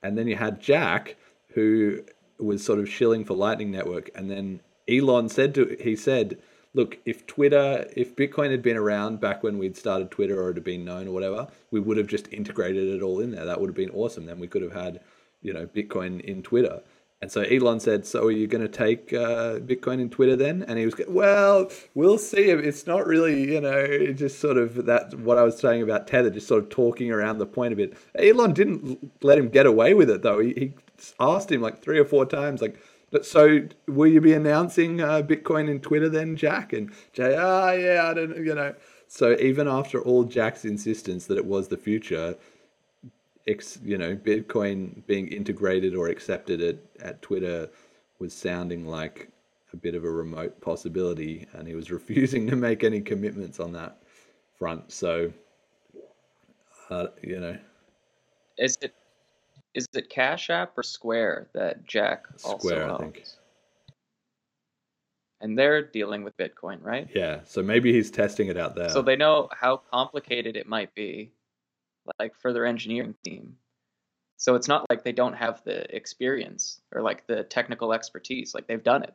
[0.01, 1.15] And then you had Jack,
[1.49, 2.03] who
[2.37, 6.37] was sort of shilling for Lightning Network, and then Elon said to he said
[6.73, 10.55] look, if Twitter, if Bitcoin had been around back when we'd started Twitter or it
[10.55, 13.45] had been known or whatever, we would have just integrated it all in there.
[13.45, 14.25] That would have been awesome.
[14.25, 14.99] Then we could have had,
[15.41, 16.81] you know, Bitcoin in Twitter.
[17.23, 20.61] And so Elon said, "So are you going to take uh, Bitcoin and Twitter then?"
[20.67, 22.49] And he was, "Well, we'll see.
[22.49, 26.29] It's not really, you know, just sort of that what I was saying about Tether,
[26.29, 29.93] just sort of talking around the point a bit." Elon didn't let him get away
[29.93, 30.39] with it though.
[30.39, 30.73] He, he
[31.17, 32.77] asked him like three or four times, like,
[33.21, 36.73] so will you be announcing uh, Bitcoin and Twitter then, Jack?
[36.73, 38.75] And Jay, ah, oh, yeah, I don't, you know.
[39.07, 42.35] So even after all Jack's insistence that it was the future,
[43.45, 47.69] you know, Bitcoin being integrated or accepted at, at Twitter
[48.19, 49.29] was sounding like
[49.73, 53.73] a bit of a remote possibility, and he was refusing to make any commitments on
[53.73, 53.97] that
[54.57, 54.91] front.
[54.91, 55.31] So,
[56.89, 57.57] uh, you know,
[58.57, 58.93] is it
[59.73, 63.37] is it Cash App or Square that Jack Square, owns?
[65.41, 67.09] And they're dealing with Bitcoin, right?
[67.13, 67.41] Yeah.
[67.43, 68.89] So maybe he's testing it out there.
[68.89, 71.31] So they know how complicated it might be,
[72.19, 73.57] like for their engineering team.
[74.37, 78.53] So it's not like they don't have the experience or like the technical expertise.
[78.53, 79.13] Like they've done it.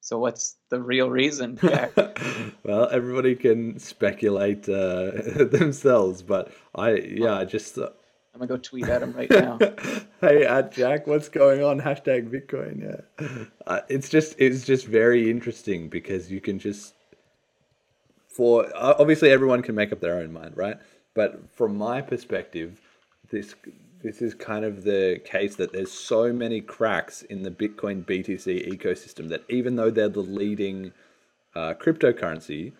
[0.00, 1.58] So what's the real reason?
[2.62, 5.10] well, everybody can speculate uh,
[5.50, 7.76] themselves, but I yeah, I just.
[7.76, 7.88] Uh...
[8.32, 9.58] I'm gonna go tweet at him right now.
[10.20, 11.80] hey, at Jack, what's going on?
[11.80, 13.02] Hashtag Bitcoin.
[13.18, 13.26] Yeah,
[13.66, 16.94] uh, it's just it's just very interesting because you can just
[18.28, 20.76] for obviously everyone can make up their own mind, right?
[21.16, 22.78] But from my perspective,
[23.30, 23.54] this
[24.02, 28.68] this is kind of the case that there's so many cracks in the Bitcoin BTC
[28.68, 30.92] ecosystem that even though they're the leading
[31.54, 32.72] uh, cryptocurrency,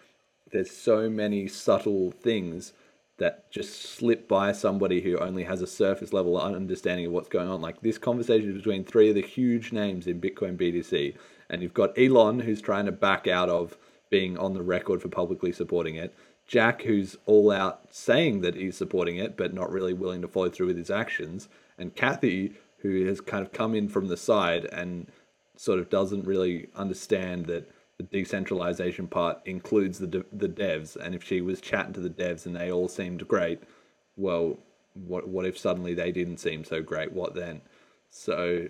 [0.52, 2.74] there's so many subtle things
[3.16, 7.48] that just slip by somebody who only has a surface level understanding of what's going
[7.48, 7.62] on.
[7.62, 11.16] Like this conversation between three of the huge names in Bitcoin BTC,
[11.48, 13.78] and you've got Elon who's trying to back out of
[14.10, 16.14] being on the record for publicly supporting it.
[16.46, 20.48] Jack, who's all out saying that he's supporting it, but not really willing to follow
[20.48, 21.48] through with his actions,
[21.78, 25.10] and Cathie, who has kind of come in from the side and
[25.56, 31.14] sort of doesn't really understand that the decentralization part includes the de- the devs, and
[31.14, 33.60] if she was chatting to the devs and they all seemed great,
[34.16, 34.58] well,
[34.94, 37.12] what what if suddenly they didn't seem so great?
[37.12, 37.62] What then?
[38.10, 38.68] So,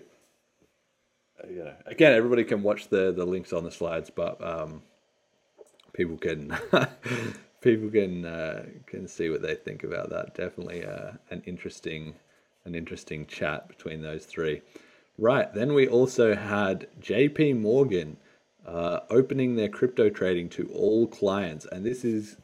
[1.43, 4.81] uh, you know, again, everybody can watch the the links on the slides, but um,
[5.93, 6.57] people can
[7.67, 10.33] people can uh, can see what they think about that.
[10.33, 12.15] Definitely uh, an interesting
[12.63, 14.61] an interesting chat between those three.
[15.17, 15.53] Right.
[15.53, 17.53] Then we also had J.P.
[17.53, 18.17] Morgan
[18.65, 22.37] uh, opening their crypto trading to all clients, and this is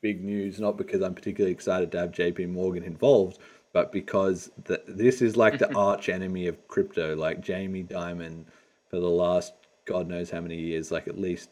[0.00, 0.60] big news.
[0.60, 2.46] Not because I'm particularly excited to have J.P.
[2.46, 3.38] Morgan involved,
[3.72, 7.16] but because the, this is like the arch enemy of crypto.
[7.16, 8.44] Like Jamie Dimon
[8.88, 9.52] for the last
[9.84, 11.50] God knows how many years, like at least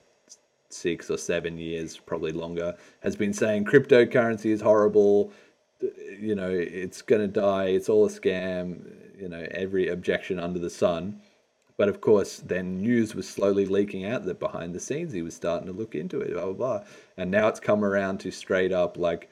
[0.70, 5.32] six or seven years, probably longer, has been saying cryptocurrency is horrible.
[6.18, 7.66] You know, it's going to die.
[7.66, 8.94] It's all a scam.
[9.18, 11.20] You know, every objection under the sun.
[11.76, 15.34] But of course, then news was slowly leaking out that behind the scenes he was
[15.34, 16.84] starting to look into it, blah, blah, blah.
[17.16, 19.30] And now it's come around to straight up like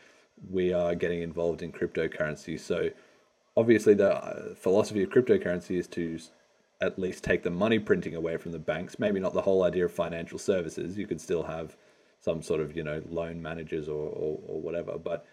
[0.50, 2.58] we are getting involved in cryptocurrency.
[2.58, 2.90] So
[3.56, 6.20] obviously, the uh, philosophy of cryptocurrency is to
[6.80, 8.98] at least take the money printing away from the banks.
[8.98, 10.98] Maybe not the whole idea of financial services.
[10.98, 11.76] You could still have
[12.20, 14.98] some sort of you know loan managers or or, or whatever.
[14.98, 15.26] But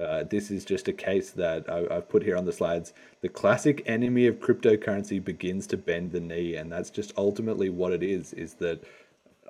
[0.00, 2.92] uh, this is just a case that I, have put here on the slides.
[3.20, 7.92] The classic enemy of cryptocurrency begins to bend the knee, and that's just ultimately what
[7.92, 8.32] it is.
[8.32, 8.82] Is that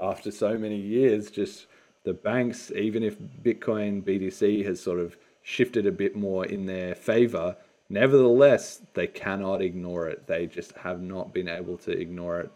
[0.01, 1.67] after so many years, just
[2.05, 6.95] the banks, even if Bitcoin BTC has sort of shifted a bit more in their
[6.95, 7.57] favor,
[7.89, 10.27] Nevertheless, they cannot ignore it.
[10.27, 12.51] They just have not been able to ignore it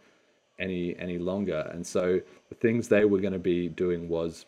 [0.58, 1.70] any any longer.
[1.72, 4.46] And so the things they were going to be doing was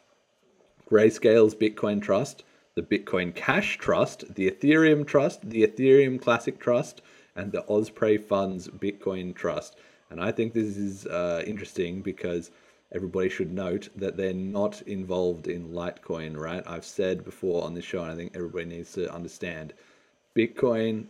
[0.91, 2.45] Grayscale's Bitcoin Trust,
[2.75, 7.03] the Bitcoin Cash Trust, the Ethereum Trust, the Ethereum Classic Trust,
[7.37, 9.77] and the Osprey Funds Bitcoin Trust.
[10.11, 12.51] And I think this is uh, interesting because
[12.93, 16.65] everybody should note that they're not involved in Litecoin, right?
[16.67, 19.75] I've said before on this show, and I think everybody needs to understand
[20.37, 21.07] Bitcoin,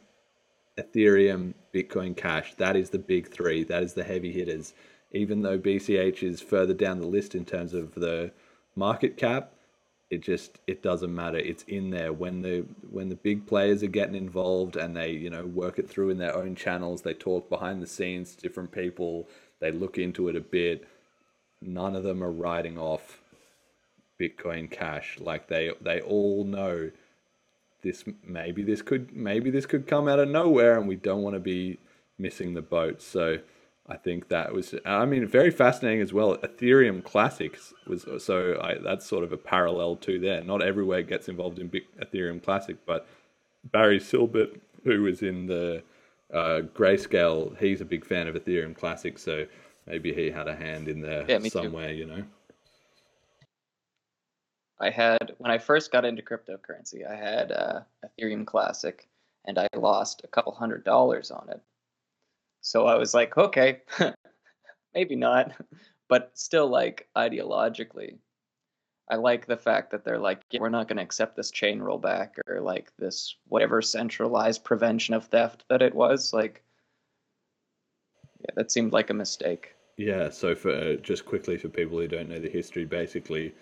[0.79, 2.55] Ethereum, Bitcoin Cash.
[2.55, 3.65] That is the big three.
[3.65, 4.73] That is the heavy hitters.
[5.13, 8.33] Even though BCH is further down the list in terms of the
[8.77, 9.53] market cap,
[10.11, 11.39] it just it doesn't matter.
[11.39, 15.31] It's in there when the when the big players are getting involved and they you
[15.31, 17.03] know work it through in their own channels.
[17.03, 19.29] They talk behind the scenes to different people.
[19.61, 20.87] They look into it a bit.
[21.63, 23.21] None of them are writing off
[24.21, 25.19] Bitcoin Cash.
[25.21, 26.91] Like they they all know
[27.83, 31.35] this maybe this could maybe this could come out of nowhere, and we don't want
[31.35, 31.79] to be
[32.19, 33.01] missing the boat.
[33.03, 33.39] So
[33.89, 36.37] I think that was I mean very fascinating as well.
[36.39, 40.43] Ethereum Classics was so I, that's sort of a parallel to there.
[40.43, 43.07] Not everywhere gets involved in big Ethereum Classic, but
[43.65, 45.83] Barry Silbert, who was in the
[46.33, 49.47] uh, Grayscale, he's a big fan of Ethereum Classic, so
[49.87, 51.95] maybe he had a hand in there yeah, somewhere, too.
[51.95, 52.23] you know.
[54.81, 59.07] I had when I first got into cryptocurrency, I had uh, Ethereum Classic,
[59.45, 61.61] and I lost a couple hundred dollars on it.
[62.63, 63.83] So I was like, okay,
[64.95, 65.53] maybe not,
[66.09, 68.17] but still, like ideologically,
[69.11, 71.81] I like the fact that they're like, yeah, we're not going to accept this chain
[71.81, 76.33] rollback or like this whatever centralized prevention of theft that it was.
[76.33, 76.63] Like,
[78.41, 79.75] yeah, that seemed like a mistake.
[79.99, 80.31] Yeah.
[80.31, 83.53] So for uh, just quickly for people who don't know the history, basically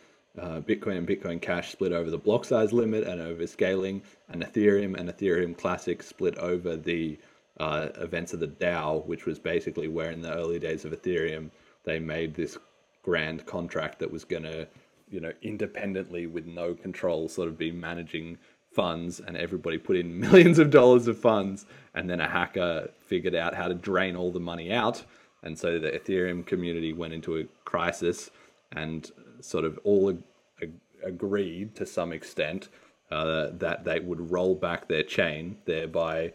[0.40, 4.42] uh, Bitcoin and Bitcoin Cash split over the block size limit and over scaling, and
[4.42, 7.18] Ethereum and Ethereum Classic split over the
[7.58, 11.50] uh, events of the DAO, which was basically where in the early days of Ethereum
[11.84, 12.58] they made this
[13.02, 14.66] grand contract that was going to,
[15.10, 18.38] you know, independently with no control, sort of be managing
[18.72, 23.34] funds and everybody put in millions of dollars of funds and then a hacker figured
[23.34, 25.02] out how to drain all the money out
[25.42, 28.30] and so the ethereum community went into a crisis
[28.72, 30.16] and sort of all
[30.62, 30.72] ag-
[31.04, 32.68] agreed to some extent
[33.10, 36.32] uh, that they would roll back their chain thereby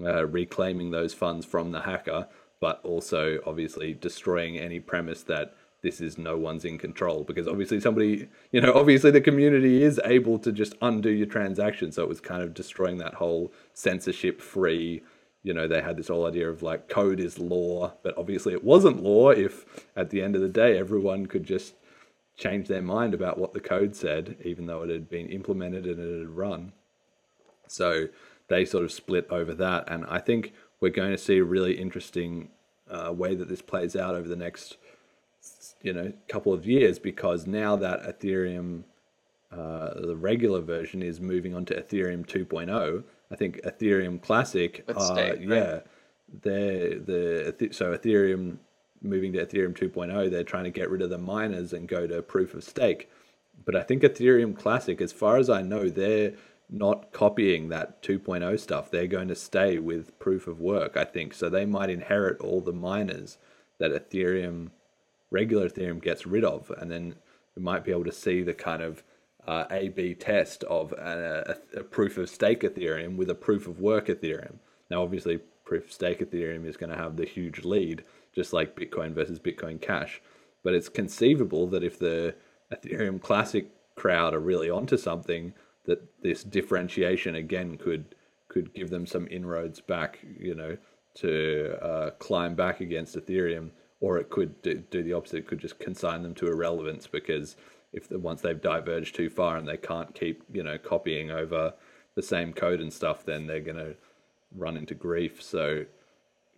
[0.00, 2.28] uh, reclaiming those funds from the hacker
[2.60, 7.24] but also obviously destroying any premise that this is no one's in control.
[7.24, 11.92] Because obviously somebody you know obviously the community is able to just undo your transaction.
[11.92, 15.02] So it was kind of destroying that whole censorship free
[15.42, 17.94] you know they had this whole idea of like code is law.
[18.02, 19.64] But obviously it wasn't law if
[19.94, 21.74] at the end of the day everyone could just
[22.36, 25.98] change their mind about what the code said even though it had been implemented and
[25.98, 26.72] it had run
[27.66, 28.06] so
[28.48, 31.78] they sort of split over that and i think we're going to see a really
[31.78, 32.48] interesting
[32.90, 34.76] uh, way that this plays out over the next
[35.82, 38.84] you know couple of years because now that Ethereum
[39.52, 43.04] uh, the regular version is moving on to Ethereum 2.0.
[43.30, 45.82] I think Ethereum Classic, uh, stake, yeah, right?
[46.42, 48.58] they're the so Ethereum
[49.02, 50.30] moving to Ethereum 2.0.
[50.30, 53.10] They're trying to get rid of the miners and go to proof of stake.
[53.64, 56.32] But I think Ethereum Classic, as far as I know, they're
[56.68, 58.90] not copying that 2.0 stuff.
[58.90, 60.96] They're going to stay with proof of work.
[60.96, 61.48] I think so.
[61.48, 63.38] They might inherit all the miners
[63.78, 64.70] that Ethereum
[65.30, 67.14] regular Ethereum gets rid of, and then
[67.54, 69.02] we might be able to see the kind of
[69.46, 73.80] uh, A/B test of a, a, a, proof of stake Ethereum with a proof of
[73.80, 74.56] work Ethereum.
[74.90, 78.04] Now, obviously, proof of stake Ethereum is going to have the huge lead,
[78.36, 80.22] just like Bitcoin versus Bitcoin Cash.
[80.62, 82.36] But it's conceivable that if the
[82.72, 85.54] Ethereum Classic crowd are really onto something,
[85.86, 88.14] that this differentiation again could
[88.48, 90.76] could give them some inroads back, you know,
[91.14, 95.38] to uh, climb back against Ethereum or it could do, do the opposite.
[95.38, 97.56] It could just consign them to irrelevance because
[97.92, 101.72] if the, once they've diverged too far and they can't keep you know copying over
[102.14, 103.94] the same code and stuff, then they're gonna
[104.54, 105.42] run into grief.
[105.42, 105.84] So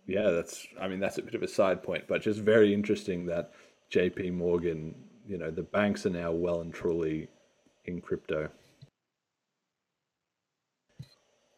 [0.09, 3.25] yeah, that's I mean that's a bit of a side point, but just very interesting
[3.27, 3.51] that
[3.89, 4.31] J.P.
[4.31, 4.95] Morgan,
[5.27, 7.27] you know, the banks are now well and truly
[7.85, 8.49] in crypto.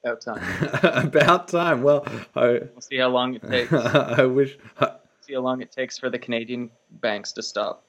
[0.04, 0.70] About time.
[1.06, 1.84] About time.
[1.84, 2.06] Well,
[2.36, 3.72] I, we'll see how long it takes.
[3.74, 4.58] I wish
[5.32, 7.84] see how long it takes for the Canadian banks to stop,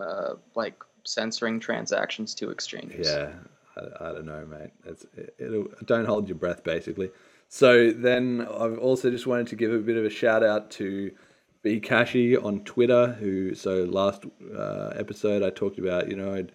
[0.00, 3.06] uh, like censoring transactions to exchanges.
[3.06, 3.30] Yeah,
[3.76, 4.70] I, I don't know, mate.
[4.84, 5.06] It's
[5.38, 7.10] it, don't hold your breath, basically.
[7.54, 11.10] So then I've also just wanted to give a bit of a shout out to
[11.62, 13.08] bcashy on Twitter.
[13.20, 14.24] Who so last
[14.56, 16.52] uh, episode I talked about, you know, I'd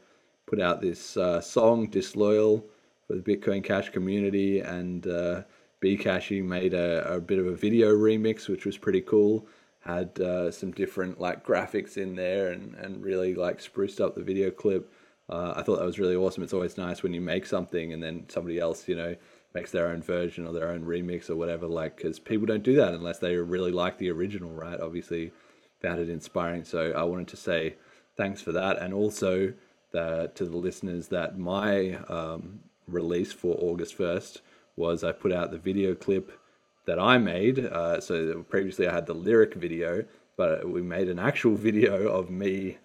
[0.48, 2.66] put out this uh, song "Disloyal"
[3.06, 5.44] for the Bitcoin Cash community, and uh,
[5.84, 9.46] bcashy made a, a bit of a video remix, which was pretty cool
[9.82, 14.24] had uh, some different like graphics in there and, and really like spruced up the
[14.24, 14.92] video clip.
[15.30, 16.42] Uh, I thought that was really awesome.
[16.42, 19.16] It's always nice when you make something and then somebody else, you know,
[19.54, 21.68] makes their own version or their own remix or whatever.
[21.68, 24.80] Like, because people don't do that unless they really like the original, right?
[24.80, 25.32] Obviously,
[25.82, 26.64] found it inspiring.
[26.64, 27.76] So I wanted to say
[28.16, 29.54] thanks for that, and also
[29.92, 34.42] the, to the listeners that my um, release for August first
[34.76, 36.32] was I put out the video clip
[36.86, 37.60] that I made.
[37.60, 40.06] Uh, so previously I had the lyric video,
[40.36, 42.78] but we made an actual video of me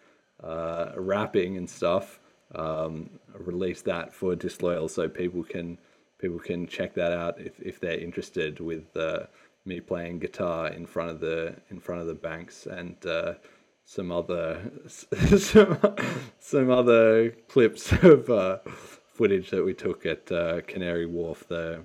[0.42, 2.18] uh, rapping and stuff.
[2.54, 5.78] Um, released that for Disloyal, so people can
[6.22, 9.24] people can check that out if, if they're interested with uh,
[9.66, 13.34] me playing guitar in front of the in front of the banks and uh,
[13.84, 15.78] some other some,
[16.38, 21.84] some other clips of uh, footage that we took at uh, Canary Wharf, the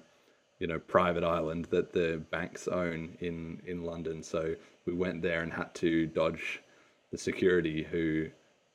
[0.60, 4.22] you know private island that the banks own in in London.
[4.24, 4.56] So
[4.86, 6.62] we went there and had to dodge
[7.12, 8.28] the security who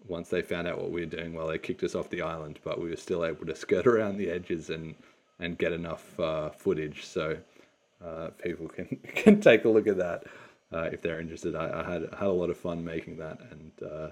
[0.08, 2.58] once they found out what we were doing well they kicked us off the island
[2.64, 4.96] but we were still able to skirt around the edges and
[5.42, 7.36] and get enough uh, footage so
[8.04, 10.24] uh, people can can take a look at that
[10.72, 13.72] uh, if they're interested I, I, had had a lot of fun making that and
[13.82, 14.08] uh,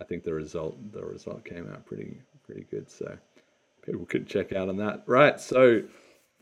[0.00, 3.16] I think the result the result came out pretty pretty good so
[3.84, 5.82] people could check out on that right so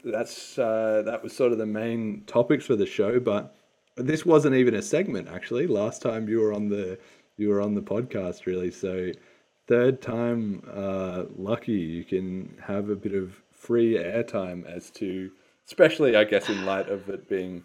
[0.05, 3.19] that's uh, that was sort of the main topics for the show.
[3.21, 3.55] But
[3.97, 5.67] this wasn't even a segment actually.
[5.67, 6.99] Last time you were on the
[7.37, 8.71] you were on the podcast, really.
[8.71, 9.11] So
[9.67, 15.31] third time uh, lucky, you can have a bit of free airtime as to,
[15.67, 17.65] especially I guess in light of it being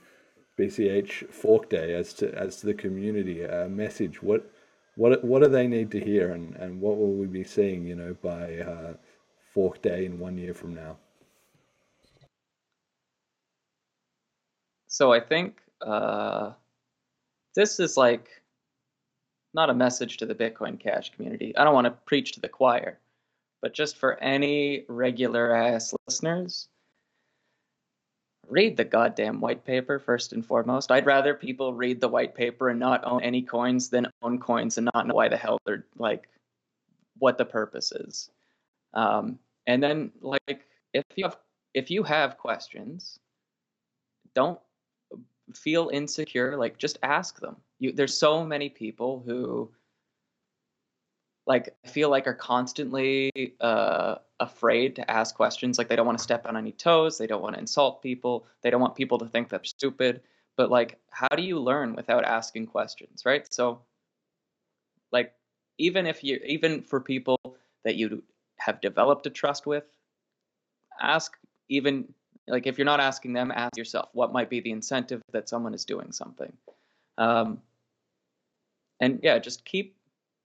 [0.57, 4.21] BCH Fork Day, as to as to the community a message.
[4.21, 4.49] What
[4.95, 7.85] what what do they need to hear, and and what will we be seeing?
[7.85, 8.93] You know, by uh,
[9.53, 10.97] Fork Day in one year from now.
[14.87, 16.51] So I think uh,
[17.55, 18.29] this is like
[19.53, 21.55] not a message to the Bitcoin Cash community.
[21.57, 22.99] I don't want to preach to the choir,
[23.63, 26.67] but just for any regular ass listeners,
[28.49, 30.91] read the goddamn white paper first and foremost.
[30.91, 34.77] I'd rather people read the white paper and not own any coins than own coins
[34.77, 36.27] and not know why the hell they're like
[37.19, 38.29] what the purpose is.
[38.93, 41.37] Um, and then like if you have
[41.73, 43.17] if you have questions,
[44.35, 44.59] don't
[45.55, 46.57] feel insecure.
[46.57, 47.55] Like just ask them.
[47.79, 49.71] You there's so many people who
[51.45, 55.77] like I feel like are constantly uh, afraid to ask questions.
[55.77, 57.17] Like they don't want to step on any toes.
[57.17, 58.45] They don't want to insult people.
[58.61, 60.21] They don't want people to think they're stupid.
[60.55, 63.51] But like, how do you learn without asking questions, right?
[63.51, 63.81] So,
[65.11, 65.33] like,
[65.77, 67.39] even if you, even for people
[67.83, 68.23] that you
[68.57, 69.85] have developed a trust with,
[71.01, 71.33] ask.
[71.69, 72.13] Even
[72.47, 75.73] like if you're not asking them, ask yourself what might be the incentive that someone
[75.73, 76.51] is doing something.
[77.17, 77.61] Um,
[78.99, 79.95] and yeah, just keep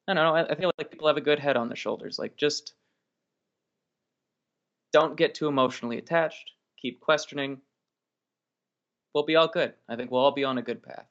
[0.08, 0.34] I don't know.
[0.50, 2.18] I, feel like people have a good head on their shoulders.
[2.18, 2.72] Like, just
[4.90, 6.52] don't get too emotionally attached.
[6.80, 7.58] Keep questioning.
[9.14, 9.74] We'll be all good.
[9.86, 11.06] I think we'll all be on a good path.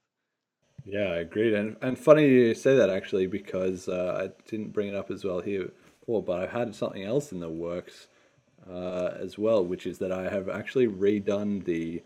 [0.84, 1.53] Yeah, I agreed.
[1.53, 5.24] And and funny you say that actually because uh, I didn't bring it up as
[5.24, 5.69] well here
[5.99, 8.07] before, but I've had something else in the works
[8.69, 12.02] uh, as well, which is that I have actually redone the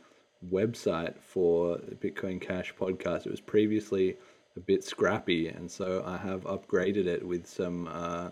[0.50, 3.28] website for the Bitcoin Cash podcast.
[3.28, 4.18] It was previously
[4.56, 8.30] a bit scrappy, and so I have upgraded it with some uh,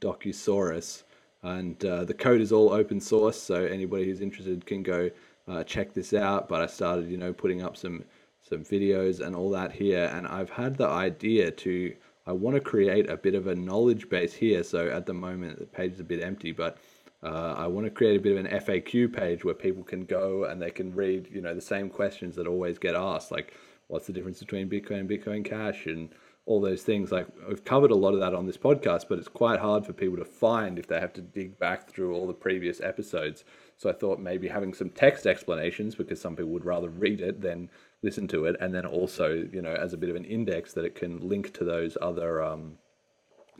[0.00, 1.02] Docusaurus.
[1.42, 5.10] And uh, the code is all open source, so anybody who's interested can go
[5.46, 6.48] uh, check this out.
[6.48, 8.04] But I started, you know, putting up some
[8.42, 11.94] some videos and all that here, and I've had the idea to
[12.26, 14.64] I want to create a bit of a knowledge base here.
[14.64, 16.78] So at the moment, the page is a bit empty, but
[17.22, 20.44] uh, I want to create a bit of an FAQ page where people can go
[20.44, 23.54] and they can read, you know, the same questions that always get asked, like
[23.88, 26.10] what's the difference between Bitcoin and Bitcoin Cash and
[26.46, 27.10] all those things.
[27.10, 29.92] Like we've covered a lot of that on this podcast, but it's quite hard for
[29.92, 33.44] people to find if they have to dig back through all the previous episodes.
[33.76, 37.42] So I thought maybe having some text explanations because some people would rather read it
[37.42, 37.68] than
[38.02, 40.84] listen to it, and then also you know as a bit of an index that
[40.84, 42.78] it can link to those other um,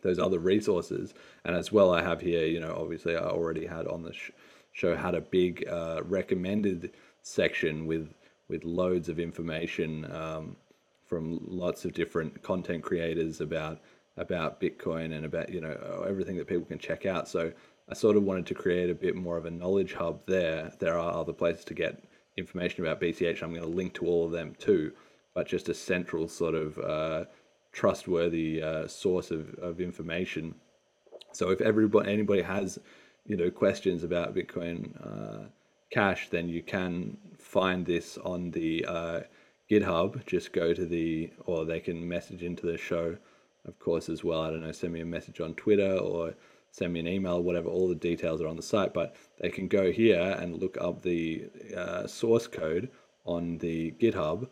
[0.03, 1.12] those other resources.
[1.44, 4.31] And as well, I have here you know obviously I already had on the sh-
[4.73, 6.93] show had a big uh, recommended
[7.23, 8.15] section with
[8.48, 10.56] with loads of information um,
[11.05, 13.81] from lots of different content creators about
[14.16, 17.28] about Bitcoin and about you know everything that people can check out.
[17.28, 17.52] So
[17.89, 20.73] I sort of wanted to create a bit more of a knowledge hub there.
[20.78, 22.02] There are other places to get
[22.36, 23.43] information about BCH.
[23.43, 24.93] I'm going to link to all of them too,
[25.35, 27.24] but just a central sort of uh,
[27.73, 30.55] trustworthy uh, source of, of information.
[31.32, 32.78] So if everybody anybody has
[33.27, 35.48] you know questions about Bitcoin uh,
[35.90, 37.16] Cash, then you can
[37.57, 39.20] find this on the uh,
[39.70, 40.27] GitHub.
[40.27, 43.16] Just go to the, or they can message into the show,
[43.65, 44.43] of course, as well.
[44.43, 46.35] I don't know, send me a message on Twitter or
[46.70, 47.70] send me an email, whatever.
[47.70, 51.01] All the details are on the site, but they can go here and look up
[51.01, 52.91] the uh, source code
[53.24, 54.49] on the GitHub.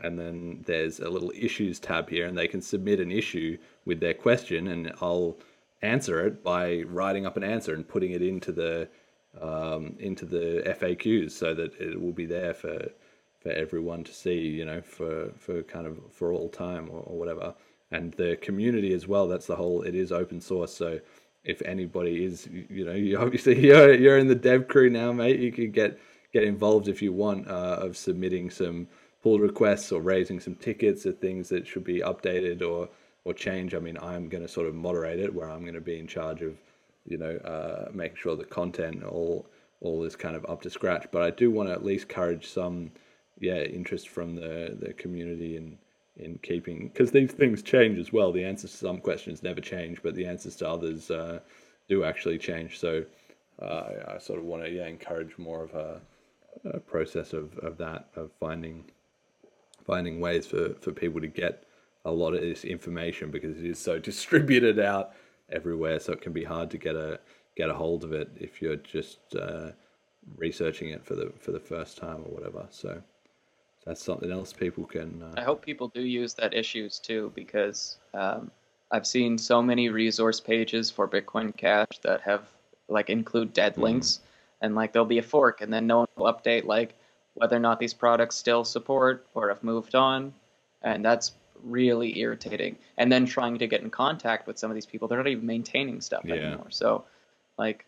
[0.00, 3.56] And then there's a little issues tab here, and they can submit an issue
[3.86, 5.38] with their question, and I'll
[5.80, 8.90] answer it by writing up an answer and putting it into the
[9.40, 12.88] um, into the FAQs so that it will be there for
[13.40, 17.18] for everyone to see, you know, for for kind of for all time or, or
[17.18, 17.54] whatever.
[17.92, 19.28] And the community as well.
[19.28, 19.82] That's the whole.
[19.82, 21.00] It is open source, so
[21.44, 25.40] if anybody is, you know, you obviously you're you're in the dev crew now, mate.
[25.40, 25.98] You can get
[26.32, 28.88] get involved if you want uh, of submitting some
[29.22, 32.88] pull requests or raising some tickets or things that should be updated or
[33.24, 33.74] or change.
[33.74, 36.06] I mean, I'm going to sort of moderate it where I'm going to be in
[36.06, 36.56] charge of
[37.06, 39.46] you know, uh, making sure the content all
[39.80, 41.06] all is kind of up to scratch.
[41.10, 42.90] But I do want to at least encourage some,
[43.38, 45.78] yeah, interest from the the community in
[46.16, 48.32] in keeping because these things change as well.
[48.32, 51.40] The answers to some questions never change, but the answers to others uh,
[51.88, 52.78] do actually change.
[52.78, 53.04] So
[53.60, 56.00] uh, I sort of want to yeah encourage more of a,
[56.64, 58.84] a process of, of that of finding
[59.84, 61.64] finding ways for, for people to get
[62.04, 65.12] a lot of this information because it is so distributed out
[65.50, 67.20] everywhere, so it can be hard to get a
[67.56, 69.70] get a hold of it if you're just uh,
[70.36, 72.66] researching it for the for the first time or whatever.
[72.70, 73.02] So
[73.84, 75.22] that's something else people can.
[75.22, 75.40] Uh...
[75.40, 78.50] I hope people do use that issues too, because um,
[78.90, 82.48] I've seen so many resource pages for Bitcoin Cash that have
[82.88, 83.82] like include dead mm.
[83.82, 84.20] links,
[84.60, 86.94] and like there'll be a fork, and then no one will update like
[87.34, 90.34] whether or not these products still support or have moved on,
[90.82, 91.32] and that's
[91.62, 92.76] really irritating.
[92.96, 95.46] And then trying to get in contact with some of these people, they're not even
[95.46, 96.34] maintaining stuff yeah.
[96.34, 96.70] anymore.
[96.70, 97.04] So,
[97.58, 97.84] like,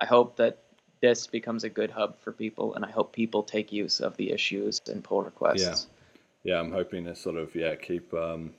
[0.00, 0.58] I hope that
[1.00, 4.32] this becomes a good hub for people, and I hope people take use of the
[4.32, 5.86] issues and pull requests.
[6.44, 8.54] Yeah, yeah, I'm hoping to sort of yeah keep um,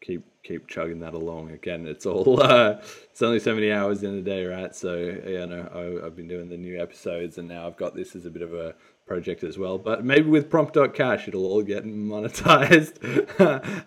[0.00, 1.50] keep keep chugging that along.
[1.50, 2.80] Again, it's all uh,
[3.10, 4.74] it's only so many hours in a day, right?
[4.74, 4.96] So
[5.26, 8.26] yeah, know, I, have been doing the new episodes, and now I've got this as
[8.26, 8.74] a bit of a
[9.06, 9.78] project as well.
[9.78, 12.98] But maybe with prompt.cash, it'll all get monetized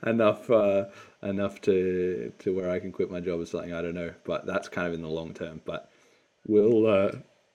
[0.07, 0.85] enough uh,
[1.23, 3.73] enough to to where I can quit my job or something.
[3.73, 5.61] I don't know, but that's kind of in the long term.
[5.65, 5.89] But
[6.45, 7.11] we'll uh,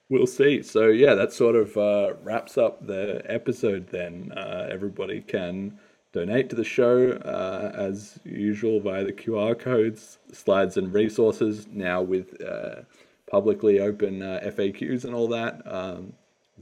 [0.09, 0.63] we'll see.
[0.63, 3.89] So yeah, that sort of uh, wraps up the episode.
[3.89, 5.79] Then uh, everybody can
[6.13, 11.67] donate to the show uh, as usual via the QR codes, slides, and resources.
[11.71, 12.83] Now with uh,
[13.31, 16.13] publicly open FAQs and all that, um,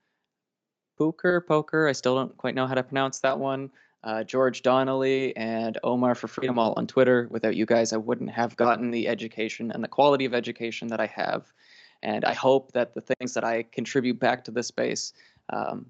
[0.98, 3.70] Poker, Poker, I still don't quite know how to pronounce that one,
[4.04, 7.28] uh, George Donnelly, and Omar for Freedom all on Twitter.
[7.30, 11.00] Without you guys, I wouldn't have gotten the education and the quality of education that
[11.00, 11.52] I have.
[12.02, 15.14] And I hope that the things that I contribute back to this space
[15.52, 15.86] um,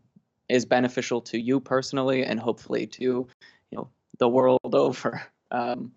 [0.49, 3.27] is beneficial to you personally and hopefully to you
[3.71, 3.89] know
[4.19, 5.21] the world over.
[5.51, 5.91] Um,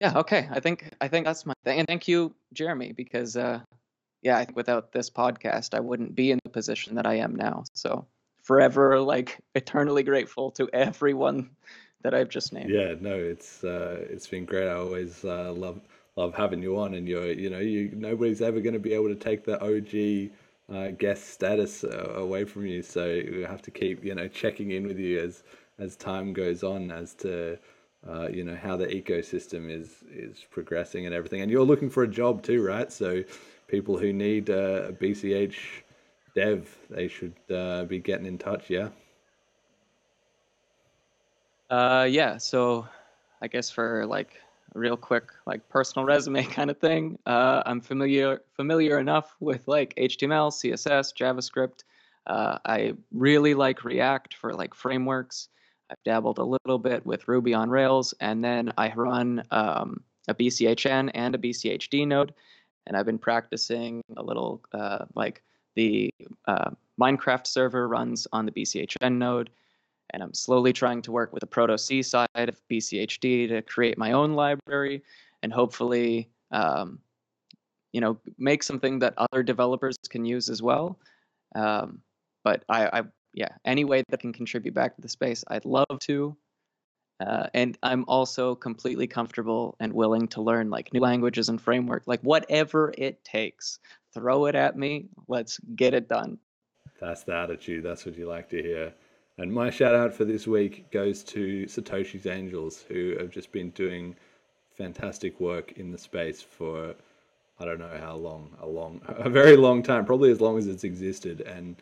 [0.00, 0.48] yeah, okay.
[0.50, 1.78] I think I think that's my thing.
[1.78, 3.60] And thank you, Jeremy, because uh,
[4.24, 7.36] yeah, I think without this podcast, I wouldn't be in the position that I am
[7.36, 7.64] now.
[7.74, 8.06] So
[8.42, 11.50] forever, like eternally grateful to everyone
[12.02, 12.70] that I've just named.
[12.70, 14.66] Yeah, no, it's uh, it's been great.
[14.66, 15.80] I always uh, love
[16.16, 19.08] love having you on, and you're you know you nobody's ever going to be able
[19.08, 20.32] to take the OG
[20.74, 22.82] uh, guest status uh, away from you.
[22.82, 25.42] So we have to keep you know checking in with you as
[25.78, 27.58] as time goes on as to
[28.08, 31.42] uh, you know how the ecosystem is is progressing and everything.
[31.42, 32.90] And you're looking for a job too, right?
[32.90, 33.22] So
[33.68, 35.56] people who need uh, a BCH
[36.34, 38.70] dev, they should uh, be getting in touch.
[38.70, 38.88] Yeah.
[41.70, 42.36] Uh, yeah.
[42.36, 42.86] So
[43.40, 44.40] I guess for like
[44.74, 47.18] a real quick like personal resume kind of thing.
[47.26, 51.84] Uh, I'm familiar familiar enough with like HTML, CSS, JavaScript.
[52.26, 55.48] Uh, I really like React for like frameworks.
[55.90, 60.34] I've dabbled a little bit with Ruby on Rails, and then I run um, a
[60.34, 62.32] BCHN and a BCHD node,
[62.86, 65.42] and I've been practicing a little uh, like
[65.74, 66.10] the
[66.46, 66.70] uh,
[67.00, 69.50] Minecraft server runs on the BCHN node
[70.10, 73.98] and I'm slowly trying to work with the Proto C side of BCHD to create
[73.98, 75.02] my own library
[75.42, 77.00] and hopefully, um,
[77.92, 80.98] you know, make something that other developers can use as well.
[81.54, 82.00] Um,
[82.42, 83.02] but I, I,
[83.32, 86.36] yeah, any way that can contribute back to the space, I'd love to.
[87.20, 92.02] Uh, and I'm also completely comfortable and willing to learn like new languages and framework,
[92.06, 93.78] like whatever it takes.
[94.12, 95.06] Throw it at me.
[95.28, 96.38] Let's get it done.
[97.00, 97.84] That's the attitude.
[97.84, 98.94] That's what you like to hear.
[99.38, 103.70] And my shout out for this week goes to Satoshi's Angels, who have just been
[103.70, 104.14] doing
[104.76, 106.94] fantastic work in the space for
[107.58, 110.66] I don't know how long, a long, a very long time, probably as long as
[110.66, 111.40] it's existed.
[111.40, 111.76] And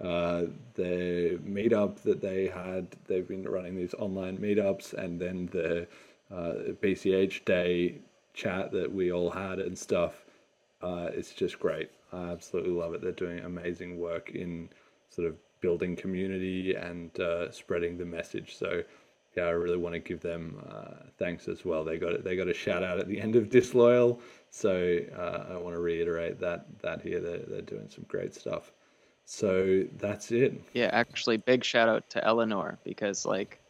[0.00, 0.44] uh,
[0.74, 5.86] the meetup that they had, they've been running these online meetups, and then the
[6.30, 7.96] uh, BCH day
[8.34, 10.24] chat that we all had and stuff.
[10.80, 11.90] Uh, it's just great.
[12.12, 13.02] I absolutely love it.
[13.02, 14.68] They're doing amazing work in
[15.10, 18.56] sort of building community and uh, spreading the message.
[18.56, 18.82] So
[19.36, 21.84] yeah, I really want to give them uh, thanks as well.
[21.84, 24.20] They got they got a shout out at the end of disloyal,
[24.50, 28.72] so uh, I want to reiterate that that here they're they're doing some great stuff.
[29.30, 30.58] So that's it.
[30.72, 33.60] Yeah, actually, big shout out to Eleanor because like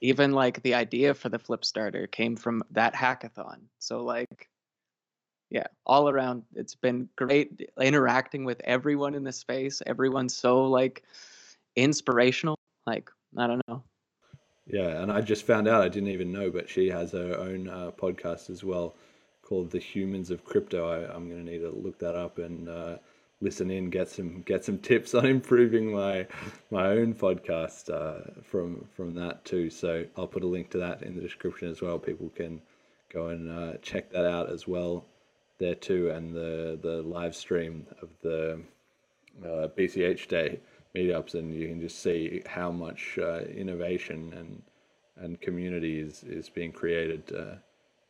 [0.00, 3.58] even like the idea for the Flipstarter came from that hackathon.
[3.80, 4.48] So like
[5.50, 9.82] yeah, all around, it's been great interacting with everyone in the space.
[9.84, 11.02] Everyone's so like
[11.74, 12.56] inspirational.
[12.86, 13.82] Like I don't know.
[14.64, 17.68] Yeah, and I just found out I didn't even know, but she has her own
[17.68, 18.94] uh, podcast as well
[19.42, 20.88] called The Humans of Crypto.
[20.88, 22.98] I, am going to need to look that up and uh,
[23.40, 26.26] listen in, get some get some tips on improving my
[26.70, 29.70] my own podcast uh, from from that too.
[29.70, 31.98] So I'll put a link to that in the description as well.
[31.98, 32.60] People can
[33.12, 35.04] go and uh, check that out as well
[35.58, 38.60] there too, and the the live stream of the
[39.44, 40.60] uh, BCH Day
[40.94, 44.62] meetups, and you can just see how much uh, innovation and
[45.16, 47.56] and community is is being created uh,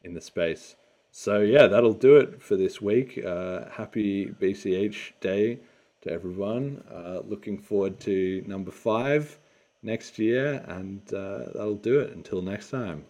[0.04, 0.76] in the space.
[1.10, 3.22] So yeah, that'll do it for this week.
[3.24, 5.58] Uh, happy BCH Day
[6.02, 6.84] to everyone.
[6.90, 9.38] Uh, looking forward to number five
[9.82, 12.12] next year, and uh, that'll do it.
[12.12, 13.04] Until next time.